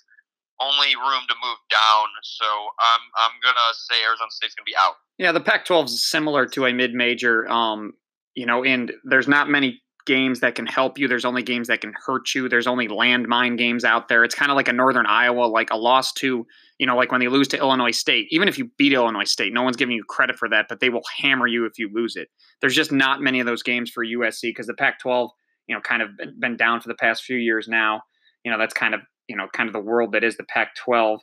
only 0.61 0.94
room 0.96 1.22
to 1.28 1.34
move 1.42 1.59
down. 1.70 2.06
So 2.22 2.46
I'm 2.46 3.00
I'm 3.16 3.32
gonna 3.42 3.74
say 3.74 4.02
Arizona 4.04 4.30
State's 4.30 4.54
gonna 4.54 4.64
be 4.64 4.76
out. 4.78 4.94
Yeah, 5.18 5.32
the 5.32 5.40
Pac-12 5.40 5.86
is 5.86 6.11
similar 6.11 6.46
to 6.46 6.66
a 6.66 6.72
mid-major. 6.72 7.48
Um, 7.50 7.92
you 8.34 8.46
know, 8.46 8.64
and 8.64 8.92
there's 9.04 9.26
not 9.26 9.48
many 9.48 9.82
games 10.09 10.40
that 10.40 10.54
can 10.54 10.66
help 10.66 10.98
you. 10.98 11.06
There's 11.06 11.26
only 11.26 11.42
games 11.42 11.68
that 11.68 11.82
can 11.82 11.92
hurt 12.06 12.34
you. 12.34 12.48
There's 12.48 12.66
only 12.66 12.88
landmine 12.88 13.59
games 13.59 13.84
out 13.84 14.09
there. 14.09 14.24
It's 14.24 14.34
kind 14.34 14.50
of 14.50 14.56
like 14.56 14.66
a 14.66 14.72
Northern 14.72 15.04
Iowa, 15.04 15.44
like 15.44 15.70
a 15.70 15.76
loss 15.76 16.14
to, 16.14 16.46
you 16.78 16.86
know, 16.86 16.96
like 16.96 17.12
when 17.12 17.20
they 17.20 17.28
lose 17.28 17.46
to 17.48 17.59
Illinois 17.59 17.90
State. 17.90 18.26
Even 18.30 18.48
if 18.48 18.56
you 18.56 18.70
beat 18.78 18.94
Illinois 18.94 19.24
State, 19.24 19.52
no 19.52 19.62
one's 19.62 19.76
giving 19.76 19.94
you 19.94 20.02
credit 20.09 20.38
for 20.38 20.48
that, 20.48 20.64
but 20.66 20.80
they 20.80 20.88
will 20.88 21.02
hammer 21.18 21.46
you 21.46 21.66
if 21.66 21.78
you 21.78 21.90
lose 21.92 22.16
it. 22.16 22.28
There's 22.62 22.74
just 22.74 22.90
not 22.90 23.20
many 23.20 23.38
of 23.38 23.46
those 23.46 23.62
games 23.62 23.90
for 23.90 24.02
USC 24.02 24.42
because 24.44 24.66
the 24.66 24.74
Pac-12, 24.74 25.28
you 25.66 25.74
know, 25.74 25.82
kind 25.82 26.00
of 26.00 26.09
been 26.40 26.56
down 26.56 26.80
for 26.80 26.88
the 26.88 26.94
past 26.94 27.24
few 27.24 27.36
years 27.36 27.68
now. 27.68 28.00
You 28.44 28.50
know, 28.50 28.56
that's 28.59 28.74
kind 28.74 28.94
of, 28.94 29.02
you 29.29 29.37
know, 29.37 29.47
kind 29.53 29.68
of 29.68 29.72
the 29.72 29.81
world 29.81 30.12
that 30.12 30.24
is 30.24 30.37
the 30.37 30.45
Pac-12. 30.45 31.18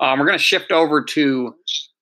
Um, 0.00 0.18
we're 0.18 0.26
going 0.26 0.38
to 0.38 0.44
shift 0.44 0.72
over 0.72 1.02
to 1.02 1.54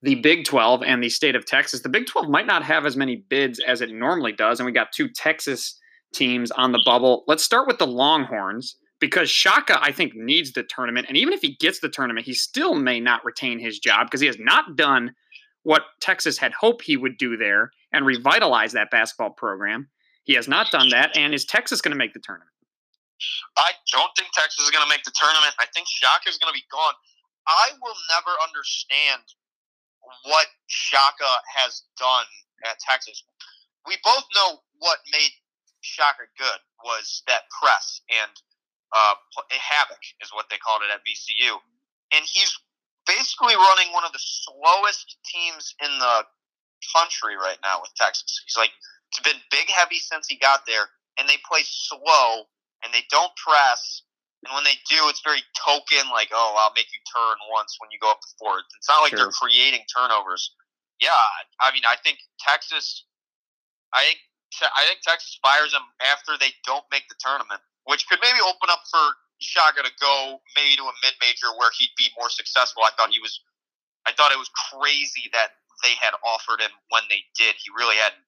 the 0.02 0.16
Big 0.16 0.44
12 0.44 0.82
and 0.82 1.02
the 1.02 1.08
state 1.08 1.36
of 1.36 1.46
Texas. 1.46 1.82
The 1.82 1.88
Big 1.88 2.06
12 2.06 2.28
might 2.28 2.46
not 2.46 2.62
have 2.64 2.84
as 2.84 2.96
many 2.96 3.24
bids 3.28 3.60
as 3.60 3.80
it 3.80 3.90
normally 3.90 4.32
does, 4.32 4.60
and 4.60 4.66
we 4.66 4.72
got 4.72 4.92
two 4.92 5.08
Texas 5.08 5.78
teams 6.12 6.50
on 6.50 6.72
the 6.72 6.82
bubble. 6.84 7.24
Let's 7.26 7.44
start 7.44 7.66
with 7.66 7.78
the 7.78 7.86
Longhorns 7.86 8.76
because 9.00 9.30
Shaka, 9.30 9.78
I 9.82 9.92
think, 9.92 10.14
needs 10.14 10.52
the 10.52 10.62
tournament. 10.62 11.06
And 11.08 11.16
even 11.16 11.32
if 11.32 11.40
he 11.40 11.56
gets 11.56 11.80
the 11.80 11.88
tournament, 11.88 12.26
he 12.26 12.34
still 12.34 12.74
may 12.74 13.00
not 13.00 13.24
retain 13.24 13.58
his 13.58 13.78
job 13.78 14.06
because 14.06 14.20
he 14.20 14.26
has 14.26 14.38
not 14.38 14.76
done 14.76 15.14
what 15.62 15.82
Texas 16.00 16.38
had 16.38 16.52
hoped 16.52 16.84
he 16.84 16.96
would 16.96 17.18
do 17.18 17.36
there 17.36 17.70
and 17.92 18.06
revitalize 18.06 18.72
that 18.72 18.90
basketball 18.90 19.30
program. 19.30 19.88
He 20.24 20.34
has 20.34 20.48
not 20.48 20.70
done 20.70 20.90
that. 20.90 21.16
And 21.16 21.34
is 21.34 21.44
Texas 21.44 21.80
going 21.80 21.92
to 21.92 21.98
make 21.98 22.12
the 22.12 22.20
tournament? 22.20 22.50
I 23.56 23.72
don't 23.92 24.10
think 24.16 24.30
Texas 24.34 24.64
is 24.64 24.70
going 24.70 24.84
to 24.84 24.90
make 24.90 25.04
the 25.04 25.14
tournament. 25.14 25.54
I 25.58 25.66
think 25.72 25.86
Shaka 25.88 26.28
is 26.28 26.38
going 26.38 26.50
to 26.50 26.56
be 26.56 26.66
gone. 26.70 26.94
I 27.46 27.76
will 27.80 27.96
never 28.10 28.32
understand 28.42 29.22
what 30.24 30.48
Shaka 30.66 31.32
has 31.56 31.82
done 31.98 32.26
at 32.64 32.80
Texas. 32.80 33.22
We 33.86 33.96
both 34.04 34.24
know 34.34 34.60
what 34.80 34.98
made 35.12 35.32
Shaka 35.80 36.24
good 36.38 36.60
was 36.84 37.22
that 37.28 37.44
press 37.60 38.00
and 38.08 38.32
uh, 38.94 39.14
havoc 39.50 40.00
is 40.22 40.30
what 40.32 40.46
they 40.50 40.56
called 40.56 40.82
it 40.86 40.92
at 40.92 41.04
VCU, 41.04 41.58
and 42.14 42.24
he's 42.24 42.52
basically 43.06 43.54
running 43.54 43.92
one 43.92 44.04
of 44.04 44.12
the 44.12 44.22
slowest 44.22 45.18
teams 45.26 45.74
in 45.82 45.90
the 45.98 46.24
country 46.96 47.36
right 47.36 47.58
now 47.62 47.80
with 47.82 47.90
Texas. 47.96 48.42
He's 48.46 48.56
like 48.56 48.70
it's 49.10 49.20
been 49.20 49.40
big 49.50 49.68
heavy 49.68 49.98
since 49.98 50.26
he 50.28 50.36
got 50.36 50.60
there, 50.66 50.88
and 51.18 51.28
they 51.28 51.36
play 51.48 51.62
slow 51.64 52.46
and 52.84 52.92
they 52.92 53.04
don't 53.10 53.32
press 53.36 54.04
and 54.44 54.52
when 54.52 54.68
they 54.68 54.76
do, 54.92 55.08
it's 55.08 55.24
very 55.24 55.40
token, 55.56 56.04
like, 56.12 56.28
oh, 56.28 56.52
I'll 56.60 56.76
make 56.76 56.92
you 56.92 57.00
turn 57.08 57.36
once 57.48 57.80
when 57.80 57.88
you 57.88 57.96
go 57.96 58.12
up 58.12 58.20
the 58.20 58.36
court. 58.36 58.68
It's 58.76 58.88
not 58.92 59.00
like 59.00 59.16
sure. 59.16 59.24
they're 59.24 59.40
creating 59.40 59.88
turnovers. 59.88 60.52
Yeah, 61.00 61.26
I 61.64 61.72
mean, 61.72 61.88
I 61.88 61.96
think 62.04 62.20
Texas, 62.36 63.08
I 63.96 64.04
think, 64.04 64.20
I 64.60 64.84
think 64.84 65.00
Texas 65.00 65.40
fires 65.40 65.72
them 65.72 65.88
after 66.04 66.36
they 66.36 66.52
don't 66.68 66.84
make 66.92 67.08
the 67.08 67.16
tournament, 67.18 67.64
which 67.88 68.04
could 68.06 68.20
maybe 68.20 68.38
open 68.44 68.68
up 68.68 68.84
for 68.92 69.16
Shaka 69.40 69.82
to 69.82 69.92
go 69.98 70.38
maybe 70.54 70.76
to 70.76 70.86
a 70.86 70.94
mid 71.02 71.16
major 71.24 71.50
where 71.56 71.72
he'd 71.80 71.96
be 71.96 72.12
more 72.14 72.28
successful. 72.28 72.84
I 72.84 72.92
thought 72.94 73.10
he 73.10 73.24
was, 73.24 73.40
I 74.06 74.12
thought 74.12 74.30
it 74.30 74.38
was 74.38 74.52
crazy 74.70 75.32
that 75.32 75.56
they 75.82 75.96
had 75.98 76.14
offered 76.22 76.60
him 76.60 76.70
when 76.92 77.02
they 77.08 77.24
did. 77.34 77.56
He 77.58 77.72
really 77.74 77.96
hadn't 77.96 78.22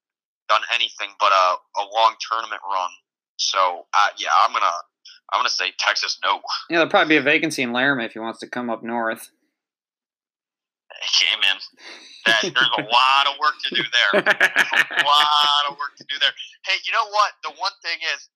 done 0.49 0.65
anything 0.73 1.13
but 1.21 1.31
a, 1.31 1.47
a 1.77 1.85
long 1.93 2.17
tournament 2.25 2.65
run. 2.65 2.91
So 3.37 3.87
uh, 3.95 4.09
yeah, 4.19 4.31
I'm 4.45 4.53
gonna 4.53 4.67
I'm 5.33 5.45
to 5.45 5.51
say 5.51 5.73
Texas 5.79 6.19
no. 6.25 6.41
Yeah, 6.71 6.79
there'll 6.79 6.89
probably 6.89 7.15
be 7.15 7.17
a 7.19 7.23
vacancy 7.23 7.63
in 7.63 7.73
Laramie 7.73 8.05
if 8.05 8.13
he 8.13 8.19
wants 8.19 8.41
to 8.41 8.49
come 8.49 8.71
up 8.71 8.83
north. 8.83 9.31
Hey, 11.03 11.37
man. 11.41 11.57
That, 12.27 12.43
there's 12.43 12.75
a 12.79 12.83
lot 12.83 13.25
of 13.31 13.39
work 13.39 13.55
to 13.65 13.75
do 13.75 13.83
there. 13.83 14.23
There's 14.23 15.03
a 15.03 15.07
lot 15.07 15.65
of 15.71 15.79
work 15.79 15.97
to 15.97 16.05
do 16.09 16.17
there. 16.19 16.33
Hey, 16.65 16.79
you 16.85 16.93
know 16.93 17.07
what? 17.11 17.33
The 17.45 17.51
one 17.61 17.73
thing 17.83 17.99
is, 18.15 18.29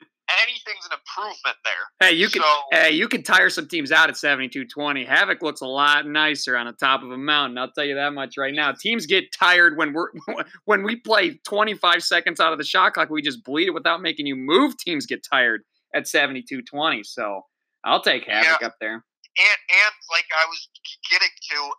anything's 0.43 0.87
an 0.87 0.99
improvement 0.99 1.57
there. 1.65 2.09
Hey, 2.09 2.15
you 2.15 2.29
can 2.29 2.43
so, 2.43 2.61
hey, 2.71 2.91
you 2.93 3.09
can 3.09 3.23
tire 3.23 3.51
some 3.51 3.69
teams 3.69 3.93
out 3.93 4.09
at 4.09 4.15
72-20. 4.15 5.07
Havoc 5.07 5.43
looks 5.43 5.61
a 5.61 5.67
lot 5.67 6.07
nicer 6.07 6.57
on 6.57 6.67
the 6.67 6.73
top 6.73 7.03
of 7.03 7.11
a 7.11 7.19
mountain. 7.19 7.59
I'll 7.59 7.71
tell 7.71 7.85
you 7.85 7.95
that 7.97 8.13
much 8.13 8.37
right 8.39 8.55
now. 8.55 8.73
Teams 8.73 9.07
get 9.07 9.33
tired 9.33 9.77
when 9.77 9.93
we're 9.93 10.09
when 10.65 10.83
we 10.83 10.97
play 10.97 11.41
25 11.47 12.03
seconds 12.03 12.41
out 12.41 12.53
of 12.53 12.59
the 12.59 12.65
shot 12.65 12.95
clock. 12.95 13.11
We 13.11 13.23
just 13.23 13.45
bleed 13.45 13.69
it 13.69 13.75
without 13.75 14.03
making 14.03 14.27
you 14.27 14.37
move. 14.37 14.77
Teams 14.79 15.07
get 15.07 15.25
tired 15.25 15.63
at 15.95 16.05
72-20. 16.05 17.05
So 17.05 17.43
I'll 17.85 18.03
take 18.03 18.27
Havoc 18.27 18.61
yeah. 18.61 18.67
up 18.67 18.75
there. 18.81 18.95
And 18.95 19.59
and 19.71 19.95
like 20.11 20.27
I 20.37 20.47
was 20.47 20.69
getting 21.11 21.29
to, 21.51 21.71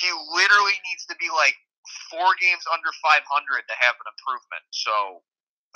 he 0.00 0.10
literally 0.32 0.76
needs 0.88 1.04
to 1.06 1.16
be 1.20 1.28
like 1.30 1.54
four 2.08 2.32
games 2.40 2.64
under 2.72 2.90
500 3.04 3.20
to 3.22 3.74
have 3.76 3.94
an 4.00 4.08
improvement. 4.08 4.64
So, 4.72 5.22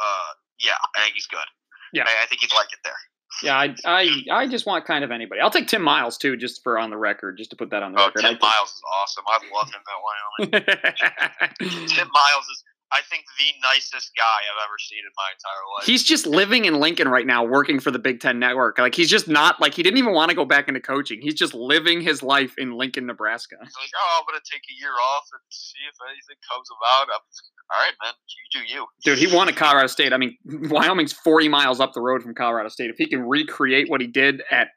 uh, 0.01 0.31
yeah, 0.59 0.81
I 0.97 1.05
think 1.05 1.15
he's 1.15 1.29
good. 1.29 1.47
Yeah, 1.93 2.09
I, 2.09 2.25
I 2.25 2.27
think 2.27 2.41
he'd 2.41 2.57
like 2.57 2.73
it 2.73 2.83
there. 2.83 3.01
Yeah, 3.43 3.57
I, 3.57 3.75
I 3.85 4.03
I 4.31 4.47
just 4.47 4.67
want 4.67 4.85
kind 4.85 5.03
of 5.03 5.11
anybody. 5.11 5.41
I'll 5.41 5.51
take 5.51 5.67
Tim 5.67 5.83
Miles 5.83 6.19
too, 6.19 6.37
just 6.37 6.63
for 6.63 6.79
on 6.79 6.91
the 6.91 6.97
record, 6.97 7.37
just 7.37 7.51
to 7.51 7.57
put 7.57 7.71
that 7.71 7.83
on 7.83 7.93
the 7.93 8.01
oh, 8.01 8.07
record. 8.07 8.23
Tim 8.23 8.39
Miles 8.41 8.71
is 8.71 8.83
awesome. 8.95 9.25
I 9.27 9.39
love 9.53 9.69
him 9.75 9.83
at 9.83 10.61
Wyoming. 10.63 11.89
Tim 11.89 12.09
Miles 12.15 12.47
is 12.47 12.64
I 12.93 13.01
think 13.11 13.25
the 13.39 13.51
nicest 13.63 14.13
guy 14.17 14.23
I've 14.23 14.63
ever 14.69 14.79
seen 14.79 15.01
in 15.01 15.11
my 15.17 15.29
entire 15.35 15.65
life. 15.75 15.87
He's 15.87 16.05
just 16.05 16.27
living 16.27 16.65
in 16.65 16.79
Lincoln 16.79 17.09
right 17.09 17.27
now, 17.27 17.45
working 17.45 17.81
for 17.81 17.91
the 17.91 17.99
Big 17.99 18.21
Ten 18.21 18.39
Network. 18.39 18.79
Like 18.79 18.95
he's 18.95 19.11
just 19.11 19.27
not 19.27 19.61
like 19.61 19.75
he 19.75 19.83
didn't 19.83 19.99
even 19.99 20.13
want 20.13 20.31
to 20.31 20.37
go 20.37 20.45
back 20.45 20.69
into 20.69 20.81
coaching. 20.81 21.21
He's 21.21 21.35
just 21.35 21.55
living 21.55 22.01
his 22.01 22.23
life 22.23 22.55
in 22.59 22.73
Lincoln, 22.73 23.07
Nebraska. 23.07 23.57
He's 23.61 23.75
like, 23.75 23.91
oh, 23.97 24.21
I'm 24.21 24.27
gonna 24.27 24.43
take 24.51 24.63
a 24.71 24.77
year 24.79 24.93
off 24.93 25.25
and 25.33 25.41
see 25.49 25.81
if 25.89 25.97
anything 26.09 26.37
comes 26.49 26.69
about. 26.79 27.09
I'm, 27.15 27.25
all 27.73 27.81
right, 27.81 27.95
man, 28.03 28.15
you 28.29 28.61
do 28.61 28.75
you. 28.75 28.87
Dude, 29.05 29.19
he 29.19 29.35
won 29.35 29.49
at 29.49 29.57
Colorado 29.57 29.89
State. 29.89 30.13
I 30.13 30.19
mean, 30.19 30.37
Wyoming's 30.45 31.13
40 31.13 31.49
miles 31.49 31.81
up 31.81 31.95
the 31.95 32.01
road 32.01 32.23
from 32.23 32.35
Colorado 32.35 32.69
State. 32.69 32.91
If 32.91 32.97
he 32.99 33.07
can 33.07 33.23
recreate 33.23 33.89
what 33.89 34.01
he 34.01 34.07
did 34.07 34.43
at 34.51 34.69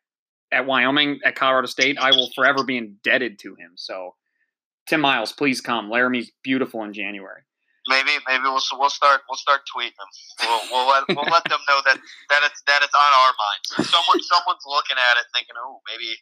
at 0.51 0.65
Wyoming 0.65 1.19
at 1.25 1.35
Colorado 1.35 1.67
State, 1.67 1.99
I 1.99 2.11
will 2.11 2.31
forever 2.33 2.63
be 2.63 2.77
indebted 2.77 3.37
to 3.39 3.49
him. 3.49 3.73
So, 3.75 4.15
Tim 4.87 5.01
Miles, 5.01 5.33
please 5.33 5.59
come. 5.61 5.89
Laramie's 5.89 6.31
beautiful 6.43 6.83
in 6.83 6.93
January 6.93 7.43
maybe 7.87 8.11
maybe 8.27 8.43
we'll 8.43 8.61
we'll 8.77 8.89
start 8.89 9.21
we'll 9.29 9.37
start 9.39 9.61
tweeting 9.67 9.95
them. 9.97 10.09
We'll 10.43 10.61
we'll 10.71 10.87
let, 10.87 11.03
we'll 11.09 11.31
let 11.31 11.43
them 11.45 11.59
know 11.67 11.79
that, 11.85 11.97
that 12.29 12.41
it's 12.43 12.61
that 12.67 12.83
it's 12.83 12.93
on 12.95 13.11
our 13.11 13.33
minds. 13.35 13.89
Someone 13.89 14.19
someone's 14.21 14.65
looking 14.67 14.97
at 14.97 15.17
it 15.17 15.25
thinking, 15.33 15.55
oh, 15.57 15.81
maybe 15.87 16.15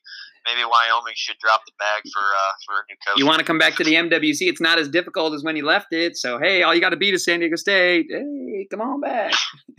maybe 0.45 0.63
Wyoming 0.63 1.13
should 1.15 1.37
drop 1.39 1.61
the 1.65 1.73
bag 1.77 2.03
for 2.13 2.21
uh, 2.21 2.53
for 2.65 2.73
a 2.79 2.83
new 2.89 2.97
coach. 3.05 3.17
You 3.17 3.25
want 3.25 3.39
to 3.39 3.45
come 3.45 3.57
back 3.57 3.75
to 3.75 3.83
the 3.83 3.93
MWC? 3.93 4.47
It's 4.47 4.61
not 4.61 4.79
as 4.79 4.89
difficult 4.89 5.33
as 5.33 5.43
when 5.43 5.55
you 5.55 5.65
left 5.65 5.91
it. 5.91 6.15
So 6.15 6.39
hey, 6.39 6.63
all 6.63 6.73
you 6.73 6.81
got 6.81 6.91
to 6.91 6.97
beat 6.97 7.13
is 7.13 7.25
San 7.25 7.39
Diego 7.39 7.55
State. 7.55 8.07
Hey, 8.09 8.67
come 8.69 8.81
on 8.81 9.01
back. 9.01 9.33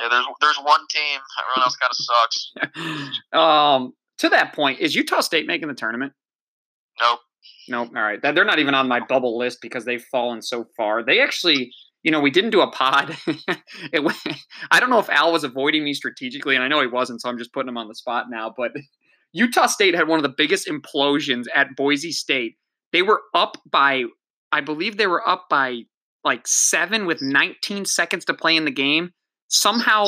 yeah, 0.00 0.08
there's 0.08 0.26
there's 0.40 0.58
one 0.62 0.80
team. 0.90 1.20
Everyone 1.40 1.62
else 1.62 1.76
kind 1.76 1.90
of 1.90 1.98
sucks. 1.98 3.10
um, 3.32 3.92
to 4.18 4.28
that 4.30 4.54
point, 4.54 4.80
is 4.80 4.94
Utah 4.94 5.20
State 5.20 5.46
making 5.46 5.68
the 5.68 5.74
tournament? 5.74 6.12
Nope. 7.00 7.20
Nope. 7.68 7.90
All 7.96 8.02
right. 8.02 8.20
They're 8.20 8.44
not 8.44 8.58
even 8.58 8.74
on 8.74 8.88
my 8.88 9.00
bubble 9.00 9.36
list 9.38 9.58
because 9.60 9.84
they've 9.84 10.02
fallen 10.02 10.42
so 10.42 10.66
far. 10.76 11.04
They 11.04 11.20
actually, 11.20 11.72
you 12.02 12.10
know, 12.10 12.20
we 12.20 12.30
didn't 12.30 12.50
do 12.50 12.60
a 12.60 12.70
pod. 12.70 13.16
it, 13.26 14.36
I 14.70 14.80
don't 14.80 14.90
know 14.90 14.98
if 14.98 15.10
Al 15.10 15.32
was 15.32 15.44
avoiding 15.44 15.84
me 15.84 15.94
strategically, 15.94 16.54
and 16.54 16.64
I 16.64 16.68
know 16.68 16.80
he 16.80 16.86
wasn't, 16.86 17.20
so 17.20 17.28
I'm 17.28 17.38
just 17.38 17.52
putting 17.52 17.68
him 17.68 17.78
on 17.78 17.88
the 17.88 17.94
spot 17.94 18.26
now. 18.30 18.52
But 18.56 18.72
Utah 19.32 19.66
State 19.66 19.94
had 19.94 20.08
one 20.08 20.18
of 20.18 20.22
the 20.22 20.34
biggest 20.36 20.68
implosions 20.68 21.46
at 21.54 21.76
Boise 21.76 22.12
State. 22.12 22.56
They 22.92 23.02
were 23.02 23.22
up 23.34 23.58
by, 23.70 24.04
I 24.52 24.60
believe 24.60 24.96
they 24.96 25.08
were 25.08 25.26
up 25.28 25.46
by 25.50 25.82
like 26.24 26.46
seven 26.46 27.06
with 27.06 27.20
19 27.20 27.84
seconds 27.84 28.24
to 28.26 28.34
play 28.34 28.56
in 28.56 28.64
the 28.64 28.70
game. 28.70 29.10
Somehow 29.48 30.06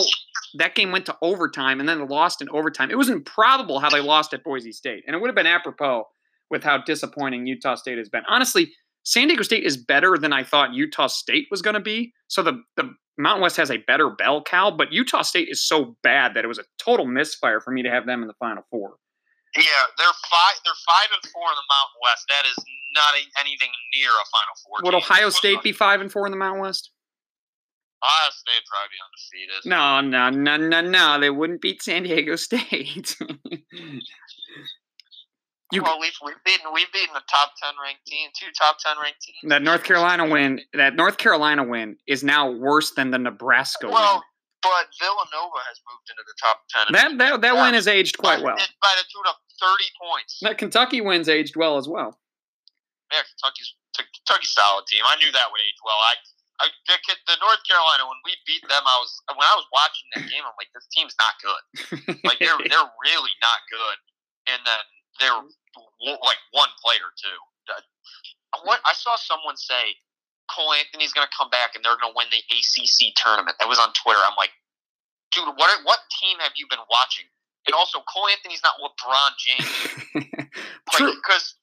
that 0.59 0.74
game 0.74 0.91
went 0.91 1.07
to 1.07 1.16
overtime 1.22 1.78
and 1.78 1.89
then 1.89 2.09
lost 2.09 2.43
in 2.43 2.49
overtime. 2.51 2.91
It 2.91 2.99
was 2.99 3.09
improbable 3.09 3.78
how 3.78 3.89
they 3.89 4.01
lost 4.01 4.34
at 4.34 4.43
Boise 4.43 4.72
State, 4.72 5.05
and 5.07 5.14
it 5.14 5.20
would 5.20 5.28
have 5.28 5.36
been 5.36 5.47
apropos 5.47 6.05
with 6.51 6.62
how 6.62 6.78
disappointing 6.78 7.46
Utah 7.46 7.74
State 7.74 7.99
has 7.99 8.09
been. 8.09 8.22
Honestly, 8.28 8.72
San 9.05 9.28
Diego 9.28 9.42
State 9.42 9.64
is 9.64 9.76
better 9.76 10.16
than 10.18 10.32
I 10.32 10.44
thought 10.44 10.74
Utah 10.74 11.07
State 11.07 11.46
was 11.51 11.62
going 11.62 11.74
to 11.74 11.80
be. 11.80 12.12
So 12.28 12.42
the 12.42 12.62
the 12.76 12.90
Mountain 13.16 13.42
West 13.42 13.57
has 13.57 13.70
a 13.70 13.78
better 13.78 14.11
bell 14.11 14.42
cow, 14.42 14.70
but 14.70 14.92
Utah 14.92 15.22
State 15.22 15.49
is 15.51 15.66
so 15.66 15.96
bad 16.03 16.34
that 16.34 16.44
it 16.44 16.49
was 16.49 16.59
a 16.59 16.64
total 16.78 17.05
misfire 17.05 17.61
for 17.61 17.72
me 17.72 17.82
to 17.82 17.90
have 17.90 18.07
them 18.07 18.22
in 18.22 18.28
the 18.28 18.34
Final 18.34 18.62
Four. 18.70 18.96
Yeah, 19.57 19.62
they're 19.96 20.07
five. 20.30 20.55
They're 20.64 20.74
five 20.86 21.09
and 21.11 21.32
four 21.32 21.42
in 21.42 21.57
the 21.57 21.68
Mountain 21.68 21.99
West. 22.05 22.24
That 22.28 22.44
is 22.46 22.57
not 22.94 23.14
a, 23.14 23.40
anything 23.40 23.70
near 23.94 24.11
a 24.11 24.26
Final 24.30 24.55
Four. 24.64 24.78
Would 24.84 24.94
Ohio 24.94 25.30
State 25.30 25.62
be 25.62 25.72
five 25.72 26.01
and 26.01 26.12
four 26.12 26.26
in 26.26 26.30
the 26.30 26.38
Mountain 26.38 26.62
West? 26.62 26.90
Ohio 28.05 28.30
State 28.30 28.62
probably 28.70 28.88
be 28.92 28.99
undefeated. 29.03 29.66
No, 29.66 30.01
no, 30.01 30.30
no, 30.30 30.57
no, 30.57 30.80
no. 30.88 31.20
They 31.20 31.30
wouldn't 31.30 31.61
beat 31.61 31.82
San 31.82 32.05
Diego 32.05 32.36
State. 32.36 33.16
You, 35.70 35.82
well, 35.82 36.00
we've, 36.00 36.16
we've 36.24 36.42
beaten 36.46 36.66
we've 36.72 36.90
beaten 36.92 37.12
the 37.12 37.22
top 37.28 37.52
ten 37.60 37.74
ranked 37.82 38.06
team, 38.06 38.30
two 38.32 38.48
top 38.56 38.78
ten 38.80 38.96
ranked 39.02 39.20
teams. 39.20 39.50
That 39.50 39.62
North 39.62 39.84
Carolina 39.84 40.26
win, 40.26 40.60
that 40.72 40.96
North 40.96 41.18
Carolina 41.18 41.62
win 41.62 41.96
is 42.06 42.24
now 42.24 42.50
worse 42.50 42.92
than 42.96 43.10
the 43.10 43.18
Nebraska 43.18 43.88
well, 43.88 44.14
win. 44.14 44.22
but 44.62 44.88
Villanova 44.96 45.60
has 45.68 45.76
moved 45.84 46.08
into 46.08 46.24
the 46.24 46.36
top 46.40 46.64
ten. 46.72 46.88
That 46.96 47.18
that, 47.18 47.40
that 47.42 47.54
win 47.60 47.74
has 47.74 47.86
aged 47.86 48.16
quite 48.16 48.40
well. 48.40 48.56
By 48.56 48.94
the 48.96 49.04
tune 49.12 49.28
of 49.28 49.36
thirty 49.60 49.90
points. 50.00 50.40
That 50.40 50.56
Kentucky 50.56 51.02
wins 51.02 51.28
aged 51.28 51.54
well 51.54 51.76
as 51.76 51.86
well. 51.86 52.16
Yeah, 53.12 53.20
Kentucky's 53.28 53.76
Kentucky's 53.92 54.56
solid 54.56 54.88
team. 54.88 55.04
I 55.04 55.16
knew 55.20 55.28
that 55.32 55.52
would 55.52 55.60
age 55.60 55.80
well. 55.84 56.00
I 56.00 56.16
I, 56.58 56.66
the, 56.90 56.96
the 57.28 57.38
North 57.38 57.62
Carolina 57.68 58.02
when 58.08 58.18
we 58.26 58.34
beat 58.42 58.64
them, 58.66 58.82
I 58.82 58.96
was 58.98 59.12
when 59.30 59.46
I 59.46 59.54
was 59.54 59.68
watching 59.70 60.08
that 60.16 60.26
game, 60.26 60.42
I'm 60.42 60.56
like, 60.58 60.72
this 60.74 60.88
team's 60.90 61.14
not 61.20 61.38
good. 61.38 61.62
like 62.26 62.40
they're 62.42 62.58
they're 62.72 62.90
really 63.04 63.34
not 63.44 63.60
good. 63.70 63.98
And 64.48 64.60
then 64.64 64.84
they're 65.20 65.42
like 66.02 66.40
one 66.52 66.70
player 66.82 67.10
too. 67.18 67.38
What 68.64 68.80
I 68.86 68.94
saw 68.94 69.16
someone 69.16 69.56
say, 69.56 69.98
Cole 70.48 70.72
Anthony's 70.72 71.12
going 71.12 71.26
to 71.26 71.34
come 71.36 71.50
back 71.50 71.76
and 71.76 71.84
they're 71.84 71.98
going 72.00 72.12
to 72.12 72.16
win 72.16 72.26
the 72.32 72.40
ACC 72.48 73.12
tournament. 73.16 73.60
That 73.60 73.68
was 73.68 73.78
on 73.78 73.92
Twitter. 73.92 74.18
I'm 74.24 74.36
like, 74.40 74.50
dude, 75.32 75.52
what 75.56 75.68
what 75.84 76.00
team 76.20 76.38
have 76.40 76.52
you 76.56 76.66
been 76.70 76.82
watching? 76.90 77.28
And 77.66 77.74
also, 77.74 78.00
Cole 78.08 78.28
Anthony's 78.32 78.64
not 78.64 78.80
LeBron 78.80 79.30
James. 79.36 79.68
True. 80.96 81.12
Because 81.12 81.54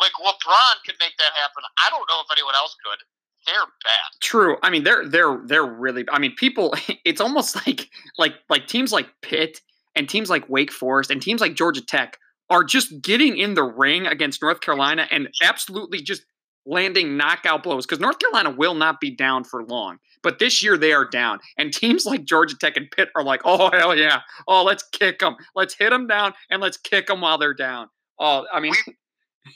like 0.00 0.12
LeBron 0.20 0.74
could 0.84 0.96
make 1.00 1.16
that 1.16 1.32
happen. 1.32 1.64
I 1.80 1.88
don't 1.90 2.04
know 2.08 2.20
if 2.20 2.28
anyone 2.30 2.54
else 2.54 2.76
could. 2.84 3.00
They're 3.46 3.70
bad. 3.84 4.10
True. 4.20 4.56
I 4.62 4.70
mean, 4.70 4.84
they're 4.84 5.08
they're 5.08 5.40
they're 5.46 5.64
really. 5.64 6.04
I 6.10 6.18
mean, 6.18 6.34
people. 6.36 6.74
It's 7.06 7.20
almost 7.20 7.54
like 7.54 7.88
like 8.18 8.34
like 8.50 8.66
teams 8.66 8.92
like 8.92 9.06
Pitt 9.22 9.60
and 9.94 10.08
teams 10.08 10.28
like 10.28 10.48
Wake 10.48 10.72
Forest 10.72 11.10
and 11.10 11.22
teams 11.22 11.40
like 11.40 11.54
Georgia 11.54 11.80
Tech 11.80 12.18
are 12.50 12.64
just 12.64 13.00
getting 13.02 13.36
in 13.36 13.54
the 13.54 13.64
ring 13.64 14.06
against 14.06 14.42
North 14.42 14.60
Carolina 14.60 15.06
and 15.10 15.28
absolutely 15.42 16.00
just 16.00 16.22
landing 16.64 17.16
knockout 17.16 17.62
blows 17.62 17.86
because 17.86 18.00
North 18.00 18.18
Carolina 18.18 18.50
will 18.50 18.74
not 18.74 19.00
be 19.00 19.10
down 19.10 19.44
for 19.44 19.64
long. 19.64 19.98
But 20.22 20.38
this 20.38 20.62
year 20.62 20.76
they 20.76 20.92
are 20.92 21.04
down, 21.04 21.38
and 21.56 21.72
teams 21.72 22.04
like 22.04 22.24
Georgia 22.24 22.56
Tech 22.58 22.76
and 22.76 22.90
Pitt 22.90 23.10
are 23.14 23.22
like, 23.22 23.42
"Oh 23.44 23.70
hell 23.70 23.96
yeah! 23.96 24.20
Oh 24.48 24.64
let's 24.64 24.82
kick 24.92 25.20
them, 25.20 25.36
let's 25.54 25.74
hit 25.74 25.90
them 25.90 26.06
down, 26.06 26.34
and 26.50 26.60
let's 26.60 26.76
kick 26.76 27.06
them 27.06 27.20
while 27.20 27.38
they're 27.38 27.54
down." 27.54 27.88
Oh, 28.18 28.46
I 28.52 28.60
mean, 28.60 28.72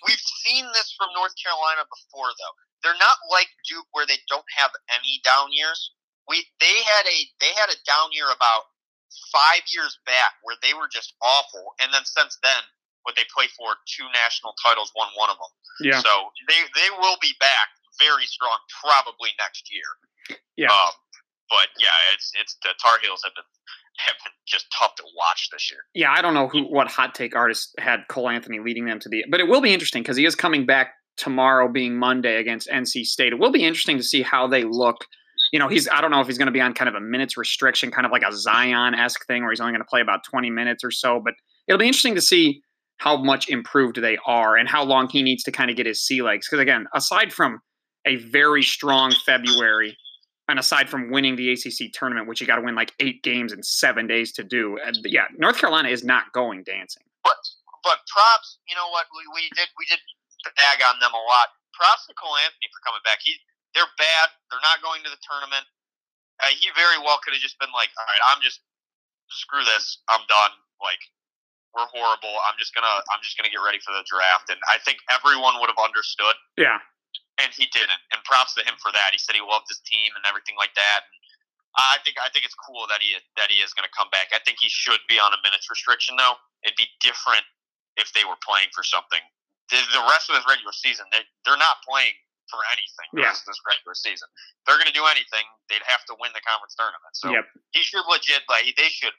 We've 0.07 0.27
seen 0.47 0.67
this 0.71 0.95
from 0.95 1.11
North 1.19 1.35
Carolina 1.35 1.83
before, 1.91 2.31
though. 2.31 2.55
They're 2.83 3.03
not 3.03 3.19
like 3.31 3.51
Duke, 3.67 3.91
where 3.91 4.07
they 4.07 4.23
don't 4.31 4.47
have 4.57 4.71
any 4.89 5.21
down 5.25 5.51
years. 5.53 5.93
We 6.29 6.47
they 6.61 6.79
had 6.87 7.07
a 7.11 7.19
they 7.43 7.53
had 7.59 7.75
a 7.75 7.83
down 7.85 8.15
year 8.15 8.31
about 8.31 8.71
five 9.35 9.67
years 9.67 9.99
back 10.07 10.39
where 10.43 10.57
they 10.63 10.73
were 10.75 10.89
just 10.89 11.15
awful, 11.21 11.75
and 11.83 11.93
then 11.93 12.07
since 12.07 12.39
then, 12.43 12.63
what 13.03 13.17
they 13.17 13.25
play 13.33 13.49
for 13.57 13.77
two 13.89 14.07
national 14.13 14.53
titles, 14.63 14.93
won 14.97 15.09
one 15.17 15.31
of 15.31 15.37
them. 15.37 15.53
Yeah. 15.81 16.01
So 16.01 16.33
they 16.49 16.61
they 16.75 16.91
will 17.01 17.17
be 17.21 17.33
back 17.41 17.73
very 17.99 18.27
strong, 18.27 18.57
probably 18.81 19.31
next 19.39 19.69
year. 19.73 20.39
Yeah. 20.57 20.73
Um, 20.73 20.93
but 21.51 21.69
yeah, 21.79 21.95
it's 22.15 22.33
it's 22.41 22.57
the 22.63 22.71
Tar 22.81 22.99
Heels 23.03 23.21
have 23.25 23.35
been 23.35 23.45
have 24.07 24.17
been 24.25 24.33
just 24.47 24.67
tough 24.79 24.95
to 24.97 25.05
watch 25.17 25.49
this 25.53 25.71
year. 25.71 25.81
Yeah, 25.95 26.13
I 26.17 26.23
don't 26.23 26.35
know 26.35 26.49
who 26.49 26.65
what 26.65 26.89
hot 26.89 27.15
take 27.15 27.37
artist 27.37 27.75
had 27.79 28.01
Cole 28.09 28.31
Anthony 28.31 28.61
leading 28.61 28.87
them 28.87 29.01
to 29.01 29.09
the, 29.09 29.25
but 29.31 29.41
it 29.41 29.49
will 29.49 29.61
be 29.61 29.73
interesting 29.73 30.03
because 30.03 30.17
he 30.17 30.25
is 30.25 30.35
coming 30.35 30.65
back 30.65 30.95
tomorrow, 31.17 31.69
being 31.69 31.97
Monday 31.97 32.37
against 32.37 32.69
NC 32.69 33.05
State. 33.05 33.33
It 33.33 33.39
will 33.39 33.53
be 33.53 33.65
interesting 33.65 33.99
to 33.99 34.03
see 34.03 34.23
how 34.23 34.47
they 34.47 34.65
look. 34.65 35.05
You 35.53 35.59
know, 35.59 35.69
he's 35.69 35.89
I 35.89 36.01
don't 36.01 36.11
know 36.11 36.21
if 36.21 36.27
he's 36.27 36.39
going 36.39 36.47
to 36.47 36.53
be 36.53 36.61
on 36.61 36.73
kind 36.75 36.89
of 36.89 36.95
a 36.95 37.01
minutes 37.01 37.37
restriction, 37.37 37.91
kind 37.91 38.07
of 38.07 38.13
like 38.13 38.23
a 38.23 38.33
Zion 38.33 38.95
esque 38.95 39.27
thing, 39.27 39.43
where 39.43 39.51
he's 39.51 39.61
only 39.61 39.73
going 39.73 39.83
to 39.83 39.89
play 39.89 40.01
about 40.01 40.21
twenty 40.25 40.51
minutes 40.51 40.85
or 40.85 40.91
so. 40.91 41.21
But 41.23 41.35
it'll 41.67 41.79
be 41.79 41.87
interesting 41.87 42.15
to 42.15 42.21
see 42.21 42.63
how 43.01 43.17
much 43.17 43.49
improved 43.49 43.97
they 43.97 44.21
are 44.29 44.61
and 44.61 44.69
how 44.69 44.85
long 44.85 45.09
he 45.09 45.25
needs 45.25 45.43
to 45.43 45.51
kind 45.51 45.73
of 45.73 45.77
get 45.77 45.89
his 45.89 46.05
sea 46.05 46.21
legs. 46.21 46.47
Because 46.47 46.61
again, 46.61 46.85
aside 46.93 47.33
from 47.33 47.65
a 48.05 48.17
very 48.29 48.63
strong 48.63 49.17
February 49.25 49.97
and 50.53 50.61
aside 50.61 50.85
from 50.93 51.09
winning 51.09 51.33
the 51.37 51.49
ACC 51.49 51.97
tournament, 51.97 52.29
which 52.29 52.45
you 52.45 52.47
got 52.47 52.61
to 52.61 52.63
win 52.63 52.77
like 52.77 52.93
eight 53.01 53.25
games 53.25 53.57
in 53.57 53.65
seven 53.65 54.07
days 54.07 54.37
to 54.37 54.45
do, 54.45 54.77
yeah, 55.09 55.33
North 55.41 55.57
Carolina 55.57 55.89
is 55.89 56.05
not 56.05 56.29
going 56.37 56.61
dancing. 56.63 57.03
But 57.25 57.41
but 57.81 58.05
props, 58.13 58.61
you 58.69 58.77
know 58.77 58.93
what 58.93 59.09
we, 59.17 59.25
we 59.33 59.49
did 59.57 59.73
we 59.81 59.89
did 59.89 60.01
bag 60.61 60.85
on 60.85 61.01
them 61.01 61.17
a 61.17 61.23
lot. 61.25 61.57
Props 61.73 62.05
to 62.05 62.13
Cole 62.21 62.37
Anthony 62.37 62.69
for 62.69 62.85
coming 62.85 63.01
back. 63.09 63.25
He 63.25 63.33
they're 63.73 63.89
bad. 63.97 64.29
They're 64.53 64.61
not 64.61 64.85
going 64.85 65.01
to 65.09 65.11
the 65.11 65.21
tournament. 65.25 65.65
Uh, 66.37 66.53
he 66.53 66.69
very 66.77 67.01
well 67.01 67.17
could 67.25 67.33
have 67.33 67.41
just 67.41 67.57
been 67.57 67.73
like, 67.73 67.89
all 67.97 68.05
right, 68.05 68.25
I'm 68.29 68.45
just 68.45 68.61
screw 69.33 69.65
this. 69.65 70.05
I'm 70.13 70.21
done. 70.29 70.53
Like 70.85 71.01
we're 71.75 71.91
horrible. 71.91 72.35
I'm 72.47 72.59
just 72.59 72.75
gonna 72.75 72.97
I'm 73.11 73.23
just 73.23 73.39
gonna 73.39 73.53
get 73.53 73.63
ready 73.63 73.79
for 73.83 73.95
the 73.95 74.05
draft. 74.07 74.51
And 74.51 74.59
I 74.71 74.79
think 74.83 74.99
everyone 75.11 75.59
would 75.63 75.71
have 75.71 75.81
understood. 75.81 76.35
Yeah 76.59 76.83
and 77.41 77.51
he 77.57 77.67
didn't. 77.73 78.01
And 78.13 78.21
props 78.29 78.53
to 78.61 78.63
him 78.63 78.77
for 78.79 78.93
that. 78.93 79.17
He 79.17 79.19
said 79.19 79.33
he 79.33 79.41
loved 79.41 79.67
his 79.69 79.81
team 79.89 80.13
and 80.13 80.23
everything 80.29 80.61
like 80.61 80.77
that. 80.77 81.09
And 81.09 81.17
I 81.79 81.97
think 82.05 82.21
I 82.21 82.29
think 82.35 82.45
it's 82.45 82.57
cool 82.59 82.85
that 82.91 83.01
he 83.01 83.17
that 83.41 83.49
he 83.49 83.65
is 83.65 83.73
going 83.73 83.89
to 83.89 83.95
come 83.97 84.13
back. 84.13 84.35
I 84.35 84.43
think 84.45 84.61
he 84.61 84.69
should 84.69 85.01
be 85.09 85.17
on 85.17 85.33
a 85.33 85.41
minutes 85.41 85.71
restriction 85.71 86.19
though. 86.19 86.37
It'd 86.67 86.77
be 86.77 86.91
different 87.01 87.47
if 87.97 88.13
they 88.13 88.27
were 88.27 88.39
playing 88.45 88.75
for 88.75 88.85
something. 88.85 89.23
The, 89.71 89.79
the 89.95 90.03
rest 90.11 90.27
of 90.29 90.35
this 90.35 90.47
regular 90.51 90.75
season, 90.75 91.07
they 91.15 91.23
they're 91.47 91.61
not 91.61 91.79
playing 91.87 92.15
for 92.51 92.59
anything. 92.75 93.07
The 93.15 93.23
yeah. 93.23 93.31
rest 93.31 93.47
of 93.47 93.55
this 93.55 93.63
regular 93.63 93.95
season, 93.95 94.27
they're 94.67 94.75
going 94.75 94.91
to 94.91 94.97
do 94.97 95.07
anything. 95.07 95.47
They'd 95.71 95.87
have 95.87 96.03
to 96.11 96.19
win 96.19 96.35
the 96.35 96.43
conference 96.43 96.75
tournament. 96.75 97.15
So 97.15 97.31
yep. 97.31 97.47
he 97.71 97.87
should 97.87 98.03
legit 98.11 98.43
like 98.51 98.67
they 98.75 98.91
should 98.91 99.15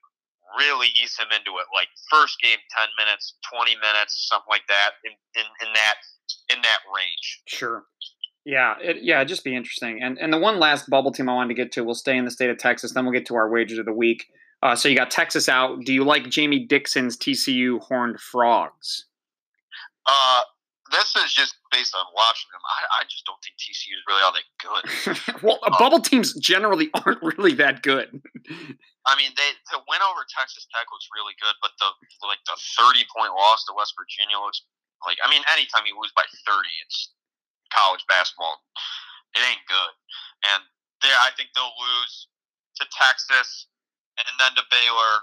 really 0.57 0.87
ease 1.01 1.17
him 1.17 1.27
into 1.31 1.57
it. 1.59 1.67
Like 1.73 1.87
first 2.09 2.37
game, 2.41 2.59
ten 2.75 2.89
minutes, 2.97 3.35
twenty 3.51 3.75
minutes, 3.75 4.27
something 4.29 4.49
like 4.49 4.67
that. 4.67 4.99
In 5.03 5.13
in, 5.35 5.47
in 5.67 5.73
that 5.73 5.95
in 6.53 6.61
that 6.61 6.79
range. 6.95 7.41
Sure. 7.47 7.83
Yeah, 8.43 8.73
it, 8.81 8.97
yeah, 9.01 9.23
just 9.23 9.43
be 9.43 9.55
interesting. 9.55 10.01
And 10.01 10.17
and 10.17 10.33
the 10.33 10.39
one 10.39 10.59
last 10.59 10.89
bubble 10.89 11.11
team 11.11 11.29
I 11.29 11.33
wanted 11.33 11.49
to 11.49 11.61
get 11.61 11.71
to, 11.73 11.83
we'll 11.83 11.95
stay 11.95 12.17
in 12.17 12.25
the 12.25 12.31
state 12.31 12.49
of 12.49 12.57
Texas, 12.57 12.93
then 12.93 13.05
we'll 13.05 13.13
get 13.13 13.25
to 13.27 13.35
our 13.35 13.49
wagers 13.49 13.77
of 13.77 13.85
the 13.85 13.93
week. 13.93 14.25
Uh, 14.63 14.75
so 14.75 14.87
you 14.89 14.95
got 14.95 15.09
Texas 15.09 15.49
out. 15.49 15.79
Do 15.85 15.93
you 15.93 16.03
like 16.03 16.29
Jamie 16.29 16.65
Dixon's 16.65 17.17
TCU 17.17 17.79
Horned 17.79 18.19
Frogs? 18.19 19.05
Uh, 20.05 20.41
this 20.91 21.15
is 21.15 21.33
just 21.33 21.55
based 21.71 21.95
on 21.95 22.03
watching 22.11 22.51
them. 22.51 22.61
I, 22.61 22.79
I 22.99 23.07
just 23.07 23.23
don't 23.25 23.39
think 23.39 23.55
TCU 23.55 23.95
is 23.95 24.03
really 24.05 24.23
all 24.23 24.35
that 24.35 24.47
good. 24.59 24.83
well, 25.45 25.59
um, 25.63 25.73
bubble 25.79 26.03
teams 26.03 26.35
generally 26.37 26.91
aren't 27.01 27.23
really 27.23 27.55
that 27.57 27.81
good. 27.81 28.11
I 29.07 29.13
mean, 29.17 29.31
they 29.33 29.49
the 29.71 29.79
win 29.87 30.03
over 30.03 30.27
Texas 30.27 30.67
Tech 30.69 30.85
looks 30.91 31.07
really 31.15 31.33
good, 31.39 31.55
but 31.63 31.73
the 31.79 31.89
like 32.27 32.43
the 32.45 32.59
thirty 32.77 33.07
point 33.09 33.33
loss 33.33 33.63
to 33.65 33.73
West 33.73 33.95
Virginia 33.95 34.37
looks 34.37 34.61
like. 35.07 35.17
I 35.23 35.31
mean, 35.31 35.41
anytime 35.55 35.87
you 35.87 35.97
lose 35.97 36.13
by 36.13 36.27
thirty, 36.45 36.75
it's 36.85 37.15
college 37.73 38.03
basketball. 38.11 38.61
It 39.33 39.41
ain't 39.47 39.63
good. 39.65 39.93
And 40.51 40.61
there, 41.01 41.15
I 41.23 41.31
think 41.39 41.55
they'll 41.55 41.73
lose 41.79 42.27
to 42.77 42.85
Texas 42.91 43.71
and 44.19 44.27
then 44.37 44.53
to 44.59 44.63
Baylor, 44.69 45.13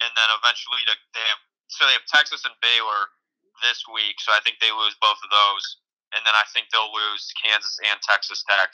and 0.00 0.10
then 0.14 0.30
eventually 0.40 0.80
to 0.88 0.94
they 1.12 1.26
have 1.26 1.42
so 1.68 1.84
they 1.84 1.92
have 1.98 2.08
Texas 2.08 2.46
and 2.48 2.54
Baylor 2.64 3.12
this 3.60 3.84
week. 3.90 4.16
So 4.22 4.32
I 4.32 4.40
think 4.40 4.56
they 4.62 4.72
lose 4.72 4.96
both 5.02 5.18
of 5.20 5.30
those, 5.30 5.64
and 6.14 6.22
then 6.24 6.34
I 6.34 6.44
think 6.52 6.68
they'll 6.72 6.92
lose 6.92 7.32
Kansas 7.42 7.76
and 7.84 7.98
Texas 8.00 8.44
Tech 8.48 8.70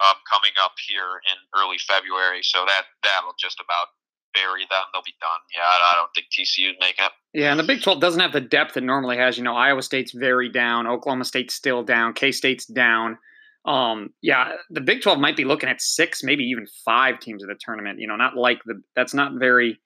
um, 0.00 0.16
coming 0.28 0.54
up 0.62 0.74
here 0.88 1.20
in 1.28 1.36
early 1.54 1.78
February. 1.78 2.42
So 2.42 2.64
that 2.66 2.90
that'll 3.02 3.36
just 3.38 3.60
about 3.60 3.88
bury 4.34 4.62
them. 4.70 4.84
They'll 4.92 5.02
be 5.04 5.16
done. 5.20 5.40
Yeah, 5.54 5.66
I 5.66 5.94
don't 5.96 6.10
think 6.14 6.28
TCU's 6.30 6.76
make 6.80 6.98
it. 6.98 7.12
Yeah, 7.34 7.50
and 7.50 7.58
the 7.58 7.64
Big 7.64 7.82
12 7.82 8.00
doesn't 8.00 8.20
have 8.20 8.32
the 8.32 8.40
depth 8.40 8.76
it 8.76 8.84
normally 8.84 9.16
has. 9.16 9.36
You 9.36 9.44
know, 9.44 9.56
Iowa 9.56 9.82
State's 9.82 10.12
very 10.12 10.48
down, 10.48 10.86
Oklahoma 10.86 11.24
State's 11.24 11.54
still 11.54 11.82
down, 11.82 12.14
K 12.14 12.32
State's 12.32 12.66
down. 12.66 13.18
Um, 13.66 14.10
yeah, 14.22 14.56
the 14.70 14.80
Big 14.80 15.02
12 15.02 15.18
might 15.18 15.36
be 15.36 15.44
looking 15.44 15.68
at 15.68 15.82
six, 15.82 16.22
maybe 16.22 16.44
even 16.44 16.66
five 16.84 17.20
teams 17.20 17.42
of 17.42 17.48
the 17.48 17.58
tournament. 17.60 17.98
You 17.98 18.06
know, 18.06 18.16
not 18.16 18.36
like 18.36 18.60
the 18.64 18.80
that's 18.94 19.14
not 19.14 19.32
very 19.38 19.78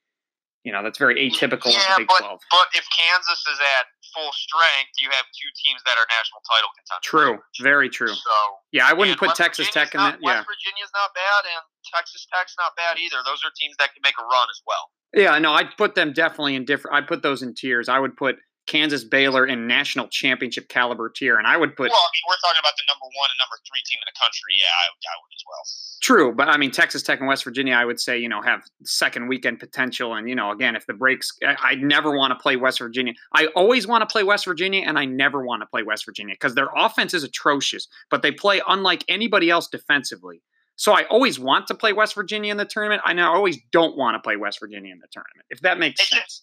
you 0.64 0.72
know, 0.72 0.82
that's 0.82 0.98
very 0.98 1.14
atypical 1.20 1.68
yeah, 1.68 1.76
of 1.76 1.84
the 1.88 1.94
Big 1.98 2.08
but, 2.08 2.24
12. 2.24 2.40
But 2.50 2.68
if 2.72 2.86
Kansas 2.96 3.40
is 3.52 3.60
at 3.78 3.86
full 4.14 4.30
strength, 4.32 4.94
you 5.02 5.10
have 5.10 5.26
two 5.34 5.50
teams 5.66 5.82
that 5.84 5.98
are 5.98 6.06
national 6.06 6.40
title 6.46 6.70
contenders. 6.78 7.10
True, 7.10 7.34
very 7.60 7.90
true. 7.90 8.14
So 8.14 8.36
yeah, 8.70 8.86
I 8.86 8.94
wouldn't 8.94 9.18
put 9.18 9.34
West 9.34 9.42
Texas 9.42 9.66
Virginia's 9.66 9.90
Tech 9.90 9.94
in 9.94 10.00
not, 10.00 10.10
that. 10.14 10.18
Yeah, 10.22 10.38
West 10.38 10.48
Virginia's 10.48 10.92
not 10.94 11.10
bad, 11.12 11.42
and 11.50 11.62
Texas 11.90 12.22
Tech's 12.30 12.54
not 12.54 12.72
bad 12.78 12.96
either. 13.02 13.18
Those 13.26 13.42
are 13.42 13.50
teams 13.58 13.74
that 13.82 13.90
can 13.92 14.00
make 14.06 14.14
a 14.16 14.24
run 14.24 14.46
as 14.46 14.62
well. 14.64 14.84
Yeah, 15.12 15.38
no, 15.38 15.52
I'd 15.52 15.76
put 15.76 15.94
them 15.94 16.14
definitely 16.14 16.54
in 16.54 16.64
different. 16.64 16.96
I'd 16.96 17.06
put 17.06 17.22
those 17.22 17.42
in 17.42 17.54
tiers. 17.54 17.88
I 17.88 17.98
would 17.98 18.16
put 18.16 18.36
Kansas 18.66 19.04
Baylor 19.04 19.46
in 19.46 19.66
national 19.66 20.08
championship 20.08 20.68
caliber 20.68 21.10
tier, 21.10 21.36
and 21.36 21.46
I 21.46 21.56
would 21.56 21.76
put. 21.76 21.90
Well, 21.90 21.98
I 21.98 22.10
mean, 22.14 22.24
we're 22.28 22.40
talking 22.42 22.60
about 22.60 22.72
the 22.76 22.84
number 22.88 23.04
one 23.04 23.28
and 23.30 23.38
number 23.38 23.58
three 23.68 23.82
team 23.84 23.98
in 24.00 24.06
the 24.06 24.18
country. 24.18 24.54
Yeah, 24.58 24.72
I, 24.72 24.84
I 24.88 25.16
would 25.20 25.34
as 25.34 25.44
well. 25.46 25.62
True, 26.02 26.34
but 26.34 26.48
I 26.48 26.56
mean, 26.56 26.70
Texas 26.70 27.02
Tech 27.02 27.20
and 27.20 27.28
West 27.28 27.44
Virginia, 27.44 27.74
I 27.74 27.84
would 27.84 28.00
say, 28.00 28.18
you 28.18 28.28
know, 28.28 28.42
have 28.42 28.62
second 28.84 29.28
weekend 29.28 29.58
potential, 29.60 30.14
and 30.14 30.28
you 30.28 30.34
know, 30.34 30.50
again, 30.50 30.76
if 30.76 30.86
the 30.86 30.94
breaks, 30.94 31.30
I, 31.46 31.56
I 31.62 31.74
never 31.76 32.16
want 32.16 32.30
to 32.32 32.42
play 32.42 32.56
West 32.56 32.78
Virginia. 32.78 33.14
I 33.34 33.46
always 33.48 33.86
want 33.86 34.02
to 34.02 34.10
play 34.10 34.22
West 34.22 34.44
Virginia, 34.44 34.84
and 34.86 34.98
I 34.98 35.04
never 35.04 35.44
want 35.44 35.62
to 35.62 35.66
play 35.66 35.82
West 35.82 36.04
Virginia 36.06 36.34
because 36.34 36.54
their 36.54 36.68
offense 36.76 37.14
is 37.14 37.24
atrocious, 37.24 37.86
but 38.10 38.22
they 38.22 38.32
play 38.32 38.60
unlike 38.68 39.04
anybody 39.08 39.50
else 39.50 39.68
defensively. 39.68 40.42
So 40.76 40.92
I 40.92 41.04
always 41.04 41.38
want 41.38 41.68
to 41.68 41.74
play 41.74 41.92
West 41.92 42.14
Virginia 42.14 42.50
in 42.50 42.56
the 42.56 42.64
tournament. 42.64 43.02
I 43.04 43.12
now 43.12 43.32
always 43.32 43.58
don't 43.70 43.96
want 43.96 44.16
to 44.16 44.20
play 44.20 44.36
West 44.36 44.58
Virginia 44.58 44.92
in 44.92 44.98
the 44.98 45.06
tournament. 45.12 45.46
If 45.50 45.60
that 45.60 45.78
makes 45.78 46.00
It 46.00 46.08
sense. 46.08 46.42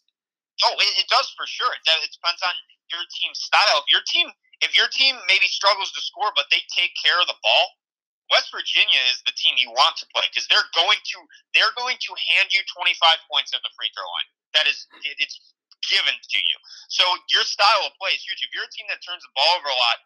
Oh, 0.64 0.76
it, 0.78 0.94
it 1.02 1.08
does 1.10 1.30
for 1.34 1.46
sure. 1.50 1.72
It, 1.74 1.82
it 1.86 2.12
depends 2.14 2.42
on 2.46 2.56
your 2.94 3.04
team 3.10 3.32
style. 3.34 3.82
If 3.82 3.90
your 3.90 4.06
team, 4.06 4.28
if 4.62 4.78
your 4.78 4.90
team 4.94 5.18
maybe 5.26 5.50
struggles 5.50 5.90
to 5.94 6.02
score, 6.02 6.32
but 6.36 6.50
they 6.54 6.62
take 6.70 6.94
care 7.00 7.18
of 7.18 7.28
the 7.28 7.38
ball, 7.42 7.66
West 8.30 8.54
Virginia 8.54 9.02
is 9.12 9.20
the 9.28 9.36
team 9.36 9.60
you 9.60 9.74
want 9.74 10.00
to 10.00 10.08
play 10.16 10.24
because 10.32 10.48
they're 10.48 10.70
going 10.72 11.00
to 11.00 11.18
they're 11.52 11.76
going 11.76 12.00
to 12.00 12.12
hand 12.38 12.54
you 12.54 12.64
25 12.72 12.96
points 13.28 13.52
at 13.52 13.60
the 13.66 13.72
free 13.76 13.92
throw 13.92 14.08
line. 14.08 14.30
That 14.56 14.66
is, 14.68 14.88
it, 15.04 15.20
it's 15.20 15.40
given 15.88 16.16
to 16.16 16.40
you. 16.40 16.58
So 16.92 17.04
your 17.32 17.44
style 17.44 17.88
of 17.88 17.96
play 18.00 18.16
is 18.16 18.24
huge. 18.24 18.44
If 18.44 18.52
you're 18.56 18.68
a 18.68 18.72
team 18.72 18.88
that 18.92 19.04
turns 19.04 19.24
the 19.24 19.32
ball 19.36 19.60
over 19.60 19.72
a 19.72 19.76
lot, 19.76 20.00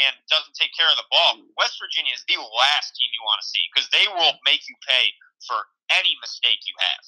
and 0.00 0.16
doesn't 0.28 0.56
take 0.56 0.72
care 0.72 0.88
of 0.88 0.96
the 0.96 1.08
ball, 1.12 1.36
West 1.60 1.76
Virginia 1.76 2.16
is 2.16 2.24
the 2.24 2.40
last 2.40 2.96
team 2.96 3.12
you 3.12 3.22
want 3.28 3.40
to 3.44 3.48
see 3.48 3.64
because 3.68 3.88
they 3.92 4.08
will 4.08 4.32
make 4.44 4.64
you 4.64 4.76
pay 4.88 5.12
for 5.44 5.68
any 5.92 6.16
mistake 6.24 6.64
you 6.64 6.76
have. 6.80 7.02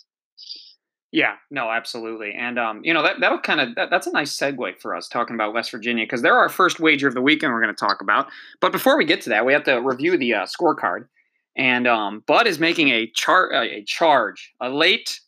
Yeah, 1.15 1.37
no, 1.49 1.71
absolutely, 1.71 2.33
and 2.33 2.59
um, 2.59 2.81
you 2.83 2.93
know 2.93 3.05
that 3.05 3.21
that'll 3.21 3.39
kind 3.39 3.61
of 3.61 3.77
that, 3.77 3.89
that's 3.89 4.09
a 4.09 4.11
nice 4.11 4.37
segue 4.37 4.81
for 4.81 4.97
us 4.97 5.07
talking 5.07 5.37
about 5.37 5.55
West 5.55 5.71
Virginia 5.71 6.05
because 6.05 6.23
they're 6.23 6.37
our 6.37 6.49
first 6.49 6.81
wager 6.81 7.07
of 7.07 7.15
the 7.15 7.23
weekend 7.23 7.53
we're 7.53 7.63
going 7.63 7.73
to 7.73 7.79
talk 7.79 8.01
about. 8.01 8.27
But 8.61 8.73
before 8.73 8.99
we 8.99 9.05
get 9.05 9.21
to 9.21 9.29
that, 9.29 9.47
we 9.47 9.53
have 9.53 9.63
to 9.63 9.77
review 9.77 10.19
the 10.19 10.35
uh, 10.35 10.47
scorecard, 10.47 11.07
and 11.55 11.87
um, 11.87 12.25
Bud 12.27 12.49
is 12.49 12.59
making 12.59 12.89
a 12.89 13.07
char 13.15 13.55
uh, 13.55 13.63
a 13.63 13.85
charge, 13.85 14.53
a 14.61 14.69
late 14.69 15.21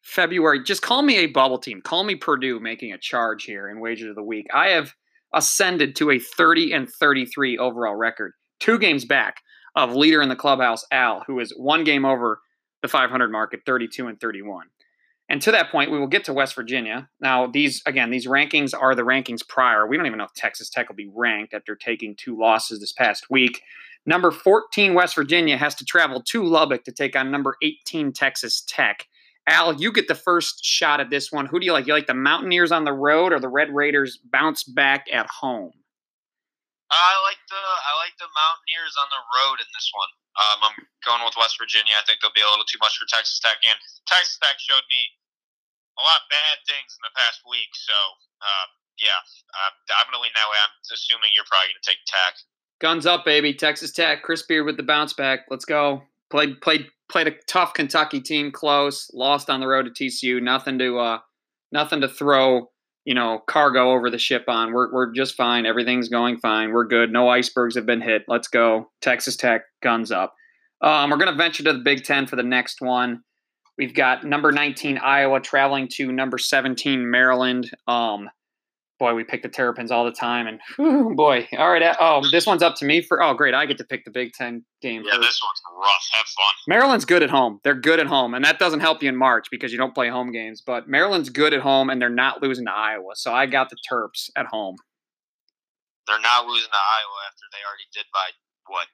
February. 0.00 0.64
Just 0.64 0.80
call 0.80 1.02
me 1.02 1.18
a 1.18 1.26
bubble 1.26 1.58
team. 1.58 1.82
Call 1.82 2.04
me 2.04 2.14
Purdue 2.14 2.58
making 2.58 2.94
a 2.94 2.98
charge 2.98 3.44
here 3.44 3.68
in 3.68 3.78
wager 3.78 4.08
of 4.08 4.16
the 4.16 4.22
week. 4.22 4.46
I 4.54 4.68
have 4.68 4.94
ascended 5.34 5.96
to 5.96 6.12
a 6.12 6.18
30 6.18 6.72
and 6.72 6.88
33 6.88 7.58
overall 7.58 7.94
record, 7.94 8.32
two 8.58 8.78
games 8.78 9.04
back 9.04 9.42
of 9.74 9.94
leader 9.94 10.22
in 10.22 10.30
the 10.30 10.34
clubhouse 10.34 10.86
Al, 10.90 11.24
who 11.26 11.40
is 11.40 11.52
one 11.58 11.84
game 11.84 12.06
over 12.06 12.40
the 12.80 12.88
500 12.88 13.30
mark 13.30 13.52
at 13.52 13.66
32 13.66 14.06
and 14.06 14.18
31. 14.18 14.68
And 15.28 15.42
to 15.42 15.50
that 15.50 15.72
point, 15.72 15.90
we 15.90 15.98
will 15.98 16.06
get 16.06 16.24
to 16.24 16.32
West 16.32 16.54
Virginia. 16.54 17.08
Now, 17.20 17.46
these 17.46 17.82
again, 17.84 18.10
these 18.10 18.26
rankings 18.26 18.72
are 18.78 18.94
the 18.94 19.02
rankings 19.02 19.46
prior. 19.46 19.86
We 19.86 19.96
don't 19.96 20.06
even 20.06 20.18
know 20.18 20.24
if 20.24 20.34
Texas 20.34 20.70
Tech 20.70 20.88
will 20.88 20.96
be 20.96 21.10
ranked 21.12 21.52
after 21.52 21.74
taking 21.74 22.14
two 22.14 22.38
losses 22.38 22.80
this 22.80 22.92
past 22.92 23.28
week. 23.28 23.62
Number 24.04 24.30
14 24.30 24.94
West 24.94 25.16
Virginia 25.16 25.56
has 25.56 25.74
to 25.76 25.84
travel 25.84 26.22
to 26.28 26.44
Lubbock 26.44 26.84
to 26.84 26.92
take 26.92 27.16
on 27.16 27.32
number 27.32 27.56
18 27.60 28.12
Texas 28.12 28.62
Tech. 28.68 29.06
Al, 29.48 29.74
you 29.74 29.92
get 29.92 30.08
the 30.08 30.14
first 30.14 30.64
shot 30.64 31.00
at 31.00 31.10
this 31.10 31.30
one. 31.30 31.46
Who 31.46 31.58
do 31.60 31.66
you 31.66 31.72
like? 31.72 31.86
You 31.86 31.92
like 31.92 32.06
the 32.06 32.14
Mountaineers 32.14 32.72
on 32.72 32.84
the 32.84 32.92
road 32.92 33.32
or 33.32 33.40
the 33.40 33.48
Red 33.48 33.74
Raiders 33.74 34.18
bounce 34.32 34.62
back 34.64 35.06
at 35.12 35.26
home? 35.28 35.72
I 36.90 37.12
like 37.26 37.42
the 37.50 37.58
I 37.58 37.92
like 37.98 38.14
the 38.22 38.30
Mountaineers 38.30 38.94
on 38.94 39.08
the 39.10 39.22
road 39.34 39.58
in 39.58 39.68
this 39.74 39.90
one. 39.90 40.12
Um, 40.38 40.58
I'm 40.70 40.76
going 41.02 41.22
with 41.26 41.34
West 41.34 41.58
Virginia. 41.58 41.98
I 41.98 42.04
think 42.06 42.22
they'll 42.22 42.34
be 42.36 42.44
a 42.44 42.50
little 42.50 42.68
too 42.68 42.78
much 42.78 42.94
for 42.94 43.08
Texas 43.10 43.42
Tech, 43.42 43.58
and 43.66 43.78
Texas 44.06 44.38
Tech 44.38 44.54
showed 44.62 44.86
me 44.86 45.02
a 45.98 46.02
lot 46.04 46.22
of 46.22 46.30
bad 46.30 46.62
things 46.68 46.94
in 46.94 47.02
the 47.02 47.14
past 47.16 47.40
week. 47.48 47.72
So, 47.74 47.96
uh, 48.38 48.66
yeah, 49.00 49.18
uh, 49.18 49.72
I'm 49.98 50.06
going 50.06 50.20
to 50.20 50.22
lean 50.22 50.36
that 50.36 50.46
way. 50.46 50.60
I'm 50.60 50.74
assuming 50.92 51.32
you're 51.34 51.48
probably 51.48 51.72
going 51.72 51.82
to 51.82 51.88
take 51.88 52.02
Tech. 52.06 52.34
Guns 52.78 53.08
up, 53.08 53.24
baby! 53.24 53.50
Texas 53.56 53.90
Tech. 53.90 54.22
Chris 54.22 54.44
Beard 54.44 54.66
with 54.68 54.76
the 54.76 54.86
bounce 54.86 55.12
back. 55.12 55.48
Let's 55.50 55.64
go. 55.64 56.06
Played 56.30 56.60
played 56.60 56.86
played 57.08 57.26
a 57.26 57.34
tough 57.48 57.74
Kentucky 57.74 58.20
team, 58.20 58.52
close. 58.52 59.10
Lost 59.14 59.50
on 59.50 59.60
the 59.60 59.66
road 59.66 59.88
to 59.88 59.92
TCU. 59.92 60.42
Nothing 60.42 60.78
to 60.78 60.98
uh, 60.98 61.18
nothing 61.72 62.00
to 62.02 62.08
throw 62.08 62.70
you 63.06 63.14
know, 63.14 63.40
cargo 63.46 63.92
over 63.92 64.10
the 64.10 64.18
ship 64.18 64.44
on. 64.48 64.72
We're, 64.72 64.92
we're 64.92 65.12
just 65.12 65.36
fine. 65.36 65.64
Everything's 65.64 66.08
going 66.08 66.38
fine. 66.38 66.72
We're 66.72 66.84
good. 66.84 67.12
No 67.12 67.28
icebergs 67.28 67.76
have 67.76 67.86
been 67.86 68.00
hit. 68.00 68.24
Let's 68.26 68.48
go. 68.48 68.90
Texas 69.00 69.36
Tech, 69.36 69.62
guns 69.80 70.10
up. 70.10 70.34
Um, 70.82 71.08
we're 71.08 71.16
going 71.16 71.30
to 71.30 71.38
venture 71.38 71.62
to 71.62 71.72
the 71.72 71.78
Big 71.78 72.02
Ten 72.02 72.26
for 72.26 72.34
the 72.34 72.42
next 72.42 72.82
one. 72.82 73.22
We've 73.78 73.94
got 73.94 74.24
number 74.24 74.50
19 74.50 74.98
Iowa 74.98 75.40
traveling 75.40 75.88
to 75.92 76.10
number 76.10 76.36
17 76.36 77.08
Maryland. 77.08 77.70
Um, 77.86 78.28
boy, 78.98 79.14
we 79.14 79.24
pick 79.24 79.42
the 79.42 79.48
Terrapins 79.48 79.90
all 79.90 80.04
the 80.04 80.12
time, 80.12 80.46
and 80.46 80.60
whew, 80.76 81.14
boy, 81.16 81.48
all 81.58 81.70
right. 81.70 81.82
Uh, 81.82 81.94
oh, 82.00 82.28
this 82.30 82.46
one's 82.46 82.62
up 82.62 82.76
to 82.76 82.84
me 82.84 83.00
for. 83.00 83.22
Oh, 83.22 83.34
great, 83.34 83.54
I 83.54 83.66
get 83.66 83.78
to 83.78 83.84
pick 83.84 84.04
the 84.04 84.10
Big 84.10 84.32
Ten 84.32 84.64
game. 84.82 85.02
Yeah, 85.04 85.12
first. 85.12 85.28
this 85.28 85.40
one's 85.42 85.84
rough. 85.84 86.08
Have 86.12 86.26
fun. 86.26 86.54
Maryland's 86.68 87.04
good 87.04 87.22
at 87.22 87.30
home. 87.30 87.60
They're 87.64 87.74
good 87.74 88.00
at 88.00 88.06
home, 88.06 88.34
and 88.34 88.44
that 88.44 88.58
doesn't 88.58 88.80
help 88.80 89.02
you 89.02 89.08
in 89.08 89.16
March 89.16 89.46
because 89.50 89.72
you 89.72 89.78
don't 89.78 89.94
play 89.94 90.08
home 90.08 90.32
games. 90.32 90.62
But 90.64 90.88
Maryland's 90.88 91.30
good 91.30 91.54
at 91.54 91.60
home, 91.60 91.90
and 91.90 92.00
they're 92.00 92.08
not 92.08 92.42
losing 92.42 92.66
to 92.66 92.72
Iowa. 92.72 93.12
So 93.14 93.32
I 93.32 93.46
got 93.46 93.70
the 93.70 93.76
Terps 93.90 94.30
at 94.36 94.46
home. 94.46 94.76
They're 96.06 96.20
not 96.20 96.46
losing 96.46 96.70
to 96.70 96.76
Iowa 96.76 97.18
after 97.26 97.46
they 97.52 97.58
already 97.66 97.88
did 97.92 98.06
by 98.12 98.30
what 98.68 98.86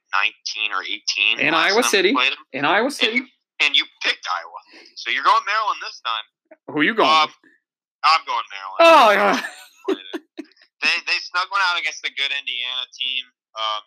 19 0.57 0.72
or 0.72 0.82
18 0.82 1.46
in 1.46 1.55
Iowa 1.55 1.82
City. 1.82 2.14
In 2.53 2.64
Iowa 2.64 2.90
City. 2.90 3.18
And 3.18 3.20
you, 3.20 3.26
and 3.61 3.76
you, 3.76 3.84
picked 4.03 4.26
Iowa, 4.26 4.86
so 4.96 5.11
you're 5.11 5.24
going 5.24 5.42
Maryland 5.46 5.78
this 5.82 6.00
time. 6.00 6.24
Who 6.68 6.80
are 6.80 6.84
you 6.84 6.94
going? 6.94 7.09
Um, 7.09 7.28
I'm 8.05 8.20
going 8.26 8.44
Maryland. 8.50 8.80
Oh 8.80 9.42
they 10.83 10.97
they 11.07 11.18
snuck 11.22 11.49
one 11.51 11.62
out 11.70 11.78
against 11.78 12.03
the 12.03 12.12
good 12.14 12.30
Indiana 12.30 12.85
team. 12.95 13.24
Um, 13.53 13.83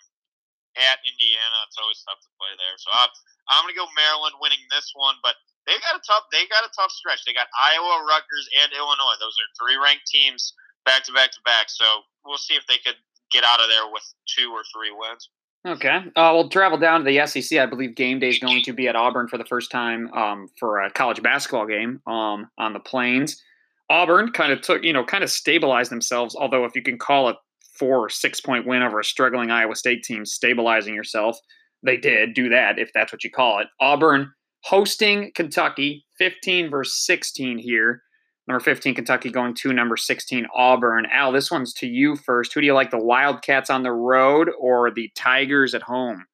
at 0.75 0.99
Indiana, 1.07 1.57
it's 1.71 1.79
always 1.79 2.03
tough 2.03 2.19
to 2.19 2.31
play 2.35 2.51
there. 2.59 2.75
So 2.77 2.91
I'm 2.91 3.11
I'm 3.47 3.63
gonna 3.63 3.79
go 3.79 3.87
Maryland 3.95 4.35
winning 4.43 4.59
this 4.71 4.91
one, 4.91 5.15
but 5.23 5.39
they 5.63 5.75
got 5.79 5.95
a 5.95 6.03
tough 6.03 6.27
they 6.31 6.43
got 6.51 6.67
a 6.67 6.71
tough 6.75 6.91
stretch. 6.91 7.23
They 7.23 7.31
got 7.31 7.47
Iowa, 7.55 8.03
Rutgers, 8.03 8.47
and 8.59 8.75
Illinois. 8.75 9.17
Those 9.23 9.35
are 9.39 9.49
three 9.55 9.79
ranked 9.79 10.07
teams 10.11 10.51
back 10.83 11.07
to 11.07 11.15
back 11.15 11.31
to 11.31 11.41
back. 11.47 11.71
So 11.71 12.03
we'll 12.27 12.41
see 12.41 12.59
if 12.59 12.67
they 12.67 12.77
could 12.83 12.99
get 13.31 13.43
out 13.43 13.63
of 13.63 13.71
there 13.71 13.87
with 13.87 14.03
two 14.27 14.51
or 14.51 14.67
three 14.75 14.91
wins. 14.91 15.31
Okay. 15.65 15.97
Uh, 16.15 16.31
we'll 16.33 16.49
travel 16.49 16.77
down 16.77 17.03
to 17.03 17.05
the 17.05 17.25
SEC. 17.25 17.57
I 17.57 17.65
believe 17.65 17.95
game 17.95 18.19
day 18.19 18.29
is 18.29 18.37
going 18.37 18.61
to 18.63 18.73
be 18.73 18.87
at 18.87 18.95
Auburn 18.95 19.27
for 19.27 19.39
the 19.39 19.45
first 19.45 19.71
time 19.71 20.13
um, 20.13 20.47
for 20.59 20.79
a 20.79 20.91
college 20.91 21.23
basketball 21.23 21.65
game 21.65 22.01
um, 22.05 22.51
on 22.59 22.73
the 22.73 22.79
Plains. 22.79 23.41
Auburn 23.89 24.31
kind 24.31 24.51
of 24.51 24.61
took, 24.61 24.83
you 24.83 24.93
know, 24.93 25.03
kind 25.03 25.23
of 25.23 25.29
stabilized 25.29 25.91
themselves. 25.91 26.35
Although, 26.35 26.65
if 26.65 26.75
you 26.75 26.81
can 26.81 26.97
call 26.97 27.29
it 27.29 27.35
four 27.77 27.99
or 27.99 28.09
six 28.09 28.39
point 28.39 28.65
win 28.65 28.81
over 28.81 28.99
a 28.99 29.03
struggling 29.03 29.51
Iowa 29.51 29.75
State 29.75 30.03
team, 30.03 30.25
stabilizing 30.25 30.95
yourself, 30.95 31.37
they 31.83 31.97
did 31.97 32.33
do 32.33 32.49
that, 32.49 32.79
if 32.79 32.91
that's 32.93 33.11
what 33.11 33.23
you 33.23 33.31
call 33.31 33.59
it. 33.59 33.67
Auburn 33.79 34.31
hosting 34.63 35.31
Kentucky, 35.35 36.05
15 36.17 36.69
versus 36.69 37.05
16 37.05 37.59
here. 37.59 38.01
Number 38.47 38.59
15, 38.59 38.93
Kentucky 38.93 39.31
going 39.31 39.55
to 39.55 39.73
number 39.73 39.97
16, 39.97 40.45
Auburn. 40.55 41.07
Al, 41.11 41.31
this 41.31 41.49
one's 41.49 41.73
to 41.73 41.87
you 41.87 42.15
first. 42.15 42.53
Who 42.53 42.61
do 42.61 42.67
you 42.67 42.73
like, 42.73 42.91
the 42.91 43.03
Wildcats 43.03 43.71
on 43.71 43.81
the 43.81 43.91
road 43.91 44.49
or 44.59 44.91
the 44.91 45.09
Tigers 45.15 45.73
at 45.73 45.81
home? 45.81 46.25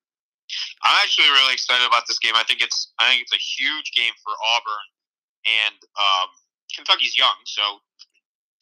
I'm 0.83 0.99
actually 1.03 1.27
really 1.27 1.53
excited 1.53 1.87
about 1.87 2.03
this 2.07 2.19
game. 2.19 2.33
I 2.35 2.43
think 2.43 2.61
it's 2.61 2.91
I 2.99 3.09
think 3.09 3.21
it's 3.21 3.33
a 3.33 3.37
huge 3.37 3.91
game 3.95 4.11
for 4.23 4.33
Auburn, 4.55 4.87
and 5.47 5.79
um, 5.95 6.27
Kentucky's 6.75 7.17
young, 7.17 7.35
so 7.45 7.61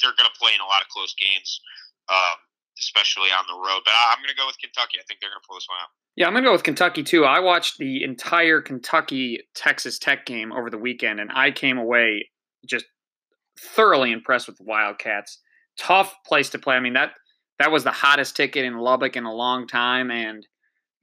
they're 0.01 0.15
going 0.17 0.29
to 0.29 0.39
play 0.39 0.55
in 0.55 0.61
a 0.61 0.69
lot 0.69 0.81
of 0.81 0.87
close 0.89 1.13
games, 1.15 1.61
um, 2.09 2.37
especially 2.79 3.29
on 3.29 3.45
the 3.47 3.55
road. 3.55 3.81
But 3.85 3.93
I, 3.93 4.13
am 4.15 4.19
going 4.19 4.33
to 4.33 4.39
go 4.39 4.47
with 4.47 4.59
Kentucky. 4.59 4.97
I 4.99 5.03
think 5.07 5.19
they're 5.19 5.29
going 5.29 5.41
to 5.41 5.47
pull 5.47 5.57
this 5.57 5.67
one 5.67 5.79
out. 5.81 5.91
Yeah, 6.15 6.27
I'm 6.27 6.33
going 6.33 6.43
to 6.43 6.49
go 6.49 6.53
with 6.53 6.63
Kentucky 6.63 7.03
too. 7.03 7.25
I 7.25 7.39
watched 7.39 7.77
the 7.77 8.03
entire 8.03 8.61
Kentucky 8.61 9.39
Texas 9.55 9.99
Tech 9.99 10.25
game 10.25 10.51
over 10.51 10.69
the 10.69 10.77
weekend, 10.77 11.19
and 11.19 11.31
I 11.33 11.51
came 11.51 11.77
away 11.77 12.29
just 12.67 12.85
thoroughly 13.59 14.11
impressed 14.11 14.47
with 14.47 14.57
the 14.57 14.65
Wildcats. 14.65 15.39
Tough 15.77 16.13
place 16.25 16.49
to 16.51 16.59
play. 16.59 16.75
I 16.75 16.79
mean 16.79 16.93
that 16.93 17.11
that 17.59 17.71
was 17.71 17.83
the 17.83 17.91
hottest 17.91 18.35
ticket 18.35 18.65
in 18.65 18.77
Lubbock 18.77 19.15
in 19.15 19.25
a 19.25 19.33
long 19.33 19.67
time, 19.67 20.11
and 20.11 20.45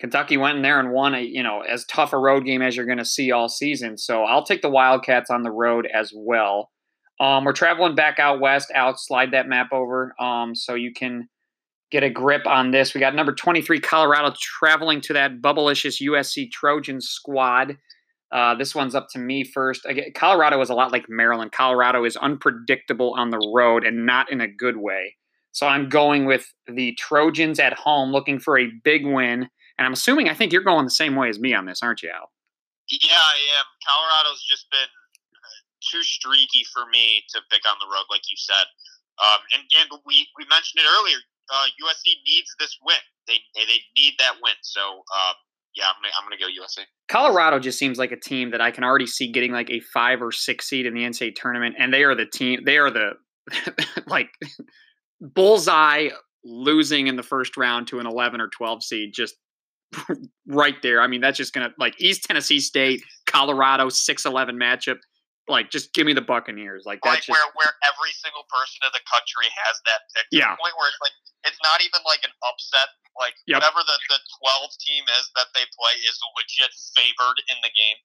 Kentucky 0.01 0.37
went 0.37 0.57
in 0.57 0.63
there 0.63 0.81
and 0.81 0.93
won 0.93 1.15
a 1.15 1.21
you 1.21 1.43
know 1.43 1.61
as 1.61 1.85
tough 1.87 2.13
a 2.13 2.19
road 2.19 2.45
game 2.45 2.63
as 2.63 2.77
you're 2.77 2.87
going 2.87 2.99
to 2.99 3.05
see 3.05 3.31
all 3.31 3.49
season. 3.49 3.97
So 3.97 4.25
I'll 4.25 4.45
take 4.45 4.63
the 4.63 4.71
Wildcats 4.71 5.31
on 5.31 5.43
the 5.43 5.51
road 5.51 5.87
as 5.93 6.13
well. 6.15 6.71
Um, 7.19 7.45
we're 7.45 7.53
traveling 7.53 7.95
back 7.95 8.19
out 8.19 8.41
west. 8.41 8.71
Out, 8.75 9.01
slide 9.01 9.31
that 9.33 9.49
map 9.49 9.73
over 9.73 10.15
um, 10.21 10.55
so 10.55 10.75
you 10.75 10.93
can 10.93 11.29
get 11.91 12.03
a 12.03 12.11
grip 12.11 12.47
on 12.47 12.71
this. 12.71 12.95
We 12.95 13.01
got 13.01 13.15
number 13.15 13.33
23 13.33 13.81
Colorado 13.81 14.35
traveling 14.39 15.01
to 15.03 15.13
that 15.13 15.41
bubblicious 15.41 16.03
USC 16.03 16.51
Trojan 16.51 17.01
squad. 17.01 17.77
Uh, 18.33 18.55
this 18.57 18.75
one's 18.75 18.95
up 18.95 19.09
to 19.11 19.19
me 19.19 19.45
first. 19.45 19.87
Again, 19.87 20.13
Colorado 20.15 20.61
is 20.61 20.69
a 20.69 20.75
lot 20.75 20.93
like 20.93 21.09
Maryland. 21.09 21.53
Colorado 21.53 22.05
is 22.05 22.17
unpredictable 22.17 23.15
on 23.17 23.31
the 23.31 23.53
road 23.55 23.85
and 23.85 24.05
not 24.05 24.31
in 24.31 24.41
a 24.41 24.49
good 24.49 24.79
way. 24.79 25.15
So 25.53 25.67
I'm 25.67 25.89
going 25.89 26.27
with 26.27 26.53
the 26.67 26.93
Trojans 26.95 27.59
at 27.59 27.73
home, 27.73 28.13
looking 28.13 28.39
for 28.39 28.59
a 28.59 28.71
big 28.85 29.07
win. 29.07 29.49
And 29.79 29.87
I'm 29.87 29.93
assuming 29.93 30.29
I 30.29 30.35
think 30.35 30.53
you're 30.53 30.63
going 30.63 30.85
the 30.85 30.91
same 30.91 31.15
way 31.15 31.29
as 31.29 31.39
me 31.39 31.55
on 31.55 31.67
this, 31.67 31.83
aren't 31.83 32.03
you, 32.03 32.11
Al? 32.11 32.31
Yeah, 32.89 33.17
I 33.17 33.37
am. 33.59 33.65
Colorado's 33.87 34.45
just 34.49 34.67
been 34.71 34.89
too 35.91 36.03
streaky 36.03 36.65
for 36.73 36.87
me 36.91 37.23
to 37.35 37.41
pick 37.51 37.63
on 37.69 37.77
the 37.81 37.87
road, 37.87 38.07
like 38.11 38.23
you 38.31 38.37
said. 38.37 38.67
Um, 39.19 39.41
and, 39.55 39.63
and 39.63 39.89
we, 40.05 40.27
we 40.37 40.45
mentioned 40.51 40.85
it 40.85 40.89
earlier. 40.99 41.19
Uh, 41.49 41.67
USC 41.81 42.13
needs 42.27 42.51
this 42.59 42.77
win. 42.85 42.97
They 43.27 43.39
they 43.55 43.79
need 43.97 44.15
that 44.19 44.35
win. 44.43 44.55
So 44.63 44.81
uh, 44.81 45.33
yeah, 45.75 45.85
I'm 45.87 45.95
gonna, 46.03 46.13
I'm 46.19 46.25
gonna 46.29 46.41
go 46.41 46.47
USC. 46.47 46.85
Colorado 47.09 47.59
just 47.59 47.79
seems 47.79 47.99
like 47.99 48.11
a 48.11 48.19
team 48.19 48.51
that 48.51 48.61
I 48.61 48.71
can 48.71 48.83
already 48.83 49.07
see 49.07 49.31
getting 49.31 49.53
like 49.53 49.71
a 49.71 49.81
five 49.93 50.21
or 50.21 50.33
six 50.33 50.69
seed 50.69 50.87
in 50.87 50.95
the 50.95 51.03
NCAA 51.03 51.35
tournament, 51.37 51.77
and 51.79 51.95
they 51.95 52.03
are 52.03 52.15
the 52.15 52.27
team. 52.27 52.61
They 52.65 52.79
are 52.79 52.91
the 52.91 53.13
like 54.07 54.31
bullseye 55.21 56.09
losing 56.45 57.07
in 57.07 57.17
the 57.17 57.23
first 57.23 57.57
round 57.57 57.89
to 57.89 57.99
an 57.99 58.07
11 58.07 58.41
or 58.41 58.49
12 58.49 58.83
seed 58.83 59.13
just 59.13 59.35
right 60.47 60.77
there. 60.83 61.01
I 61.01 61.07
mean, 61.07 61.21
that's 61.21 61.37
just 61.37 61.53
going 61.53 61.69
to 61.69 61.75
like 61.79 62.01
East 62.01 62.25
Tennessee 62.25 62.61
State, 62.61 63.03
Colorado 63.27 63.89
6-11 63.89 64.51
matchup 64.53 64.99
like 65.49 65.71
just 65.71 65.95
give 65.95 66.07
me 66.07 66.13
the 66.13 66.25
Buccaneers. 66.25 66.85
Like 66.87 67.01
that's 67.03 67.29
like 67.29 67.35
where 67.35 67.49
where 67.55 67.73
every 67.87 68.13
single 68.19 68.45
person 68.51 68.83
in 68.83 68.93
the 68.93 69.05
country 69.07 69.47
has 69.67 69.79
that 69.87 70.01
pick. 70.15 70.27
To 70.31 70.37
yeah. 70.39 70.55
the 70.55 70.61
point 70.61 70.75
where 70.79 70.91
it's 70.91 71.03
like 71.03 71.17
it's 71.47 71.61
not 71.63 71.81
even 71.81 72.03
like 72.07 72.23
an 72.27 72.35
upset. 72.43 72.91
Like 73.19 73.35
yep. 73.47 73.63
whatever 73.63 73.81
the 73.81 73.97
the 74.11 74.21
twelve 74.43 74.71
team 74.83 75.05
is 75.19 75.31
that 75.39 75.49
they 75.55 75.65
play 75.73 75.95
is 76.05 76.19
a 76.21 76.29
legit 76.37 76.73
favored 76.95 77.39
in 77.49 77.57
the 77.63 77.73
game. 77.73 77.99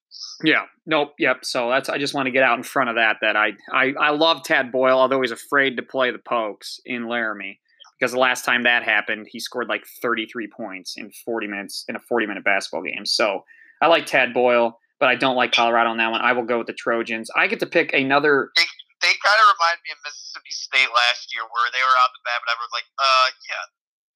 Yeah. 0.45 0.65
Nope. 0.85 1.13
Yep. 1.19 1.43
So 1.43 1.69
that's 1.69 1.89
I 1.89 1.97
just 1.97 2.13
want 2.13 2.27
to 2.27 2.31
get 2.31 2.43
out 2.43 2.57
in 2.57 2.63
front 2.63 2.89
of 2.89 2.95
that. 2.95 3.17
That 3.21 3.35
I 3.35 3.57
I 3.73 3.93
I 3.99 4.09
love 4.11 4.43
Tad 4.43 4.71
Boyle, 4.71 4.97
although 4.97 5.21
he's 5.21 5.35
afraid 5.35 5.77
to 5.77 5.83
play 5.83 6.11
the 6.11 6.21
Pokes 6.21 6.79
in 6.85 7.09
Laramie 7.09 7.59
because 8.01 8.13
the 8.13 8.19
last 8.19 8.43
time 8.43 8.63
that 8.63 8.81
happened, 8.81 9.27
he 9.29 9.39
scored 9.39 9.67
like 9.67 9.85
33 10.01 10.47
points 10.47 10.95
in 10.97 11.11
40 11.11 11.47
minutes 11.47 11.85
in 11.87 11.95
a 11.95 11.99
40 11.99 12.25
minute 12.25 12.43
basketball 12.43 12.81
game. 12.81 13.05
So 13.05 13.45
I 13.79 13.87
like 13.87 14.07
Tad 14.07 14.33
Boyle, 14.33 14.79
but 15.01 15.09
I 15.09 15.17
don't 15.17 15.33
like 15.33 15.49
Colorado 15.49 15.89
on 15.89 15.97
that 15.97 16.13
one. 16.13 16.21
I 16.21 16.37
will 16.37 16.45
go 16.45 16.61
with 16.61 16.69
the 16.69 16.77
Trojans. 16.77 17.33
I 17.33 17.49
get 17.49 17.57
to 17.65 17.67
pick 17.67 17.89
another. 17.89 18.53
They, 18.53 18.69
they 19.01 19.17
kind 19.17 19.39
of 19.41 19.49
remind 19.57 19.81
me 19.81 19.89
of 19.89 19.99
Mississippi 20.05 20.53
State 20.53 20.93
last 20.93 21.33
year, 21.33 21.41
where 21.41 21.67
they 21.73 21.81
were 21.81 21.97
on 21.97 22.11
the 22.13 22.21
map, 22.21 22.45
I 22.45 22.53
was 22.61 22.69
like, 22.69 22.85
"Uh, 23.01 23.27
yeah, 23.49 23.65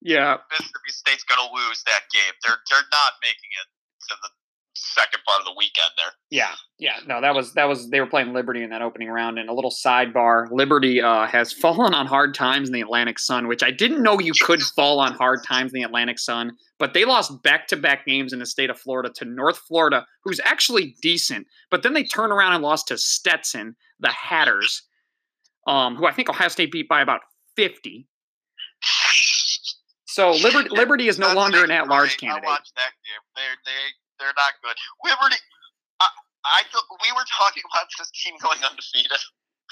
Yeah, 0.06 0.32
Mississippi 0.54 0.94
State's 0.94 1.26
gonna 1.26 1.50
lose 1.50 1.82
that 1.90 2.06
game. 2.14 2.30
They're 2.46 2.62
they're 2.70 2.86
not 2.94 3.18
making 3.18 3.50
it 3.50 3.66
to 4.08 4.14
the 4.22 4.30
second 4.76 5.20
part 5.26 5.40
of 5.40 5.46
the 5.46 5.54
weekend 5.56 5.90
there. 5.96 6.12
Yeah, 6.30 6.54
yeah, 6.78 6.98
no, 7.06 7.20
that 7.20 7.34
was 7.34 7.52
that 7.54 7.64
was 7.68 7.88
they 7.90 8.00
were 8.00 8.06
playing 8.06 8.32
Liberty 8.32 8.62
in 8.62 8.70
that 8.70 8.82
opening 8.82 9.08
round. 9.08 9.38
And 9.38 9.48
a 9.48 9.52
little 9.52 9.70
sidebar: 9.70 10.46
Liberty 10.50 11.00
uh, 11.00 11.26
has 11.26 11.52
fallen 11.52 11.94
on 11.94 12.06
hard 12.06 12.34
times 12.34 12.68
in 12.68 12.74
the 12.74 12.80
Atlantic 12.80 13.18
Sun, 13.18 13.48
which 13.48 13.62
I 13.62 13.70
didn't 13.70 14.02
know 14.02 14.18
you 14.18 14.32
could 14.40 14.62
fall 14.62 15.00
on 15.00 15.12
hard 15.12 15.40
times 15.44 15.72
in 15.72 15.80
the 15.80 15.84
Atlantic 15.84 16.18
Sun. 16.18 16.52
But 16.78 16.92
they 16.92 17.06
lost 17.06 17.42
back-to-back 17.42 18.04
games 18.04 18.34
in 18.34 18.38
the 18.38 18.46
state 18.46 18.68
of 18.68 18.78
Florida 18.78 19.10
to 19.16 19.24
North 19.24 19.58
Florida, 19.66 20.04
who's 20.24 20.40
actually 20.44 20.94
decent. 21.00 21.46
But 21.70 21.82
then 21.82 21.94
they 21.94 22.04
turn 22.04 22.30
around 22.30 22.52
and 22.52 22.62
lost 22.62 22.88
to 22.88 22.98
Stetson, 22.98 23.76
the 23.98 24.10
Hatters, 24.10 24.82
um, 25.66 25.96
who 25.96 26.06
I 26.06 26.12
think 26.12 26.28
Ohio 26.28 26.48
State 26.48 26.72
beat 26.72 26.88
by 26.88 27.00
about 27.00 27.20
fifty. 27.56 28.08
So 30.16 30.32
Liberty, 30.32 30.68
Liberty 30.72 31.08
is 31.08 31.18
no 31.18 31.34
longer 31.34 31.62
an 31.62 31.70
at-large 31.70 32.16
candidate. 32.16 32.44
I 32.44 32.52
watched 32.52 32.72
that 32.76 32.92
game. 33.04 33.22
They're 33.36 33.56
they 33.66 33.92
they're 34.18 34.36
not 34.36 34.54
good. 34.62 34.76
Liberty. 35.04 35.40
I, 36.00 36.06
I 36.44 36.62
thought 36.72 36.84
we 37.02 37.12
were 37.12 37.26
talking 37.26 37.62
about 37.72 37.86
this 37.98 38.10
team 38.10 38.34
going 38.42 38.58
undefeated. 38.62 39.20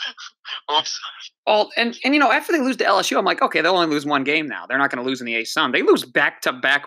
Oops. 0.76 1.00
Well, 1.46 1.70
and 1.76 1.96
and 2.04 2.14
you 2.14 2.20
know, 2.20 2.32
after 2.32 2.52
they 2.52 2.60
lose 2.60 2.76
to 2.78 2.84
LSU, 2.84 3.16
I'm 3.16 3.24
like, 3.24 3.42
okay, 3.42 3.60
they'll 3.60 3.76
only 3.76 3.94
lose 3.94 4.06
one 4.06 4.24
game 4.24 4.46
now. 4.46 4.66
They're 4.66 4.78
not 4.78 4.90
going 4.90 5.02
to 5.02 5.08
lose 5.08 5.20
in 5.20 5.26
the 5.26 5.36
A 5.36 5.44
Sun. 5.44 5.72
They 5.72 5.82
lose 5.82 6.04
back 6.04 6.40
to 6.42 6.52
back. 6.52 6.86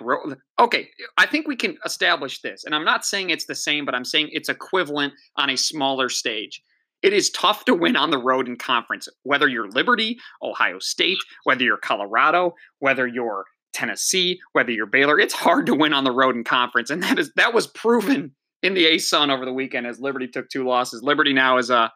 Okay, 0.59 0.89
I 1.17 1.25
think 1.25 1.47
we 1.47 1.55
can 1.55 1.77
establish 1.85 2.41
this, 2.41 2.63
and 2.65 2.75
I'm 2.75 2.85
not 2.85 3.05
saying 3.05 3.29
it's 3.29 3.45
the 3.45 3.55
same, 3.55 3.85
but 3.85 3.95
I'm 3.95 4.05
saying 4.05 4.29
it's 4.31 4.49
equivalent 4.49 5.13
on 5.35 5.49
a 5.49 5.57
smaller 5.57 6.09
stage. 6.09 6.61
It 7.03 7.13
is 7.13 7.29
tough 7.29 7.65
to 7.65 7.75
win 7.75 7.95
on 7.95 8.09
the 8.09 8.17
road 8.17 8.47
in 8.47 8.57
conference, 8.57 9.07
whether 9.23 9.47
you're 9.47 9.69
Liberty, 9.69 10.17
Ohio 10.41 10.79
State, 10.79 11.19
whether 11.43 11.63
you're 11.63 11.77
Colorado, 11.77 12.55
whether 12.79 13.07
you're 13.07 13.45
Tennessee, 13.73 14.39
whether 14.53 14.71
you're 14.71 14.85
Baylor. 14.85 15.19
It's 15.19 15.33
hard 15.33 15.65
to 15.67 15.75
win 15.75 15.93
on 15.93 16.03
the 16.03 16.11
road 16.11 16.35
in 16.35 16.43
conference, 16.43 16.89
and 16.89 17.03
that 17.03 17.19
is 17.19 17.31
that 17.35 17.53
was 17.53 17.67
proven 17.67 18.33
in 18.63 18.73
the 18.73 18.85
A 18.87 18.97
Sun 18.97 19.29
over 19.29 19.45
the 19.45 19.53
weekend 19.53 19.87
as 19.87 19.99
Liberty 19.99 20.27
took 20.27 20.49
two 20.49 20.65
losses. 20.67 21.03
Liberty 21.03 21.33
now 21.33 21.57
is 21.57 21.69
a 21.69 21.91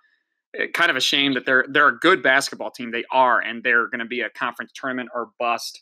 eh, 0.57 0.67
kind 0.73 0.89
of 0.89 0.97
a 0.97 1.01
shame 1.01 1.33
that 1.33 1.45
they're 1.45 1.65
they're 1.69 1.87
a 1.87 1.97
good 1.97 2.21
basketball 2.21 2.71
team. 2.71 2.91
They 2.91 3.05
are, 3.11 3.39
and 3.39 3.63
they're 3.63 3.87
going 3.87 3.99
to 3.99 4.05
be 4.05 4.21
a 4.21 4.29
conference 4.29 4.71
tournament 4.73 5.09
or 5.13 5.29
bust 5.39 5.81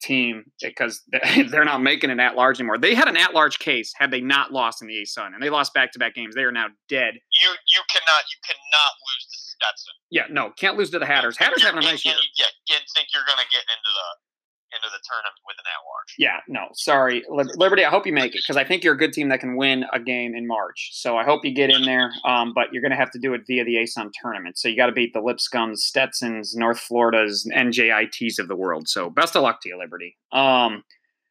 team 0.00 0.44
because 0.62 1.02
they're 1.50 1.64
not 1.64 1.82
making 1.82 2.10
an 2.10 2.20
at 2.20 2.34
large 2.34 2.58
anymore. 2.58 2.78
They 2.78 2.94
had 2.94 3.08
an 3.08 3.16
at 3.16 3.34
large 3.34 3.58
case 3.58 3.92
had 3.96 4.10
they 4.10 4.20
not 4.20 4.52
lost 4.52 4.82
in 4.82 4.88
the 4.88 5.02
A 5.02 5.04
Sun, 5.04 5.34
and 5.34 5.42
they 5.42 5.50
lost 5.50 5.74
back 5.74 5.92
to 5.92 5.98
back 5.98 6.14
games. 6.14 6.34
They 6.34 6.42
are 6.42 6.52
now 6.52 6.68
dead. 6.88 7.14
You 7.14 7.50
you 7.50 7.82
cannot 7.90 8.22
you 8.30 8.38
cannot 8.46 8.92
lose 9.08 9.26
to 9.26 9.38
Stetson. 9.38 9.94
Yeah, 10.10 10.24
no, 10.30 10.52
can't 10.56 10.76
lose 10.76 10.90
to 10.90 10.98
the 10.98 11.06
Hatters. 11.06 11.36
Hatters 11.36 11.62
having 11.62 11.82
a 11.82 11.86
nice 11.86 12.04
year. 12.04 12.14
Yeah, 12.38 12.46
you 12.68 12.74
didn't 12.76 12.88
think 12.94 13.08
you're 13.14 13.26
gonna 13.26 13.48
get 13.50 13.62
into 13.62 13.90
the 13.90 14.29
into 14.72 14.88
the 14.90 15.00
tournament 15.02 15.40
with 15.46 15.56
an 15.58 15.64
at 15.66 15.82
large. 15.84 16.14
Yeah, 16.18 16.40
no, 16.48 16.68
sorry, 16.72 17.24
Liberty. 17.28 17.84
I 17.84 17.90
hope 17.90 18.06
you 18.06 18.12
make 18.12 18.34
it 18.34 18.42
because 18.42 18.56
I 18.56 18.64
think 18.64 18.84
you're 18.84 18.94
a 18.94 18.98
good 18.98 19.12
team 19.12 19.28
that 19.28 19.40
can 19.40 19.56
win 19.56 19.84
a 19.92 20.00
game 20.00 20.34
in 20.34 20.46
March. 20.46 20.90
So 20.92 21.16
I 21.16 21.24
hope 21.24 21.44
you 21.44 21.54
get 21.54 21.70
in 21.70 21.82
there. 21.82 22.10
Um, 22.24 22.52
but 22.54 22.72
you're 22.72 22.82
going 22.82 22.92
to 22.92 22.96
have 22.96 23.10
to 23.12 23.18
do 23.18 23.34
it 23.34 23.42
via 23.46 23.64
the 23.64 23.76
ASUN 23.76 24.10
tournament. 24.20 24.58
So 24.58 24.68
you 24.68 24.76
got 24.76 24.86
to 24.86 24.92
beat 24.92 25.12
the 25.12 25.20
Lipscombs, 25.20 25.84
Stetsons, 25.84 26.54
North 26.54 26.78
Floridas, 26.78 27.48
NJITs 27.54 28.38
of 28.38 28.48
the 28.48 28.56
world. 28.56 28.88
So 28.88 29.10
best 29.10 29.36
of 29.36 29.42
luck 29.42 29.60
to 29.62 29.68
you, 29.68 29.78
Liberty. 29.78 30.16
Um, 30.32 30.84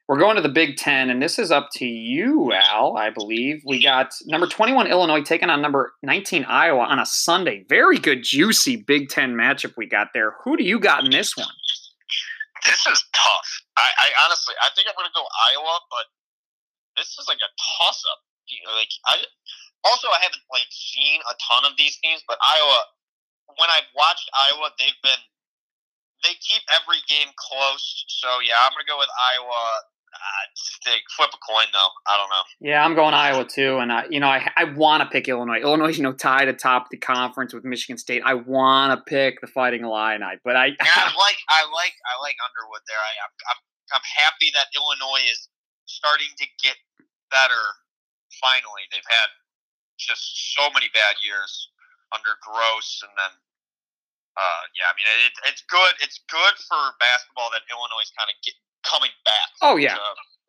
we're 0.09 0.17
going 0.17 0.37
to 0.37 0.41
the 0.41 0.49
Big 0.49 0.77
Ten, 0.77 1.11
and 1.11 1.21
this 1.21 1.37
is 1.37 1.51
up 1.51 1.69
to 1.73 1.85
you, 1.85 2.51
Al. 2.51 2.97
I 2.97 3.11
believe 3.11 3.61
we 3.63 3.79
got 3.79 4.11
number 4.25 4.47
21 4.47 4.87
Illinois 4.87 5.21
taking 5.21 5.51
on 5.51 5.61
number 5.61 5.93
19 6.01 6.45
Iowa 6.45 6.81
on 6.81 6.97
a 6.97 7.05
Sunday. 7.05 7.63
Very 7.69 7.99
good, 7.99 8.23
juicy 8.23 8.75
Big 8.75 9.09
Ten 9.09 9.35
matchup 9.35 9.73
we 9.77 9.85
got 9.85 10.07
there. 10.15 10.33
Who 10.43 10.57
do 10.57 10.63
you 10.63 10.79
got 10.79 11.05
in 11.05 11.11
this 11.11 11.37
one? 11.37 11.45
This 12.65 12.83
is 12.87 12.99
tough. 13.15 13.49
I, 13.77 13.87
I 13.87 14.07
honestly, 14.25 14.55
I 14.59 14.69
think 14.75 14.87
I'm 14.87 14.97
going 14.99 15.07
to 15.07 15.15
go 15.15 15.23
Iowa, 15.23 15.79
but 15.87 16.05
this 16.99 17.15
is 17.15 17.25
like 17.27 17.39
a 17.39 17.51
toss 17.55 18.03
up. 18.11 18.19
You 18.49 18.59
know, 18.65 18.73
like 18.75 18.91
I 19.05 19.21
also 19.85 20.09
I 20.09 20.19
haven't 20.25 20.43
like 20.51 20.67
seen 20.73 21.21
a 21.29 21.35
ton 21.37 21.63
of 21.69 21.77
these 21.77 21.95
teams, 22.01 22.23
but 22.27 22.37
Iowa. 22.41 22.79
When 23.57 23.69
I've 23.73 23.89
watched 23.97 24.29
Iowa, 24.33 24.69
they've 24.77 25.01
been 25.01 25.23
they 26.23 26.35
keep 26.41 26.61
every 26.75 27.01
game 27.07 27.31
close. 27.37 28.05
So 28.07 28.41
yeah, 28.43 28.59
I'm 28.61 28.73
going 28.75 28.83
to 28.85 28.89
go 28.89 28.99
with 28.99 29.09
Iowa. 29.09 29.61
Uh, 30.09 30.91
flip 31.15 31.29
a 31.33 31.39
coin 31.45 31.65
though. 31.73 31.91
I 32.07 32.17
don't 32.17 32.29
know. 32.29 32.43
Yeah, 32.59 32.83
I'm 32.83 32.95
going 32.95 33.13
Iowa 33.13 33.45
too, 33.45 33.77
and 33.77 33.91
I, 33.91 34.05
you 34.09 34.19
know, 34.19 34.27
I 34.27 34.49
I 34.55 34.65
want 34.65 35.03
to 35.03 35.09
pick 35.09 35.27
Illinois. 35.27 35.61
Illinois, 35.61 35.95
you 35.95 36.03
know, 36.03 36.13
tied 36.13 36.47
atop 36.47 36.89
the 36.89 36.97
conference 36.97 37.53
with 37.53 37.63
Michigan 37.63 37.97
State. 37.97 38.21
I 38.25 38.33
want 38.33 38.97
to 38.97 39.03
pick 39.03 39.41
the 39.41 39.47
Fighting 39.47 39.83
Illini, 39.83 40.41
but 40.43 40.55
I, 40.55 40.73
I 40.79 41.01
like 41.15 41.39
I 41.49 41.61
like 41.69 41.95
I 42.05 42.13
like 42.21 42.37
Underwood 42.41 42.83
there. 42.87 42.99
I, 42.99 43.11
I'm, 43.53 43.59
I'm 43.93 44.07
happy 44.17 44.49
that 44.53 44.67
Illinois 44.75 45.25
is 45.29 45.49
starting 45.85 46.29
to 46.37 46.45
get 46.63 46.77
better. 47.31 47.63
Finally, 48.41 48.85
they've 48.93 49.09
had 49.09 49.29
just 49.97 50.55
so 50.55 50.69
many 50.73 50.87
bad 50.93 51.17
years 51.21 51.69
under 52.15 52.37
Groce, 52.41 53.03
and 53.03 53.13
then 53.17 53.33
uh, 54.39 54.63
yeah, 54.77 54.87
I 54.87 54.93
mean 54.95 55.07
it, 55.27 55.35
it's 55.49 55.63
good. 55.67 55.93
It's 55.99 56.23
good 56.31 56.55
for 56.65 56.81
basketball 57.01 57.51
that 57.51 57.67
Illinois 57.67 58.05
is 58.05 58.13
kind 58.15 58.31
of 58.31 58.37
get, 58.39 58.55
coming 58.89 59.11
back. 59.25 59.49
oh 59.61 59.75
yeah, 59.77 59.97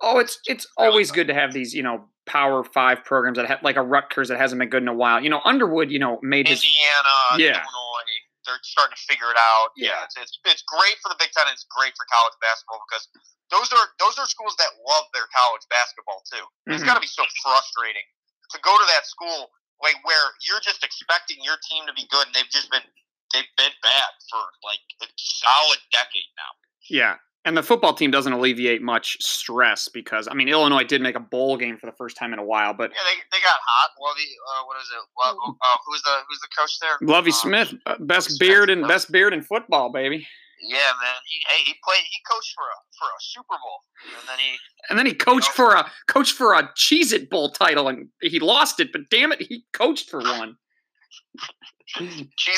oh 0.01 0.19
it's 0.19 0.39
it's 0.47 0.67
always 0.77 1.11
good 1.13 1.27
to 1.29 1.35
have 1.35 1.53
these, 1.53 1.75
you 1.75 1.83
know, 1.83 2.09
Power 2.27 2.65
Five 2.65 3.05
programs 3.05 3.37
that 3.39 3.47
have 3.47 3.63
like 3.63 3.77
a 3.77 3.83
Rutgers 3.83 4.29
that 4.29 4.39
hasn't 4.39 4.59
been 4.59 4.69
good 4.71 4.83
in 4.83 4.89
a 4.89 4.95
while. 4.95 5.23
You 5.23 5.31
know, 5.31 5.41
Underwood, 5.45 5.91
you 5.91 5.99
know, 5.99 6.19
made 6.23 6.47
his 6.49 6.63
Indiana, 6.63 7.19
Yeah. 7.43 7.59
Illinois, 7.61 8.19
they're 8.47 8.63
starting 8.63 8.97
to 8.97 9.03
figure 9.05 9.29
it 9.31 9.37
out. 9.37 9.71
Yeah. 9.77 9.89
Yeah, 9.99 10.05
it's, 10.05 10.17
it's 10.17 10.35
it's 10.45 10.63
great 10.67 10.97
for 11.03 11.09
the 11.11 11.19
Big 11.19 11.31
Ten. 11.37 11.45
and 11.47 11.53
It's 11.55 11.67
great 11.69 11.93
for 11.99 12.07
college 12.11 12.35
basketball 12.41 12.81
because 12.89 13.05
those 13.51 13.69
are 13.75 13.87
those 13.99 14.17
are 14.19 14.27
schools 14.31 14.55
that 14.63 14.71
love 14.87 15.05
their 15.13 15.27
college 15.35 15.63
basketball 15.69 16.23
too. 16.31 16.45
It's 16.73 16.83
Mhm. 16.83 16.87
got 16.87 16.95
to 16.97 17.05
be 17.05 17.11
so 17.11 17.25
frustrating 17.43 18.07
to 18.55 18.59
go 18.63 18.73
to 18.79 18.87
that 18.97 19.07
school 19.07 19.51
like 19.83 19.97
where 20.05 20.27
you're 20.45 20.61
just 20.61 20.85
expecting 20.85 21.39
your 21.43 21.57
team 21.69 21.87
to 21.89 21.93
be 21.97 22.05
good, 22.13 22.27
and 22.27 22.35
they've 22.35 22.49
just 22.53 22.71
been 22.71 22.85
they've 23.33 23.49
been 23.57 23.73
bad 23.83 24.11
for 24.31 24.43
like 24.65 24.83
a 25.03 25.07
solid 25.17 25.79
decade 25.93 26.31
now. 26.37 26.53
yeah. 26.89 27.17
And 27.47 27.57
the 27.57 27.63
football 27.63 27.95
team 27.95 28.11
doesn't 28.11 28.33
alleviate 28.35 28.83
much 28.83 29.17
stress 29.21 29.89
because 29.89 30.29
I 30.31 30.35
mean 30.35 30.49
Illinois 30.49 30.85
did 30.85 31.01
make 31.01 31.17
a 31.17 31.21
bowl 31.21 31.57
game 31.57 31.79
for 31.79 31.87
the 31.87 31.97
first 31.97 32.17
time 32.19 32.33
in 32.35 32.39
a 32.39 32.45
while, 32.45 32.75
but 32.75 32.91
Yeah, 32.91 33.01
they, 33.07 33.17
they 33.39 33.43
got 33.43 33.59
hot. 33.67 33.91
Lovie, 33.99 34.29
uh, 34.53 34.63
what 34.67 34.77
is 34.79 34.89
it? 34.93 35.03
Lo- 35.19 35.57
uh, 35.63 35.77
who's 35.87 36.03
the 36.03 36.17
who's 36.29 36.41
the 36.41 36.49
coach 36.59 36.79
there? 36.81 36.99
Lovie 37.01 37.31
Uh, 37.31 37.35
Smith, 37.35 37.75
uh, 37.87 37.95
best 38.01 38.33
Smith, 38.33 38.41
beard 38.41 38.69
and 38.71 38.87
best 38.87 39.11
beard 39.11 39.33
in 39.33 39.43
football, 39.43 39.91
baby. 39.91 40.27
Yeah, 40.63 40.77
man. 40.77 41.15
He 41.27 41.41
hey, 41.49 41.63
he 41.65 41.75
played. 41.83 42.03
He 42.11 42.19
coached 42.31 42.53
for 42.55 42.65
a 42.65 42.77
for 42.99 43.07
a 43.09 43.21
Super 43.21 43.57
Bowl, 43.63 44.19
and 44.21 44.29
then 44.29 44.39
he 44.39 44.59
And 44.91 44.99
then 44.99 45.07
he 45.07 45.15
coached 45.15 45.49
know? 45.59 45.65
for 45.71 45.75
a 45.77 45.91
coached 46.09 46.35
for 46.35 46.53
a 46.53 46.69
Cheez 46.77 47.15
It 47.15 47.31
Bowl 47.31 47.51
title 47.53 47.89
and 47.89 48.09
he 48.21 48.39
lost 48.39 48.81
it, 48.81 48.93
but 48.93 49.09
damn 49.11 49.33
it, 49.33 49.41
he 49.41 49.65
coached 49.73 50.11
for 50.11 50.21
one. 50.39 50.57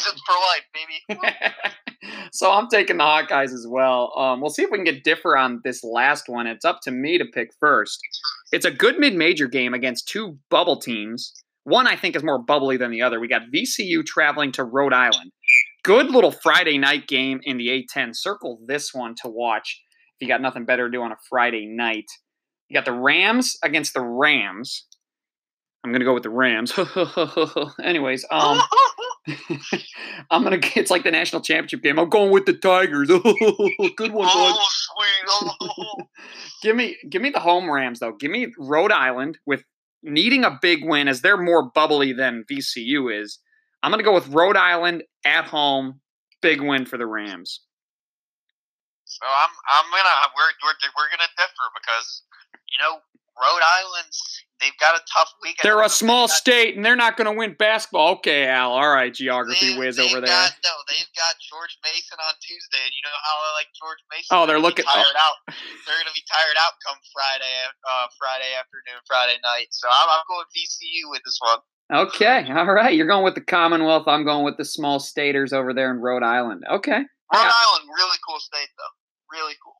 It 0.06 0.20
for 0.26 0.34
life, 0.34 1.18
baby. 1.18 1.20
so 2.32 2.50
I'm 2.50 2.68
taking 2.68 2.98
the 2.98 3.04
Hawkeyes 3.04 3.52
as 3.52 3.66
well. 3.68 4.12
Um, 4.16 4.40
we'll 4.40 4.50
see 4.50 4.62
if 4.62 4.70
we 4.70 4.78
can 4.78 4.84
get 4.84 5.04
differ 5.04 5.36
on 5.36 5.60
this 5.64 5.82
last 5.82 6.28
one. 6.28 6.46
It's 6.46 6.64
up 6.64 6.80
to 6.82 6.90
me 6.90 7.18
to 7.18 7.24
pick 7.24 7.50
first. 7.58 7.98
It's 8.52 8.66
a 8.66 8.70
good 8.70 8.98
mid-major 8.98 9.48
game 9.48 9.74
against 9.74 10.08
two 10.08 10.38
bubble 10.50 10.76
teams. 10.76 11.32
One 11.64 11.86
I 11.86 11.96
think 11.96 12.16
is 12.16 12.24
more 12.24 12.42
bubbly 12.42 12.76
than 12.76 12.90
the 12.90 13.02
other. 13.02 13.20
We 13.20 13.28
got 13.28 13.50
VCU 13.54 14.04
traveling 14.04 14.52
to 14.52 14.64
Rhode 14.64 14.92
Island. 14.92 15.30
Good 15.84 16.10
little 16.10 16.32
Friday 16.32 16.78
night 16.78 17.06
game 17.06 17.40
in 17.44 17.56
the 17.56 17.68
A10. 17.68 18.14
Circle 18.14 18.60
this 18.66 18.92
one 18.92 19.14
to 19.22 19.28
watch 19.28 19.80
if 20.16 20.26
you 20.26 20.28
got 20.28 20.42
nothing 20.42 20.64
better 20.64 20.88
to 20.88 20.92
do 20.96 21.02
on 21.02 21.12
a 21.12 21.16
Friday 21.28 21.66
night. 21.66 22.06
You 22.68 22.74
got 22.74 22.84
the 22.84 22.92
Rams 22.92 23.56
against 23.62 23.94
the 23.94 24.02
Rams. 24.02 24.86
I'm 25.84 25.90
gonna 25.92 26.04
go 26.04 26.14
with 26.14 26.22
the 26.22 26.30
Rams. 26.30 26.72
Anyways, 27.82 28.24
um, 28.30 28.60
I'm 30.30 30.42
gonna. 30.42 30.58
It's 30.76 30.90
like 30.90 31.04
the 31.04 31.10
national 31.10 31.42
championship 31.42 31.82
game. 31.82 31.98
I'm 31.98 32.08
going 32.08 32.30
with 32.30 32.46
the 32.46 32.54
Tigers. 32.54 33.08
Good 33.08 34.12
one, 34.12 34.28
oh 34.30 34.68
sweet. 34.70 35.50
Oh. 35.60 35.96
Give 36.62 36.76
me, 36.76 36.96
give 37.08 37.22
me 37.22 37.30
the 37.30 37.40
home 37.40 37.70
Rams 37.70 37.98
though. 38.00 38.12
Give 38.12 38.30
me 38.30 38.52
Rhode 38.58 38.92
Island 38.92 39.38
with 39.46 39.64
needing 40.02 40.44
a 40.44 40.58
big 40.60 40.84
win, 40.84 41.08
as 41.08 41.20
they're 41.20 41.36
more 41.36 41.70
bubbly 41.70 42.12
than 42.12 42.44
VCU 42.50 43.20
is. 43.20 43.38
I'm 43.82 43.90
gonna 43.90 44.02
go 44.02 44.14
with 44.14 44.28
Rhode 44.28 44.56
Island 44.56 45.02
at 45.24 45.44
home. 45.44 46.00
Big 46.40 46.60
win 46.60 46.86
for 46.86 46.98
the 46.98 47.06
Rams. 47.06 47.60
so 49.04 49.24
I'm 49.24 49.50
I'm 49.70 49.90
gonna 49.90 50.16
we're 50.36 50.50
we're 50.64 50.74
we're 50.96 51.10
gonna 51.10 51.30
differ 51.36 51.66
because 51.80 52.22
you 52.70 52.78
know 52.82 52.98
Rhode 53.40 53.62
Island's 53.64 54.20
they've 54.60 54.76
got 54.78 54.94
a 54.94 55.02
tough 55.10 55.32
week. 55.42 55.56
They're 55.62 55.82
a 55.82 55.88
small 55.88 56.28
got- 56.28 56.36
state 56.36 56.76
and 56.76 56.84
they're 56.84 56.94
not 57.00 57.16
going 57.16 57.26
to 57.26 57.34
win 57.36 57.56
basketball. 57.58 58.20
Okay, 58.22 58.46
Al. 58.46 58.72
All 58.72 58.88
right, 58.92 59.12
geography 59.12 59.70
they've- 59.72 59.78
whiz 59.78 59.98
over 59.98 60.20
there. 60.20 60.30
Got, 60.30 60.52
no, 60.62 60.74
they've 60.86 61.10
got 61.16 61.34
George 61.42 61.74
Mason 61.82 62.18
on 62.22 62.34
Tuesday, 62.44 62.78
and 62.84 62.92
you 62.94 63.02
know 63.02 63.16
how 63.24 63.34
I 63.42 63.48
like 63.58 63.70
George 63.74 64.02
Mason. 64.12 64.30
Oh, 64.36 64.46
they're 64.46 64.60
looking- 64.62 64.84
be 64.84 64.92
tired 64.92 65.18
out. 65.18 65.36
They're 65.48 65.96
going 65.98 66.06
to 66.12 66.14
be 66.14 66.24
tired 66.30 66.56
out 66.60 66.72
come 66.86 66.98
Friday, 67.12 67.54
uh, 67.66 68.06
Friday 68.20 68.52
afternoon, 68.54 69.00
Friday 69.08 69.40
night. 69.42 69.68
So 69.72 69.88
I'm, 69.90 70.08
I'm 70.12 70.24
going 70.28 70.46
VCU 70.54 71.10
with 71.10 71.22
this 71.24 71.38
one. 71.42 71.58
Okay, 71.92 72.46
all 72.48 72.72
right. 72.72 72.94
You're 72.94 73.08
going 73.10 73.24
with 73.24 73.34
the 73.34 73.44
Commonwealth. 73.44 74.06
I'm 74.08 74.24
going 74.24 74.44
with 74.44 74.56
the 74.56 74.64
small 74.64 74.98
staters 75.00 75.52
over 75.52 75.74
there 75.74 75.90
in 75.90 75.98
Rhode 76.00 76.22
Island. 76.22 76.62
Okay. 76.70 76.92
Rhode 77.00 77.42
Yeah. 77.44 77.52
Island, 77.52 77.88
really 77.98 78.16
cool 78.26 78.38
state 78.40 78.68
though. 78.78 79.36
Really 79.38 79.54
cool. 79.62 79.74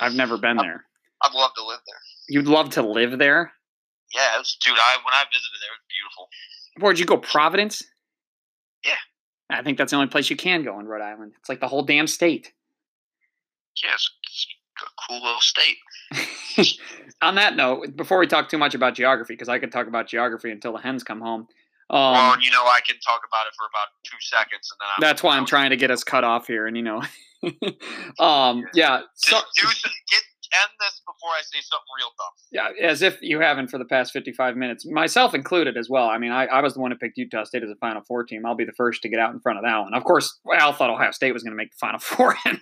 I've 0.00 0.14
never 0.14 0.38
been 0.38 0.56
there. 0.56 0.86
I'd 1.22 1.34
love 1.34 1.52
to 1.56 1.64
live 1.64 1.78
there. 1.86 2.00
You'd 2.28 2.46
love 2.46 2.70
to 2.70 2.82
live 2.82 3.18
there? 3.18 3.52
Yeah, 4.14 4.38
was, 4.38 4.56
dude. 4.64 4.74
I 4.76 4.96
when 5.04 5.14
I 5.14 5.24
visited 5.30 5.58
there, 5.60 5.70
it 5.70 5.78
was 5.78 5.86
beautiful. 5.90 6.28
Where'd 6.80 6.98
you 6.98 7.06
go? 7.06 7.16
Providence? 7.16 7.82
Yeah. 8.84 8.94
I 9.50 9.62
think 9.62 9.78
that's 9.78 9.90
the 9.90 9.96
only 9.96 10.08
place 10.08 10.30
you 10.30 10.36
can 10.36 10.62
go 10.62 10.78
in 10.80 10.86
Rhode 10.86 11.02
Island. 11.02 11.32
It's 11.38 11.48
like 11.48 11.60
the 11.60 11.68
whole 11.68 11.82
damn 11.82 12.06
state. 12.06 12.52
Yeah, 13.82 13.90
it's, 13.94 14.10
it's 14.24 14.46
a 14.82 14.86
cool 15.06 15.22
little 15.22 15.40
state. 15.40 16.78
On 17.22 17.34
that 17.36 17.56
note, 17.56 17.96
before 17.96 18.18
we 18.18 18.26
talk 18.26 18.48
too 18.48 18.58
much 18.58 18.74
about 18.74 18.94
geography, 18.94 19.34
because 19.34 19.48
I 19.48 19.58
could 19.58 19.72
talk 19.72 19.86
about 19.86 20.08
geography 20.08 20.50
until 20.50 20.72
the 20.72 20.80
hens 20.80 21.02
come 21.02 21.20
home. 21.20 21.46
Um, 21.90 22.12
well, 22.12 22.32
and 22.34 22.42
you 22.42 22.50
know, 22.50 22.64
I 22.64 22.80
can 22.86 22.96
talk 23.00 23.20
about 23.28 23.46
it 23.46 23.52
for 23.56 23.66
about 23.66 23.88
two 24.04 24.16
seconds, 24.20 24.70
and 24.70 24.78
then 24.80 24.88
I'm, 24.96 25.00
that's 25.00 25.22
why 25.22 25.36
I'm 25.36 25.44
trying 25.46 25.70
to 25.70 25.76
get 25.76 25.90
us 25.90 26.02
cut 26.02 26.24
off 26.24 26.46
here, 26.46 26.66
and 26.66 26.76
you 26.76 26.82
know, 26.82 27.02
um, 28.24 28.64
yeah. 28.72 29.02
So, 29.14 29.36
Just 29.36 29.46
do 29.56 29.68
s- 29.68 29.82
get 30.10 30.22
end 30.54 30.70
this 30.80 31.00
before 31.06 31.30
I 31.30 31.40
say 31.42 31.58
something 31.62 31.86
real 31.98 32.10
dumb. 32.18 32.74
yeah, 32.80 32.88
as 32.88 33.02
if 33.02 33.18
you 33.22 33.40
haven't 33.40 33.68
for 33.68 33.78
the 33.78 33.84
past 33.84 34.12
55 34.12 34.56
minutes, 34.56 34.86
myself 34.86 35.34
included 35.34 35.76
as 35.76 35.88
well. 35.88 36.08
I 36.08 36.18
mean, 36.18 36.32
I, 36.32 36.46
I 36.46 36.60
was 36.60 36.74
the 36.74 36.80
one 36.80 36.90
who 36.90 36.96
picked 36.98 37.16
Utah 37.18 37.44
State 37.44 37.62
as 37.62 37.70
a 37.70 37.76
Final 37.76 38.02
Four 38.02 38.24
team. 38.24 38.44
I'll 38.46 38.54
be 38.54 38.64
the 38.64 38.72
first 38.72 39.02
to 39.02 39.08
get 39.08 39.18
out 39.18 39.32
in 39.32 39.40
front 39.40 39.58
of 39.58 39.64
that 39.64 39.78
one. 39.78 39.94
Of 39.94 40.04
course, 40.04 40.38
Al 40.54 40.72
thought 40.72 40.90
Ohio 40.90 41.10
State 41.12 41.32
was 41.32 41.42
going 41.42 41.52
to 41.52 41.56
make 41.56 41.70
the 41.70 41.76
Final 41.80 41.98
Four, 42.00 42.36
and 42.44 42.60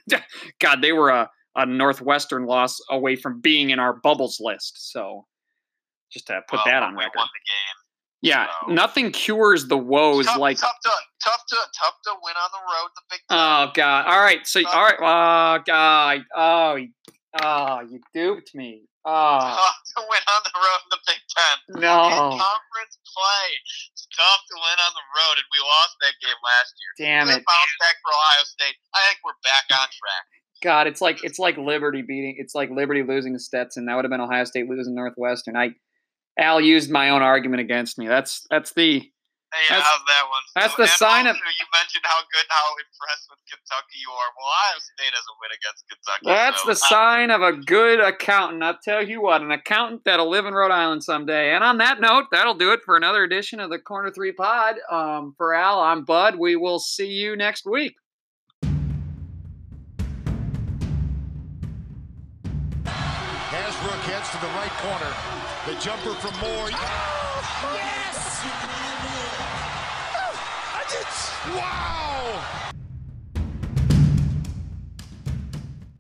God, 0.61 0.83
they 0.83 0.93
were 0.93 1.11
a, 1.11 1.31
a 1.57 1.67
Northwestern 1.67 2.47
loss 2.47 2.79
away 2.91 3.17
from 3.17 3.41
being 3.41 3.71
in 3.71 3.79
our 3.79 3.93
bubbles 3.95 4.39
list. 4.41 4.91
So, 4.93 5.27
just 6.13 6.27
to 6.29 6.41
put 6.49 6.59
Well, 6.59 6.65
that 6.67 6.83
on 6.83 6.95
record. 6.95 7.13
Won 7.17 7.27
the 7.27 7.51
game. 7.51 7.77
Yeah, 8.23 8.49
so- 8.67 8.73
nothing 8.73 9.13
cures 9.13 9.67
the 9.69 9.79
woes 9.79 10.27
tough, 10.27 10.37
like. 10.37 10.59
tough 10.59 10.77
to 10.85 10.91
tough 11.25 11.41
to 11.49 11.57
tough 11.83 11.95
to 12.05 12.11
win 12.23 12.35
on 12.37 12.51
the 12.53 12.59
road. 12.59 12.89
The 12.95 13.03
big. 13.11 13.21
Oh 13.31 13.71
God! 13.75 14.07
All 14.07 14.21
right, 14.21 14.47
so 14.47 14.61
all 14.69 14.83
right. 14.85 14.99
Oh 15.01 15.63
God! 15.67 16.21
Oh, 16.37 16.79
oh, 17.39 17.81
you 17.89 18.01
duped 18.15 18.55
me. 18.55 18.87
Oh 19.01 19.41
tough 19.41 19.81
to 19.97 20.01
win 20.13 20.25
on 20.29 20.43
the 20.45 20.53
road 20.61 20.81
in 20.85 20.91
the 20.93 21.03
Big 21.09 21.21
Ten. 21.33 21.57
In 21.73 21.81
no! 21.81 22.37
conference 22.37 23.01
play, 23.09 23.49
it's 23.97 24.05
tough 24.13 24.45
to 24.53 24.57
win 24.61 24.77
on 24.77 24.93
the 24.93 25.07
road, 25.17 25.41
and 25.41 25.49
we 25.49 25.61
lost 25.65 25.97
that 26.05 26.13
game 26.21 26.37
last 26.45 26.77
year. 26.77 26.93
Damn 27.01 27.27
Good 27.33 27.41
it! 27.41 27.49
bounce 27.49 27.75
back 27.81 27.97
for 28.05 28.13
Ohio 28.13 28.45
State. 28.45 28.77
I 28.93 29.01
think 29.09 29.25
we're 29.25 29.41
back 29.41 29.65
on 29.73 29.89
track. 29.89 30.27
God, 30.61 30.87
it's 30.87 31.01
like 31.01 31.25
it's 31.25 31.39
like 31.39 31.57
Liberty 31.57 32.03
beating. 32.03 32.37
It's 32.37 32.55
like 32.55 32.69
Liberty 32.69 33.03
losing 33.03 33.33
to 33.33 33.41
Stetson. 33.41 33.87
That 33.87 33.97
would 33.97 34.05
have 34.05 34.13
been 34.13 34.21
Ohio 34.21 34.45
State 34.45 34.69
losing 34.69 34.95
Northwestern. 34.95 35.57
I 35.57 35.73
Al 36.39 36.61
used 36.61 36.91
my 36.91 37.09
own 37.11 37.23
argument 37.23 37.61
against 37.61 37.99
me. 37.99 38.07
That's 38.07 38.47
that's 38.51 38.75
the 38.75 39.09
Hey, 39.53 39.67
That's- 39.69 39.83
how's 39.85 40.05
that 40.07 40.29
one? 40.31 40.43
that's 40.55 40.73
So- 40.75 40.77
the 40.77 40.83
and 40.85 40.91
sign 40.93 41.27
of- 41.27 41.35
You 41.37 41.67
mentioned 41.75 42.05
how 42.07 42.23
good, 42.31 42.47
how 42.49 42.71
impressed 42.71 43.29
with 43.31 43.41
Kentucky 43.51 43.99
you 43.99 44.09
are. 44.13 44.29
Well, 44.39 44.47
Ohio 44.47 44.79
State 44.79 45.13
doesn't 45.13 45.41
win 45.41 45.51
against 45.51 45.85
Kentucky. 45.89 46.27
that's 46.27 46.63
so, 46.63 46.69
the 46.69 46.77
sign 46.77 47.31
of 47.33 47.43
a 47.43 47.53
good 47.55 47.99
accountant. 47.99 48.63
I'll 48.63 48.79
tell 48.79 49.03
you 49.03 49.21
what, 49.21 49.43
an 49.43 49.51
accountant 49.51 50.05
that'll 50.05 50.29
live 50.31 50.47
in 50.47 50.55
Rhode 50.55 50.71
Island 50.71 51.03
someday. 51.03 51.53
And 51.53 51.65
on 51.65 51.79
that 51.79 52.01
note, 52.01 52.27
that'll 52.31 52.55
do 52.55 52.71
it 52.73 52.83
for 52.85 52.97
another 52.97 53.25
edition 53.25 53.59
of 53.59 53.71
the 53.71 53.81
Corner 53.81 54.11
Three 54.11 54.31
Pod. 54.33 54.77
Um, 54.89 55.35
for 55.37 55.53
Al, 55.53 55.81
I'm 55.81 56.05
Bud. 56.05 56.37
We 56.37 56.55
will 56.55 56.79
see 56.79 57.09
you 57.09 57.35
next 57.35 57.67
week. 57.67 57.97
Hasbrook 62.85 64.01
heads 64.07 64.31
to 64.31 64.39
the 64.39 64.47
right 64.55 64.71
corner. 64.79 65.13
The 65.67 65.75
jumper 65.83 66.15
from 66.21 66.35
Moore. 66.41 66.71
Wow! 71.61 71.90